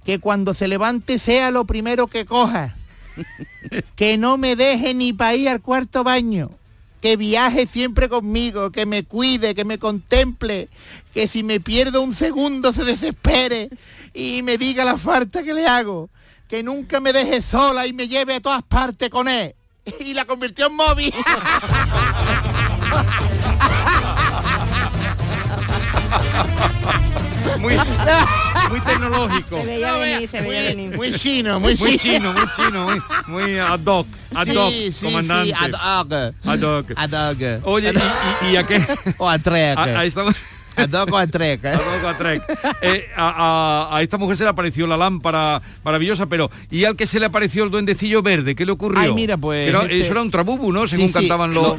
que 0.04 0.18
cuando 0.18 0.52
se 0.52 0.68
levante 0.68 1.18
sea 1.18 1.50
lo 1.50 1.64
primero 1.64 2.08
que 2.08 2.26
coja. 2.26 2.76
Que 3.96 4.18
no 4.18 4.36
me 4.36 4.54
deje 4.54 4.92
ni 4.92 5.14
para 5.14 5.34
ir 5.34 5.48
al 5.48 5.62
cuarto 5.62 6.04
baño. 6.04 6.50
Que 7.00 7.16
viaje 7.16 7.66
siempre 7.66 8.10
conmigo, 8.10 8.70
que 8.70 8.84
me 8.84 9.04
cuide, 9.04 9.54
que 9.54 9.64
me 9.64 9.78
contemple, 9.78 10.68
que 11.14 11.26
si 11.26 11.42
me 11.42 11.58
pierdo 11.58 12.02
un 12.02 12.14
segundo 12.14 12.74
se 12.74 12.84
desespere 12.84 13.70
y 14.12 14.42
me 14.42 14.58
diga 14.58 14.84
la 14.84 14.98
falta 14.98 15.42
que 15.42 15.54
le 15.54 15.66
hago. 15.66 16.10
Que 16.48 16.62
nunca 16.62 17.00
me 17.00 17.12
deje 17.12 17.42
sola 17.42 17.86
y 17.86 17.92
me 17.92 18.06
lleve 18.08 18.34
a 18.36 18.40
todas 18.40 18.62
partes 18.62 19.10
con 19.10 19.28
él. 19.28 19.54
Y 20.00 20.14
la 20.14 20.24
convirtió 20.24 20.66
en 20.66 20.74
móvil. 20.74 21.12
muy, 27.60 27.74
muy 28.70 28.80
tecnológico. 28.80 29.60
Se 29.60 29.66
veía 29.66 29.92
venir, 29.92 30.28
se 30.28 30.40
veía 30.40 30.62
venir. 30.62 30.96
Muy 30.96 31.12
chino, 31.12 31.60
muy, 31.60 31.76
Muy 31.76 31.98
chino. 31.98 32.18
chino, 32.18 32.32
muy 32.32 32.44
chino, 32.56 32.84
muy, 32.84 33.00
muy 33.26 33.58
ad 33.58 33.80
hoc, 33.84 34.06
ad 34.34 34.44
Sí, 34.44 34.56
hoc, 34.56 34.70
sí, 34.72 34.92
sí, 34.92 35.06
comandante. 35.06 35.54
ad 35.54 35.72
hoc. 35.72 36.12
Ad 36.44 36.62
hoc. 36.62 36.86
Ad 36.96 37.12
hoc. 37.30 37.66
Oye, 37.66 37.92
¿y, 38.42 38.46
y, 38.46 38.52
y 38.52 38.56
a 38.56 38.64
qué? 38.66 38.84
O 39.18 39.28
a 39.28 39.38
trek. 39.38 39.78
A, 39.78 39.84
a 39.84 40.04
esta, 40.04 40.24
a 40.76 40.86
hoc, 41.76 42.04
a 42.04 42.16
trek. 42.18 42.42
Eh, 42.82 43.04
a, 43.16 43.88
a- 43.90 43.96
a 43.96 44.02
esta 44.02 44.18
mujer 44.18 44.36
se 44.36 44.44
le 44.44 44.50
apareció 44.50 44.86
la 44.86 44.96
lámpara 44.96 45.62
maravillosa, 45.84 46.26
pero 46.26 46.50
¿y 46.70 46.84
al 46.84 46.96
que 46.96 47.06
se 47.06 47.18
le 47.20 47.26
apareció 47.26 47.64
el 47.64 47.70
duendecillo 47.70 48.22
verde? 48.22 48.54
¿Qué 48.54 48.66
le 48.66 48.72
ocurrió? 48.72 49.00
Ay, 49.00 49.12
mira, 49.14 49.36
pues, 49.36 49.68
Era- 49.68 49.82
este- 49.82 50.00
eso 50.00 50.12
era 50.12 50.22
un 50.22 50.30
trabubu, 50.30 50.72
¿no? 50.72 50.86
Según 50.86 51.08
sí, 51.08 51.14
cantaban 51.14 51.52
los, 51.54 51.78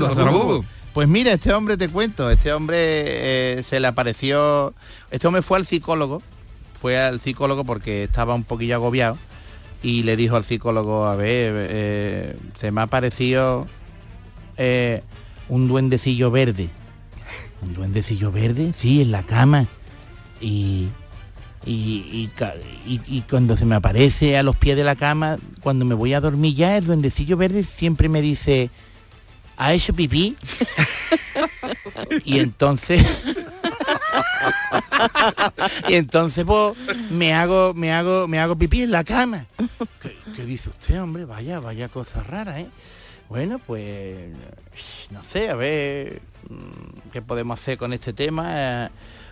los 0.00 0.16
trabubos. 0.16 0.66
Pues 0.92 1.06
mira, 1.06 1.32
este 1.32 1.52
hombre 1.52 1.76
te 1.76 1.88
cuento, 1.88 2.30
este 2.30 2.52
hombre 2.52 2.78
eh, 2.78 3.62
se 3.62 3.78
le 3.78 3.86
apareció, 3.86 4.74
este 5.10 5.26
hombre 5.28 5.42
fue 5.42 5.58
al 5.58 5.66
psicólogo, 5.66 6.22
fue 6.80 6.98
al 6.98 7.20
psicólogo 7.20 7.64
porque 7.64 8.04
estaba 8.04 8.34
un 8.34 8.42
poquillo 8.44 8.74
agobiado 8.76 9.16
y 9.82 10.02
le 10.02 10.16
dijo 10.16 10.34
al 10.34 10.44
psicólogo, 10.44 11.06
a 11.06 11.14
ver, 11.14 11.52
eh, 11.56 12.36
se 12.58 12.72
me 12.72 12.80
ha 12.80 12.84
aparecido 12.84 13.66
eh, 14.56 15.02
un 15.48 15.68
duendecillo 15.68 16.30
verde. 16.32 16.68
¿Un 17.62 17.74
duendecillo 17.74 18.30
verde? 18.32 18.72
Sí, 18.76 19.02
en 19.02 19.12
la 19.12 19.22
cama. 19.24 19.66
Y, 20.40 20.88
y, 21.66 22.30
y 22.86 23.22
cuando 23.28 23.56
se 23.56 23.64
me 23.64 23.74
aparece 23.74 24.38
a 24.38 24.42
los 24.42 24.56
pies 24.56 24.76
de 24.76 24.84
la 24.84 24.96
cama, 24.96 25.38
cuando 25.60 25.84
me 25.84 25.94
voy 25.94 26.14
a 26.14 26.20
dormir 26.20 26.54
ya, 26.54 26.76
el 26.76 26.86
duendecillo 26.86 27.36
verde 27.36 27.64
siempre 27.64 28.08
me 28.08 28.22
dice, 28.22 28.70
¿ha 29.56 29.72
hecho 29.72 29.92
pipí? 29.94 30.36
y 32.24 32.38
entonces... 32.38 33.04
y 35.88 35.94
entonces 35.94 36.44
pues 36.44 36.74
me 37.10 37.32
hago 37.32 37.72
me 37.74 37.92
hago 37.92 38.26
me 38.26 38.38
hago 38.40 38.56
pipí 38.56 38.82
en 38.82 38.90
la 38.90 39.04
cama 39.04 39.46
¿Qué, 40.02 40.16
qué 40.34 40.44
dice 40.44 40.70
usted 40.70 41.00
hombre 41.00 41.24
vaya 41.24 41.60
vaya 41.60 41.88
cosa 41.88 42.22
rara 42.22 42.60
eh 42.60 42.68
bueno 43.28 43.58
pues 43.66 44.16
no 45.10 45.22
sé 45.22 45.50
a 45.50 45.54
ver 45.56 46.20
mm, 46.48 47.10
qué 47.12 47.22
podemos 47.22 47.60
hacer 47.60 47.78
con 47.78 47.92
este 47.92 48.12
tema 48.12 48.44
Eh, 48.84 48.88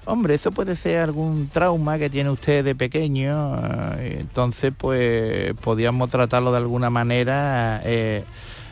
hombre 0.07 0.35
eso 0.35 0.53
puede 0.53 0.77
ser 0.77 0.99
algún 1.01 1.49
trauma 1.49 1.99
que 1.99 2.11
tiene 2.11 2.31
usted 2.31 2.65
de 2.65 2.75
pequeño 2.75 3.57
eh, 3.99 4.19
entonces 4.21 4.73
pues 4.77 5.53
podíamos 5.63 6.11
tratarlo 6.11 6.53
de 6.53 6.59
alguna 6.59 6.91
manera 6.91 7.81
eh, 7.85 8.25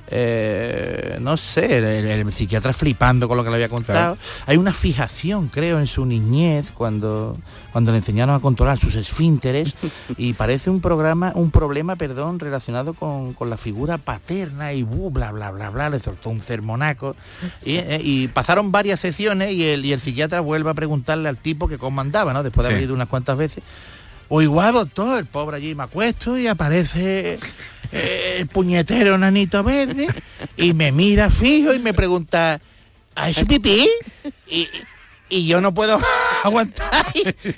eh, 0.09 1.19
no 1.21 1.37
sé, 1.37 1.79
el, 1.79 1.85
el- 1.85 2.07
el 2.29 2.33
psiquiatra 2.33 2.73
flipando 2.73 3.27
con 3.29 3.37
lo 3.37 3.45
que 3.45 3.51
le 3.51 3.57
había 3.57 3.69
contado. 3.69 4.17
Hay 4.47 4.57
una 4.57 4.73
fijación, 4.73 5.49
creo, 5.49 5.79
en 5.81 5.87
su 5.87 6.05
niñez 6.07 6.71
cuando, 6.73 7.37
cuando 7.73 7.91
le 7.93 7.99
enseñaron 7.99 8.35
a 8.35 8.41
controlar 8.41 8.79
sus 8.79 8.95
esfínteres 8.97 9.75
y 10.17 10.35
parece 10.35 10.71
un 10.71 10.81
programa, 10.81 11.33
un 11.35 11.51
problema, 11.51 11.97
perdón, 11.97 12.39
relacionado 12.39 12.95
con, 12.95 13.33
con 13.35 13.51
la 13.51 13.57
figura 13.57 13.99
paterna 13.99 14.73
y 14.73 14.83
bla 14.83 15.33
bla 15.33 15.51
bla 15.51 15.71
bla, 15.71 15.91
le 15.91 16.01
soltó 16.01 16.31
un 16.31 16.41
sermonaco. 16.41 17.17
Y, 17.65 17.77
eh, 17.77 18.01
y 18.03 18.29
pasaron 18.29 18.73
varias 18.73 19.01
sesiones 19.01 19.53
y 19.53 19.65
el, 19.65 19.85
y 19.85 19.93
el 19.93 20.01
psiquiatra 20.01 20.41
vuelve 20.41 20.71
a 20.71 20.75
preguntarle 20.75 21.29
al 21.29 21.39
tipo 21.39 21.67
que 21.69 21.79
cómo 21.79 22.01
andaba, 22.01 22.33
¿no? 22.33 22.43
Después 22.43 22.63
de 22.65 22.69
haber 22.69 22.81
Sí. 22.81 22.85
ido 22.85 22.95
unas 22.95 23.09
cuantas 23.09 23.37
veces. 23.39 23.63
O 24.29 24.41
igual, 24.41 24.73
doctor, 24.73 25.19
el 25.19 25.27
pobre 25.27 25.59
allí 25.59 25.75
me 25.75 25.83
acuesto 25.83 26.39
y 26.39 26.47
aparece 26.47 27.39
eh, 27.95 28.37
el 28.41 28.47
puñetero 28.49 29.17
nanito 29.19 29.63
verde 29.63 30.09
y 30.57 30.73
me 30.75 30.93
mira 30.93 31.31
fijo 31.31 31.73
y 31.73 31.79
me 31.79 31.95
pregunta, 31.95 32.61
¿ha 33.15 33.31
hecho 33.31 33.47
pipí? 33.47 33.89
Y, 34.49 34.69
y 35.29 35.47
yo 35.47 35.61
no 35.61 35.73
puedo 35.73 35.99
aguantar 36.45 37.07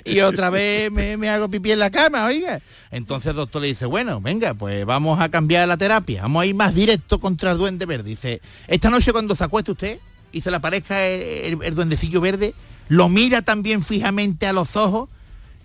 y, 0.05 0.19
otra 0.21 0.49
vez 0.49 0.91
me, 0.91 1.17
me 1.17 1.29
hago 1.29 1.49
pipí 1.49 1.71
en 1.71 1.79
la 1.79 1.89
cama, 1.91 2.25
oiga. 2.25 2.61
Entonces 2.91 3.31
el 3.31 3.35
doctor 3.35 3.61
le 3.61 3.67
dice, 3.69 3.85
bueno, 3.85 4.21
venga, 4.21 4.53
pues 4.53 4.85
vamos 4.85 5.19
a 5.19 5.29
cambiar 5.29 5.67
la 5.67 5.77
terapia, 5.77 6.21
vamos 6.23 6.43
a 6.43 6.45
ir 6.45 6.55
más 6.55 6.73
directo 6.73 7.19
contra 7.19 7.51
el 7.51 7.57
duende 7.57 7.85
verde. 7.85 8.09
Dice, 8.09 8.41
esta 8.67 8.89
noche 8.89 9.11
cuando 9.11 9.35
se 9.35 9.43
acueste 9.43 9.71
usted 9.71 9.99
y 10.31 10.41
se 10.41 10.49
le 10.51 10.57
aparezca 10.57 11.05
el, 11.05 11.21
el- 11.21 11.63
el 11.63 11.75
duendecillo 11.75 12.21
verde, 12.21 12.53
lo 12.89 13.09
mira 13.09 13.41
también 13.41 13.83
fijamente 13.83 14.47
a 14.47 14.53
los 14.53 14.75
ojos 14.75 15.09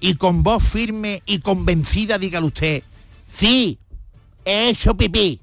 y 0.00 0.14
con 0.16 0.42
voz 0.42 0.64
firme 0.64 1.22
y 1.26 1.38
convencida 1.38 2.18
dígale 2.18 2.46
usted, 2.46 2.82
sí, 3.30 3.78
he 4.44 4.70
hecho 4.70 4.94
pipí. 4.94 5.40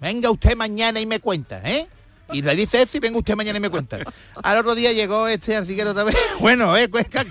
Venga 0.00 0.30
usted 0.30 0.56
mañana 0.56 1.00
y 1.00 1.06
me 1.06 1.20
cuenta, 1.20 1.60
¿eh? 1.64 1.86
Y 2.32 2.42
le 2.42 2.54
dice 2.54 2.82
eso 2.82 2.96
y 2.96 3.00
venga 3.00 3.18
usted 3.18 3.34
mañana 3.34 3.58
y 3.58 3.60
me 3.60 3.70
cuenta. 3.70 3.98
Al 4.42 4.58
otro 4.58 4.74
día 4.74 4.92
llegó 4.92 5.26
este 5.28 5.64
psiquiatra 5.64 5.92
otra 5.92 6.04
vez. 6.04 6.16
Bueno, 6.40 6.76
¿eh? 6.76 6.88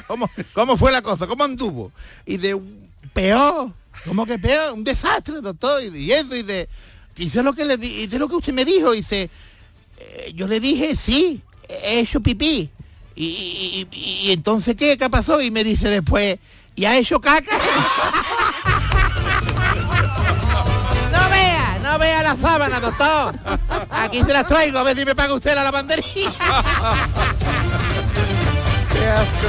¿Cómo, 0.08 0.30
¿Cómo 0.54 0.78
fue 0.78 0.92
la 0.92 1.02
cosa? 1.02 1.26
¿Cómo 1.26 1.44
anduvo? 1.44 1.92
Y 2.26 2.38
de 2.38 2.60
peor. 3.14 3.72
¿Cómo 4.06 4.26
que 4.26 4.38
peor? 4.38 4.74
Un 4.74 4.84
desastre, 4.84 5.42
doctor. 5.42 5.82
Y, 5.84 6.12
eso, 6.12 6.36
y 6.36 6.44
de... 6.44 6.68
Hice 7.16 7.44
lo 7.44 7.54
que 7.54 7.66
le 7.66 7.86
hice 7.86 8.20
lo 8.20 8.30
que 8.30 8.36
usted 8.36 8.54
me 8.54 8.66
dijo. 8.66 8.92
Dice, 8.92 9.30
eh, 9.98 10.32
yo 10.36 10.48
le 10.48 10.60
dije, 10.60 10.96
sí, 10.96 11.42
he 11.68 12.00
hecho 12.00 12.22
pipí. 12.22 12.70
Y 13.16 14.32
entonces, 14.32 14.76
¿qué? 14.78 14.98
¿Qué 14.98 15.10
pasó? 15.10 15.42
Y 15.42 15.52
me 15.52 15.66
dice 15.66 15.90
después, 15.90 16.40
¿y 16.76 16.86
ha 16.86 16.98
hecho 16.98 17.20
caca? 17.20 17.60
No 21.92 21.98
vea, 21.98 22.22
la 22.22 22.36
sábana, 22.36 22.80
doctor. 22.80 23.34
Aquí 23.90 24.22
se 24.24 24.32
las 24.34 24.46
traigo, 24.46 24.78
a 24.78 24.84
ver 24.84 24.96
si 24.98 25.06
me 25.06 25.16
paga 25.16 25.34
usted 25.34 25.56
la 25.56 25.64
lavandería. 25.64 26.32
Qué 28.94 29.06
asco. 29.08 29.48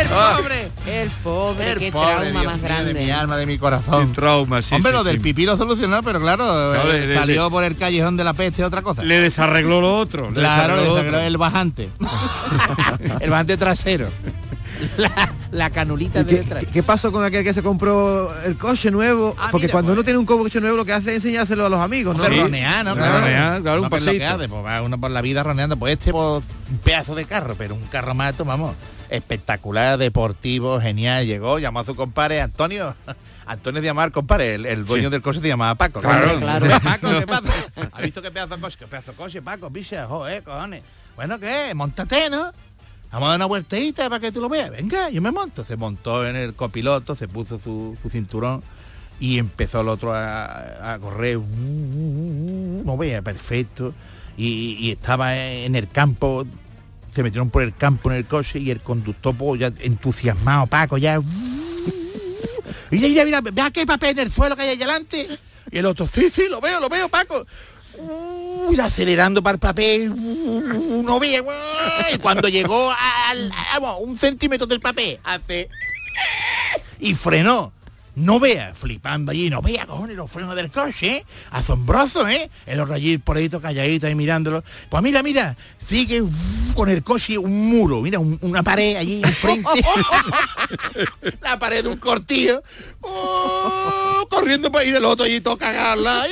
El 0.00 0.06
Ah. 0.12 0.34
pobre. 0.38 0.70
El 0.86 1.10
pobre, 1.22 1.72
El 1.72 1.78
qué 1.78 1.92
pobre, 1.92 2.06
trauma 2.14 2.30
Dios 2.40 2.44
más 2.44 2.56
mío, 2.56 2.64
grande. 2.64 2.94
de 2.94 3.04
mi 3.04 3.10
alma, 3.10 3.36
de 3.36 3.46
mi 3.46 3.58
corazón. 3.58 4.12
trauma, 4.14 4.62
sí, 4.62 4.74
Hombre, 4.74 4.92
sí, 4.92 4.96
lo 4.98 5.04
del 5.04 5.20
pipí 5.20 5.44
lo 5.46 5.56
solucionó, 5.56 6.02
pero 6.02 6.20
claro, 6.20 6.44
No, 6.44 6.92
eh, 6.92 7.14
salió 7.16 7.50
por 7.50 7.64
el 7.64 7.76
callejón 7.76 8.16
de 8.16 8.24
la 8.24 8.32
peste 8.34 8.64
otra 8.64 8.82
cosa. 8.82 9.02
Le 9.02 9.18
desarregló 9.20 9.80
lo 9.80 9.98
otro. 9.98 10.28
le 10.28 10.34
Claro, 10.34 10.76
desarregló 10.76 10.82
le 10.82 10.88
desarregló 11.02 11.18
otro. 11.18 11.26
el 11.26 11.36
bajante. 11.38 11.88
el 13.20 13.30
bajante 13.30 13.56
trasero. 13.56 14.08
La, 14.98 15.08
la 15.52 15.70
canulita 15.70 16.22
de 16.24 16.30
¿Qué, 16.30 16.36
detrás. 16.42 16.64
qué- 16.72 16.82
pasó 16.82 17.12
con 17.12 17.24
aquel 17.24 17.44
que 17.44 17.54
se 17.54 17.62
compró 17.62 18.30
el 18.44 18.56
coche 18.56 18.90
nuevo? 18.90 19.34
Ah, 19.38 19.48
Porque 19.50 19.66
mira, 19.66 19.72
cuando 19.72 19.88
pues. 19.90 19.96
uno 19.98 20.04
tiene 20.04 20.18
un 20.18 20.26
coche 20.26 20.60
nuevo 20.60 20.76
lo 20.76 20.84
que 20.84 20.92
hace 20.92 21.10
es 21.10 21.24
enseñárselo 21.24 21.66
a 21.66 21.68
los 21.68 21.80
amigos, 21.80 22.16
¿no? 22.16 22.24
Se 22.24 22.30
ronea, 22.30 22.82
¿no? 22.84 22.94
Claro, 22.96 23.20
Ronear, 23.20 23.62
claro, 23.62 23.82
un 23.82 23.88
paseíto. 23.90 24.26
hace, 24.26 24.48
pues 24.48 24.64
va 24.64 24.82
uno 24.82 24.98
por 25.00 25.10
la 25.10 25.20
vida 25.22 25.42
roneando. 25.42 25.76
Pues 25.76 25.94
este 25.98 26.12
pues, 26.12 26.44
un 26.70 26.78
pedazo 26.78 27.14
de 27.14 27.24
carro, 27.24 27.54
pero 27.56 27.74
un 27.74 27.82
carro 27.86 28.14
mato, 28.14 28.44
vamos, 28.44 28.74
espectacular, 29.08 29.98
deportivo, 29.98 30.80
genial. 30.80 31.26
Llegó, 31.26 31.58
llamó 31.58 31.80
a 31.80 31.84
su 31.84 31.94
compadre 31.96 32.40
Antonio. 32.40 32.94
Antonio 33.46 33.80
de 33.80 33.88
Amar, 33.88 34.10
compadre, 34.10 34.56
el, 34.56 34.66
el 34.66 34.84
dueño 34.84 35.04
Sí. 35.04 35.10
del 35.12 35.22
coche 35.22 35.40
se 35.40 35.46
llamaba 35.48 35.76
Paco. 35.76 36.00
Claro, 36.00 36.36
claro. 36.40 36.66
Paco, 36.82 37.08
¿qué 37.20 37.26
pasa? 37.28 37.52
¿Ha 37.92 38.00
visto 38.02 38.20
qué 38.20 38.30
pedazo 38.32 38.56
de 38.56 38.60
coche? 38.60 38.76
¿Qué 38.78 38.86
pedazo 38.88 39.12
de 39.12 39.16
coche, 39.16 39.40
Paco? 39.42 39.70
Bicha, 39.70 40.06
joder, 40.08 40.42
cojones. 40.42 40.82
Bueno, 41.14 41.38
¿qué? 41.38 41.72
Montate, 41.74 42.28
¿no? 42.28 42.52
Vamos 43.16 43.28
a 43.28 43.30
dar 43.30 43.38
una 43.38 43.46
vueltita 43.46 44.10
para 44.10 44.20
que 44.20 44.30
tú 44.30 44.42
lo 44.42 44.50
veas. 44.50 44.70
Venga, 44.70 45.08
yo 45.08 45.22
me 45.22 45.30
monto. 45.30 45.64
Se 45.64 45.78
montó 45.78 46.26
en 46.26 46.36
el 46.36 46.52
copiloto, 46.52 47.16
se 47.16 47.26
puso 47.26 47.58
su, 47.58 47.96
cinturón 48.10 48.62
y 49.18 49.38
empezó 49.38 49.80
el 49.80 49.88
otro 49.88 50.12
a, 50.14 50.98
correr. 51.00 51.38
Uh, 51.38 51.40
uh, 51.40 51.44
uh, 51.44 52.82
No 52.84 52.98
veía, 52.98 53.22
perfecto. 53.22 53.94
Y, 54.36 54.90
estaba 54.90 55.34
en 55.34 55.76
el 55.76 55.88
campo, 55.88 56.44
se 57.10 57.22
metieron 57.22 57.48
por 57.48 57.62
el 57.62 57.74
campo 57.74 58.10
en 58.10 58.18
el 58.18 58.26
coche 58.26 58.58
y 58.58 58.70
el 58.70 58.82
conductor 58.82 59.34
pues, 59.34 59.60
ya 59.60 59.72
entusiasmado, 59.78 60.66
Paco, 60.66 60.98
ya. 60.98 61.18
Y 62.90 62.98
mira, 62.98 63.24
mira, 63.24 63.40
vea 63.40 63.70
qué 63.70 63.86
papel 63.86 64.10
en 64.10 64.26
el 64.26 64.30
suelo 64.30 64.54
que 64.56 64.60
hay 64.60 64.68
ahí 64.68 64.76
delante. 64.76 65.26
Y 65.70 65.78
el 65.78 65.86
otro, 65.86 66.06
sí, 66.06 66.28
sí, 66.30 66.48
lo 66.50 66.60
veo, 66.60 66.80
lo 66.80 66.90
veo, 66.90 67.08
Paco. 67.08 67.46
Uy, 67.98 68.78
acelerando 68.80 69.42
para 69.42 69.54
el 69.54 69.58
papel, 69.60 70.10
uh, 70.10 71.02
no 71.02 71.18
veía, 71.20 71.42
y 72.12 72.18
cuando 72.18 72.48
llegó 72.48 72.90
al, 73.28 73.50
a- 73.52 73.78
vamos, 73.80 73.98
un 74.02 74.18
centímetro 74.18 74.66
del 74.66 74.80
papel, 74.80 75.18
hace 75.24 75.68
y 76.98 77.14
frenó. 77.14 77.72
No 78.16 78.40
vea, 78.40 78.74
flipando 78.74 79.30
allí, 79.30 79.48
no 79.50 79.62
vea, 79.62 79.86
cojones, 79.86 80.16
los 80.16 80.30
frenos 80.30 80.56
del 80.56 80.70
coche, 80.70 81.18
¿eh? 81.18 81.26
asombroso, 81.50 82.26
¿eh? 82.28 82.50
El 82.66 82.80
allí 82.92 83.18
por 83.18 83.36
ahí 83.36 83.48
calladito 83.60 84.06
ahí 84.06 84.14
mirándolo. 84.14 84.64
Pues 84.88 85.02
mira, 85.02 85.22
mira, 85.22 85.56
sigue 85.86 86.22
con 86.74 86.88
el 86.88 87.02
coche 87.02 87.36
un 87.38 87.68
muro, 87.68 88.00
mira, 88.00 88.18
un- 88.18 88.38
una 88.42 88.62
pared 88.62 88.96
allí 88.96 89.20
enfrente. 89.22 89.68
la 91.40 91.58
pared 91.58 91.82
de 91.84 91.88
un 91.90 91.98
cortillo. 91.98 92.62
¡Oh! 93.02 94.26
corriendo 94.28 94.72
para 94.72 94.84
ir 94.84 94.94
el 94.96 95.04
otro 95.04 95.24
allí 95.24 95.40
todo 95.40 95.56
cagarla. 95.56 96.22
Ay, 96.22 96.30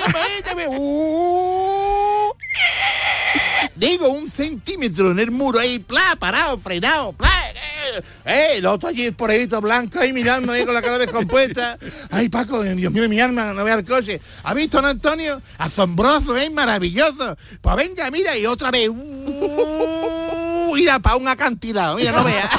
Digo, 3.74 4.08
un 4.08 4.30
centímetro 4.30 5.10
en 5.10 5.18
el 5.18 5.30
muro 5.30 5.58
ahí, 5.58 5.78
pla, 5.78 6.16
parado, 6.18 6.58
frenado, 6.58 7.12
pla. 7.12 7.30
Eh, 7.50 8.02
eh, 8.24 8.48
el 8.56 8.66
otro 8.66 8.88
allí 8.88 9.10
por 9.10 9.30
ahí 9.30 9.46
todo 9.46 9.60
blanco 9.60 9.98
ahí 10.00 10.12
mirando 10.12 10.52
ahí 10.52 10.64
con 10.64 10.74
la 10.74 10.82
cara 10.82 10.98
descompuesta. 10.98 11.78
Ay, 12.10 12.28
Paco, 12.28 12.62
Dios 12.62 12.92
mío, 12.92 13.08
mi 13.08 13.20
alma, 13.20 13.52
no 13.52 13.64
vea 13.64 13.74
el 13.74 13.84
coche. 13.84 14.20
¿Ha 14.42 14.54
visto, 14.54 14.78
don 14.78 14.86
Antonio? 14.86 15.40
Asombroso, 15.58 16.36
¿eh? 16.36 16.50
Maravilloso. 16.50 17.36
Pues 17.60 17.76
venga, 17.76 18.10
mira, 18.10 18.36
y 18.36 18.46
otra 18.46 18.70
vez. 18.70 18.88
Uh, 18.88 20.72
mira, 20.74 20.98
para 20.98 21.16
un 21.16 21.28
acantilado, 21.28 21.96
mira, 21.96 22.12
no 22.12 22.24
vea. 22.24 22.50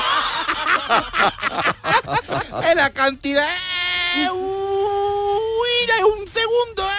el 2.71 2.79
acantilado. 2.79 3.47
eh, 4.17 4.29
uh, 4.31 5.39
mira, 5.81 6.05
un 6.05 6.27
segundo, 6.27 6.83
eh, 6.83 6.94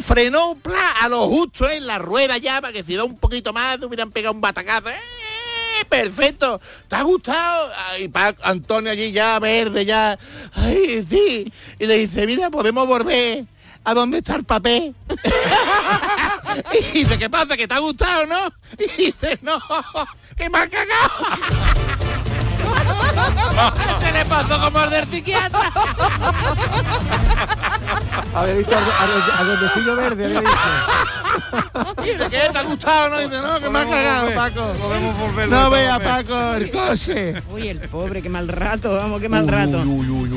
frenó 0.00 0.54
pla, 0.56 0.92
a 1.00 1.08
lo 1.08 1.26
justo 1.28 1.68
en 1.68 1.86
la 1.86 1.98
rueda 1.98 2.38
ya, 2.38 2.60
para 2.60 2.72
que 2.72 2.82
si 2.82 2.94
da 2.94 3.04
un 3.04 3.18
poquito 3.18 3.52
más, 3.52 3.78
te 3.78 3.86
hubieran 3.86 4.10
pegado 4.10 4.34
un 4.34 4.40
batacazo. 4.40 4.88
eh, 4.90 5.84
perfecto, 5.88 6.60
¿te 6.88 6.96
ha 6.96 7.02
gustado? 7.02 7.70
Ay, 7.90 8.08
pa, 8.08 8.34
Antonio 8.42 8.90
allí 8.90 9.12
ya 9.12 9.38
verde, 9.38 9.84
ya. 9.84 10.18
Ay, 10.54 11.06
sí. 11.08 11.52
Y 11.78 11.86
le 11.86 11.98
dice, 11.98 12.26
mira, 12.26 12.50
podemos 12.50 12.86
volver. 12.86 13.44
¿A 13.84 13.94
dónde 13.94 14.18
está 14.18 14.36
el 14.36 14.44
papel? 14.44 14.94
y 16.72 16.98
dice, 16.98 17.18
¿qué 17.18 17.28
pasa? 17.28 17.56
¿Que 17.56 17.66
te 17.66 17.74
ha 17.74 17.80
gustado, 17.80 18.26
no? 18.26 18.52
Y 18.78 19.06
dice, 19.06 19.38
no, 19.42 19.58
que 20.36 20.48
me 20.48 20.58
ha 20.58 20.68
cagado. 20.68 21.81
¿Qué 24.00 24.12
le 24.18 24.24
pasó 24.24 24.60
como 24.60 24.84
el 24.84 24.90
del 24.90 25.06
psiquiatra? 25.08 25.60
Había 28.34 28.54
visto 28.54 28.74
al, 28.76 29.46
duendecillo 29.46 29.96
verde, 29.96 30.24
había 30.26 30.40
dicho. 30.40 30.52
¿qué? 32.30 32.38
¿Te 32.52 32.58
ha 32.58 32.62
gustado? 32.62 33.10
No, 33.10 33.18
dice, 33.18 33.40
no, 33.42 33.60
que 33.60 33.70
me 33.70 33.78
ha 33.78 33.86
cagado, 33.86 34.34
Paco. 34.34 34.72
No 35.48 35.70
vea, 35.70 35.98
Paco, 35.98 36.54
el 36.54 36.70
coche. 36.70 37.42
Uy, 37.50 37.68
el 37.68 37.80
pobre, 37.80 38.22
qué 38.22 38.28
mal 38.28 38.48
rato, 38.48 38.94
vamos, 38.94 39.20
qué 39.20 39.28
mal 39.28 39.46
rato. 39.46 39.82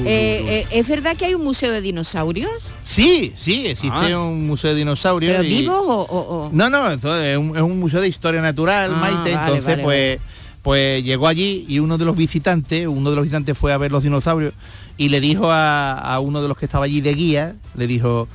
Eh, 0.06 0.66
eh, 0.66 0.68
¿Es 0.72 0.88
verdad 0.88 1.16
que 1.16 1.26
hay 1.26 1.36
un 1.36 1.44
museo 1.44 1.72
de 1.72 1.82
dinosaurios? 1.82 2.70
Sí, 2.84 3.34
sí, 3.38 3.68
existe 3.68 4.14
Ah. 4.14 4.20
un 4.20 4.46
museo 4.46 4.72
de 4.72 4.78
dinosaurios. 4.78 5.32
¿Pero 5.34 5.44
y- 5.44 5.48
vivos 5.62 5.82
o...? 5.82 6.50
No, 6.52 6.70
no, 6.70 6.90
es 6.92 7.04
un, 7.04 7.54
es 7.56 7.62
un 7.62 7.80
museo 7.80 8.02
de 8.02 8.08
historia 8.08 8.42
natural, 8.42 8.92
Ah, 8.94 8.98
Maite. 9.00 9.32
entonces, 9.32 9.66
vale, 9.66 9.84
pues, 9.84 10.20
pues 10.66 11.04
llegó 11.04 11.28
allí 11.28 11.64
y 11.70 11.78
uno 11.78 12.00
de 12.00 12.06
los 12.06 12.18
visitantes, 12.18 12.88
uno 12.88 13.12
de 13.12 13.16
los 13.16 13.26
visitantes 13.26 13.56
fue 13.56 13.72
a 13.72 13.78
ver 13.78 13.92
los 13.92 14.02
dinosaurios 14.02 14.52
y 14.98 15.10
le 15.10 15.22
dijo 15.22 15.52
a, 15.52 16.20
uno 16.20 16.42
de 16.42 16.48
los 16.48 16.58
que 16.58 16.66
estaba 16.66 16.86
allí 16.86 17.02
de 17.02 17.14
guía, 17.14 17.56
le 17.76 17.86
dijo, 17.86 18.28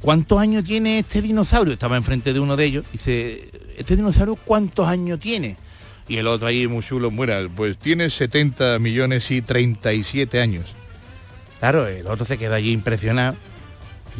¿cuántos 0.00 0.38
años 0.38 0.64
tiene 0.64 1.00
este 1.00 1.20
dinosaurio? 1.20 1.74
Estaba 1.74 1.98
enfrente 1.98 2.32
de 2.32 2.40
uno 2.40 2.56
de 2.56 2.64
ellos. 2.64 2.86
Dice, 2.90 3.50
¿este 3.76 3.96
dinosaurio 3.96 4.36
cuántos 4.36 4.88
años 4.88 5.20
tiene? 5.20 5.58
Y 6.08 6.16
el 6.16 6.26
otro 6.26 6.46
ahí 6.46 6.66
muy 6.66 6.82
chulo, 6.82 7.10
muera, 7.10 7.46
pues 7.54 7.76
tiene 7.76 8.08
70 8.08 8.78
millones 8.78 9.30
y 9.30 9.42
37 9.42 10.40
años. 10.40 10.64
Claro, 11.60 11.86
el 11.86 12.06
otro 12.06 12.24
se 12.24 12.38
queda 12.38 12.54
allí 12.54 12.72
impresionado. 12.72 13.36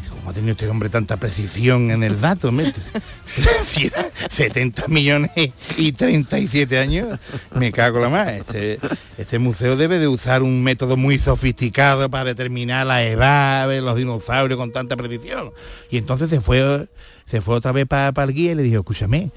¿Cómo 0.08 0.30
ha 0.30 0.32
tenido 0.32 0.52
este 0.52 0.68
hombre 0.68 0.88
tanta 0.88 1.16
precisión 1.16 1.90
en 1.90 2.02
el 2.02 2.20
dato? 2.20 2.48
hombre? 2.48 2.72
70 4.30 4.88
millones 4.88 5.30
y 5.76 5.92
37 5.92 6.78
años. 6.78 7.18
Me 7.54 7.72
cago 7.72 8.00
la 8.00 8.08
más. 8.08 8.28
Este, 8.28 8.78
este 9.18 9.38
museo 9.38 9.76
debe 9.76 9.98
de 9.98 10.08
usar 10.08 10.42
un 10.42 10.62
método 10.62 10.96
muy 10.96 11.18
sofisticado 11.18 12.08
para 12.10 12.24
determinar 12.24 12.86
la 12.86 13.04
edad 13.04 13.68
de 13.68 13.80
los 13.80 13.96
dinosaurios 13.96 14.58
con 14.58 14.72
tanta 14.72 14.96
precisión. 14.96 15.52
Y 15.90 15.98
entonces 15.98 16.30
se 16.30 16.40
fue, 16.40 16.88
se 17.26 17.40
fue 17.40 17.56
otra 17.56 17.72
vez 17.72 17.86
para 17.86 18.22
el 18.22 18.32
guía 18.32 18.52
y 18.52 18.54
le 18.54 18.62
dijo, 18.62 18.80
escúchame, 18.80 19.30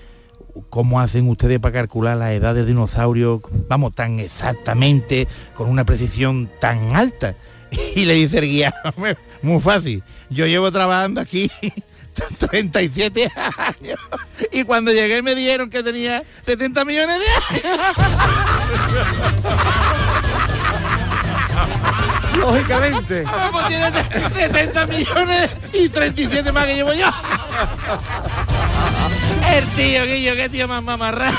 ¿cómo 0.70 1.00
hacen 1.00 1.28
ustedes 1.28 1.60
para 1.60 1.74
calcular 1.74 2.18
la 2.18 2.34
edad 2.34 2.56
de 2.56 2.66
dinosaurios, 2.66 3.42
vamos, 3.68 3.94
tan 3.94 4.20
exactamente, 4.20 5.28
con 5.56 5.70
una 5.70 5.86
precisión 5.86 6.50
tan 6.60 6.96
alta? 6.96 7.36
Y 7.96 8.06
le 8.06 8.14
dice 8.14 8.40
el 8.40 8.46
guía, 8.46 8.74
"Hombre, 8.96 9.18
muy 9.42 9.60
fácil, 9.62 10.04
yo 10.30 10.46
llevo 10.46 10.72
trabajando 10.72 11.22
aquí 11.22 11.50
37 12.50 13.30
años 13.58 14.00
y 14.52 14.64
cuando 14.64 14.92
llegué 14.92 15.22
me 15.22 15.36
dijeron 15.36 15.70
que 15.70 15.84
tenía 15.84 16.24
70 16.46 16.86
millones 16.86 17.20
de 17.20 17.26
años. 17.70 17.96
Lógicamente. 22.38 23.24
Ah, 23.28 23.50
pues 23.52 23.68
tiene 23.68 23.92
70 24.34 24.86
millones 24.88 25.50
y 25.74 25.90
37 25.90 26.52
más 26.52 26.66
que 26.68 26.76
llevo 26.76 26.94
yo. 26.94 27.08
El 29.56 29.64
tío, 29.70 30.06
Guillo, 30.06 30.36
qué 30.36 30.50
tío 30.50 30.68
más 30.68 30.84
mamarrado. 30.84 31.34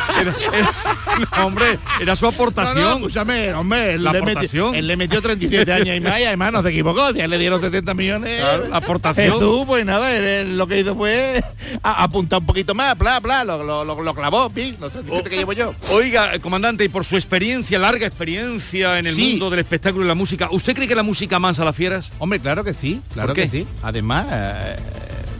No, 1.36 1.46
hombre, 1.46 1.78
era 2.00 2.14
su 2.16 2.26
aportación. 2.26 2.76
No, 2.76 2.90
no, 2.90 2.96
escúchame, 2.98 3.52
hombre, 3.52 3.94
él 3.94 4.04
La 4.04 4.12
le, 4.12 4.20
metió, 4.20 4.30
aportación. 4.38 4.74
él 4.74 4.86
le 4.86 4.96
metió 4.96 5.20
37 5.20 5.72
años 5.72 5.96
y 5.96 6.00
más 6.00 6.20
y 6.20 6.24
además 6.24 6.52
no 6.52 6.62
se 6.62 6.70
equivocó, 6.70 7.10
ya 7.10 7.26
le 7.26 7.36
dieron 7.38 7.60
70 7.60 7.94
millones. 7.94 8.40
Claro, 8.40 8.68
la 8.68 8.76
aportación. 8.76 9.32
Jesús, 9.32 9.64
pues 9.66 9.84
nada, 9.84 10.14
él, 10.16 10.24
él 10.24 10.56
lo 10.58 10.66
que 10.66 10.80
hizo 10.80 10.94
fue 10.94 11.42
a- 11.82 12.02
apuntar 12.04 12.40
un 12.40 12.46
poquito 12.46 12.74
más, 12.74 12.96
bla, 12.96 13.18
bla, 13.20 13.44
lo, 13.44 13.62
lo, 13.62 13.84
lo- 13.84 14.00
lo 14.02 14.14
clavó, 14.14 14.44
los 14.78 14.92
37 14.92 15.30
que 15.30 15.36
llevo 15.36 15.52
yo. 15.52 15.74
Oiga, 15.90 16.38
comandante, 16.38 16.84
y 16.84 16.88
por 16.88 17.04
su 17.04 17.16
experiencia, 17.16 17.78
larga 17.78 18.06
experiencia 18.06 18.98
en 18.98 19.06
el 19.06 19.14
Sí. 19.16 19.30
mundo 19.32 19.50
del 19.50 19.60
espectáculo 19.60 20.04
y 20.04 20.08
la 20.08 20.14
música, 20.14 20.48
¿usted 20.50 20.74
cree 20.74 20.88
que 20.88 20.94
la 20.94 21.02
música 21.02 21.38
mansa 21.38 21.62
a 21.62 21.64
las 21.66 21.76
fieras? 21.76 22.12
Hombre, 22.18 22.40
claro 22.40 22.62
que 22.64 22.72
sí, 22.72 23.00
claro 23.12 23.34
que 23.34 23.48
sí. 23.48 23.66
Además, 23.82 24.26
eh, 24.30 24.76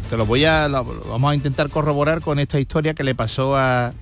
te 0.08 0.16
lo 0.16 0.26
voy 0.26 0.44
a 0.44 0.68
lo, 0.68 0.84
vamos 0.84 1.32
a 1.32 1.34
intentar 1.34 1.68
corroborar 1.68 2.20
con 2.20 2.38
esta 2.38 2.60
historia 2.60 2.94
que 2.94 3.04
le 3.04 3.14
pasó 3.14 3.56
a, 3.56 3.92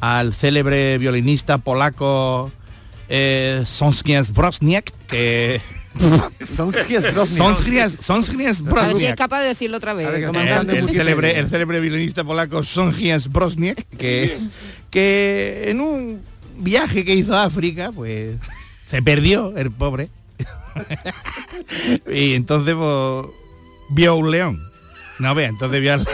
al 0.00 0.34
célebre 0.34 0.98
violinista 0.98 1.58
polaco 1.58 2.50
eh, 3.08 3.62
Sonskias 3.66 4.32
Brosniak, 4.34 4.92
que 5.06 5.60
Sonskias 6.44 7.04
Brosniak. 7.14 7.26
Sonskias, 7.26 7.96
Sonskias 8.00 8.62
es 9.00 9.16
capaz 9.16 9.40
de 9.40 9.48
decirlo 9.48 9.78
otra 9.78 9.94
vez. 9.94 10.08
El, 10.08 10.68
el 10.70 10.90
célebre, 10.90 11.38
el 11.38 11.48
célebre 11.48 11.80
violinista 11.80 12.24
polaco 12.24 12.62
Songias 12.62 13.28
Brosniak, 13.28 13.84
que, 13.96 14.38
que 14.90 15.64
en 15.68 15.80
un 15.80 16.20
viaje 16.58 17.04
que 17.04 17.14
hizo 17.14 17.34
a 17.34 17.44
África, 17.44 17.90
pues 17.94 18.36
se 18.90 19.02
perdió 19.02 19.56
el 19.56 19.70
pobre. 19.70 20.10
y 22.12 22.34
entonces 22.34 22.74
pues, 22.74 23.26
vio 23.90 24.16
un 24.16 24.30
león. 24.30 24.60
No 25.18 25.34
vea, 25.34 25.48
entonces 25.48 25.80
vio 25.80 25.94
al... 25.94 26.06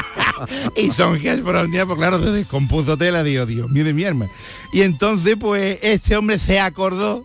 y 0.76 0.90
Songias 0.90 1.42
Brosniak, 1.42 1.86
pues 1.86 1.98
claro, 1.98 2.22
se 2.22 2.32
descompuso 2.32 2.96
tela, 2.96 3.22
digo, 3.22 3.46
Dios 3.46 3.70
mío 3.70 3.84
de 3.84 3.92
mi 3.92 4.04
alma. 4.04 4.28
Y 4.72 4.82
entonces 4.82 5.36
pues 5.38 5.78
este 5.82 6.16
hombre 6.16 6.38
se 6.38 6.60
acordó 6.60 7.24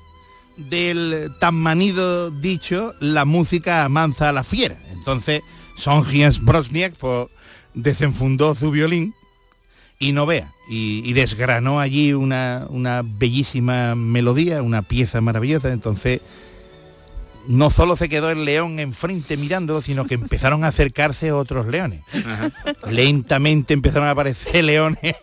del 0.57 1.31
tan 1.39 1.55
manido 1.55 2.31
dicho 2.31 2.93
la 2.99 3.25
música 3.25 3.83
amansa 3.83 4.29
a 4.29 4.33
la 4.33 4.43
fiera. 4.43 4.77
Entonces, 4.91 5.41
Songias 5.75 6.41
Brosniak 6.41 6.95
pues, 6.95 7.27
desenfundó 7.73 8.55
su 8.55 8.71
violín 8.71 9.13
y 9.99 10.13
no 10.13 10.25
vea, 10.25 10.51
y, 10.69 11.01
y 11.07 11.13
desgranó 11.13 11.79
allí 11.79 12.13
una, 12.13 12.65
una 12.69 13.03
bellísima 13.03 13.95
melodía, 13.95 14.61
una 14.61 14.81
pieza 14.81 15.21
maravillosa. 15.21 15.71
Entonces, 15.71 16.21
no 17.47 17.69
solo 17.69 17.95
se 17.95 18.09
quedó 18.09 18.29
el 18.29 18.45
león 18.45 18.79
enfrente 18.79 19.37
mirándolo, 19.37 19.81
sino 19.81 20.05
que 20.05 20.15
empezaron 20.15 20.63
a 20.63 20.67
acercarse 20.67 21.31
otros 21.31 21.67
leones. 21.67 22.01
Lentamente 22.89 23.73
empezaron 23.73 24.07
a 24.07 24.11
aparecer 24.11 24.63
leones 24.63 25.15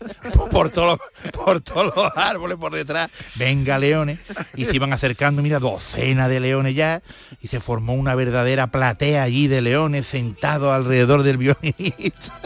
por, 0.51 0.71
todos 0.71 0.99
los, 0.99 1.33
por 1.33 1.61
todos 1.61 1.95
los 1.95 2.17
árboles 2.17 2.57
por 2.57 2.75
detrás. 2.75 3.11
Venga, 3.37 3.79
leones. 3.79 4.19
Y 4.55 4.65
se 4.65 4.75
iban 4.75 4.93
acercando, 4.93 5.43
mira, 5.43 5.59
docena 5.59 6.29
de 6.29 6.41
leones 6.41 6.75
ya. 6.75 7.03
Y 7.41 7.49
se 7.49 7.61
formó 7.61 7.95
una 7.95 8.15
verdadera 8.15 8.69
platea 8.69 9.23
allí 9.23 9.49
de 9.49 9.63
leones 9.63 10.07
sentados 10.07 10.73
alrededor 10.73 11.23
del 11.23 11.39
violinista. 11.39 12.41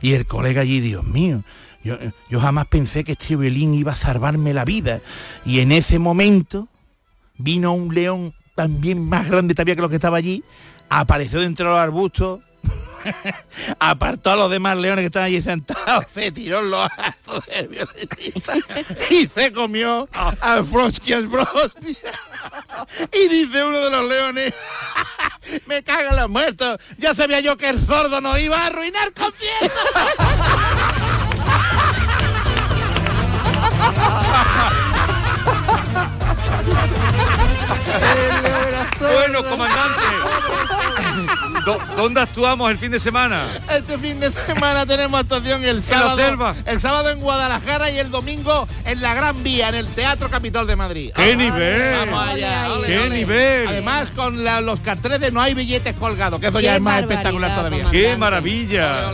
Y 0.00 0.14
el 0.14 0.26
colega 0.26 0.62
allí, 0.62 0.80
Dios 0.80 1.04
mío, 1.04 1.42
yo, 1.84 1.96
yo 2.28 2.40
jamás 2.40 2.66
pensé 2.66 3.04
que 3.04 3.12
este 3.12 3.36
violín 3.36 3.74
iba 3.74 3.92
a 3.92 3.96
salvarme 3.96 4.54
la 4.54 4.64
vida. 4.64 5.00
Y 5.44 5.60
en 5.60 5.72
ese 5.72 5.98
momento 5.98 6.68
vino 7.36 7.72
un 7.72 7.94
león 7.94 8.34
también 8.58 9.08
más 9.08 9.30
grande 9.30 9.54
todavía 9.54 9.76
que 9.76 9.82
los 9.82 9.88
que 9.88 9.94
estaba 9.94 10.16
allí, 10.16 10.42
apareció 10.88 11.38
dentro 11.38 11.66
de 11.66 11.70
los 11.70 11.80
arbustos, 11.80 12.40
apartó 13.78 14.32
a 14.32 14.36
los 14.36 14.50
demás 14.50 14.76
leones 14.76 15.02
que 15.02 15.06
estaban 15.06 15.26
allí 15.26 15.40
sentados, 15.40 16.06
se 16.12 16.32
tiró 16.32 16.60
los 16.60 16.88
azos 16.96 17.46
del 17.46 17.68
violinista 17.68 18.54
y 19.10 19.28
se 19.28 19.52
comió 19.52 20.08
a 20.12 20.60
Frosky 20.64 21.12
Frosty. 21.30 21.96
y 23.12 23.28
dice 23.28 23.62
uno 23.62 23.78
de 23.78 23.90
los 23.90 24.08
leones, 24.08 24.54
me 25.66 25.84
cagan 25.84 26.16
los 26.16 26.28
muertos. 26.28 26.80
Ya 26.96 27.14
sabía 27.14 27.38
yo 27.38 27.56
que 27.56 27.68
el 27.68 27.80
sordo 27.80 28.20
nos 28.20 28.40
iba 28.40 28.60
a 28.60 28.66
arruinar 28.66 29.06
el 29.06 29.14
concierto. 29.14 29.78
Bueno, 39.00 39.42
comandante. 39.44 40.02
¿Dó- 41.64 41.80
¿Dónde 41.96 42.20
actuamos 42.20 42.70
el 42.70 42.78
fin 42.78 42.90
de 42.90 42.98
semana? 43.00 43.42
Este 43.70 43.98
fin 43.98 44.20
de 44.20 44.32
semana 44.32 44.86
tenemos 44.86 45.20
actuación 45.20 45.64
el 45.64 45.76
la 45.76 45.82
sábado. 45.82 46.16
selva. 46.16 46.54
El 46.66 46.80
sábado 46.80 47.10
en 47.10 47.20
Guadalajara 47.20 47.90
y 47.90 47.98
el 47.98 48.10
domingo 48.10 48.66
en 48.84 49.00
la 49.00 49.14
Gran 49.14 49.42
Vía, 49.42 49.68
en 49.68 49.74
el 49.74 49.86
Teatro 49.86 50.28
Capitol 50.30 50.66
de 50.66 50.76
Madrid. 50.76 51.10
¡Qué 51.14 51.36
nivel! 51.36 52.08
Vamos 52.10 52.28
allá. 52.28 52.72
ole, 52.72 52.86
¡Qué 52.86 52.98
ole. 52.98 53.10
nivel! 53.16 53.68
Además, 53.68 54.10
con 54.14 54.44
la- 54.44 54.60
los 54.60 54.80
carteles 54.80 55.20
de 55.20 55.30
no 55.32 55.40
hay 55.42 55.54
billetes 55.54 55.94
colgados, 55.96 56.40
que 56.40 56.48
eso 56.48 56.58
Qué 56.58 56.64
ya 56.64 56.76
es 56.76 56.80
más 56.82 57.00
espectacular 57.02 57.54
todavía. 57.54 57.90
¡Qué 57.90 58.16
maravilla! 58.16 59.10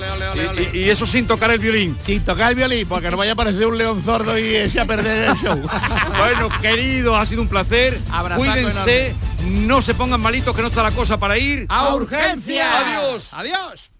Y, 0.72 0.76
y- 0.78 0.82
y 0.84 0.90
eso 0.90 1.06
sin 1.06 1.26
tocar 1.26 1.50
el 1.50 1.58
violín. 1.58 1.96
Sin 2.00 2.22
tocar 2.24 2.50
el 2.50 2.56
violín, 2.56 2.86
porque 2.88 3.10
no 3.10 3.16
vaya 3.16 3.32
a 3.32 3.36
parecer 3.36 3.66
un 3.66 3.78
león 3.78 4.02
sordo 4.04 4.38
y 4.38 4.54
ese 4.54 4.80
a 4.80 4.84
perder 4.84 5.30
el 5.30 5.36
show. 5.36 5.60
Bueno, 6.18 6.48
querido, 6.62 7.16
ha 7.16 7.26
sido 7.26 7.42
un 7.42 7.48
placer. 7.48 7.98
Abrazaco 8.10 8.44
Cuídense, 8.44 9.14
no 9.42 9.82
se 9.82 9.94
pongan 9.94 10.20
malitos 10.20 10.54
que 10.54 10.62
no 10.62 10.68
está 10.68 10.82
la 10.82 10.90
cosa 10.92 11.18
para 11.18 11.36
ir. 11.38 11.66
¡A 11.68 11.94
urgencia! 11.94 12.33
Adiós. 12.34 13.28
¡Adiós! 13.32 13.93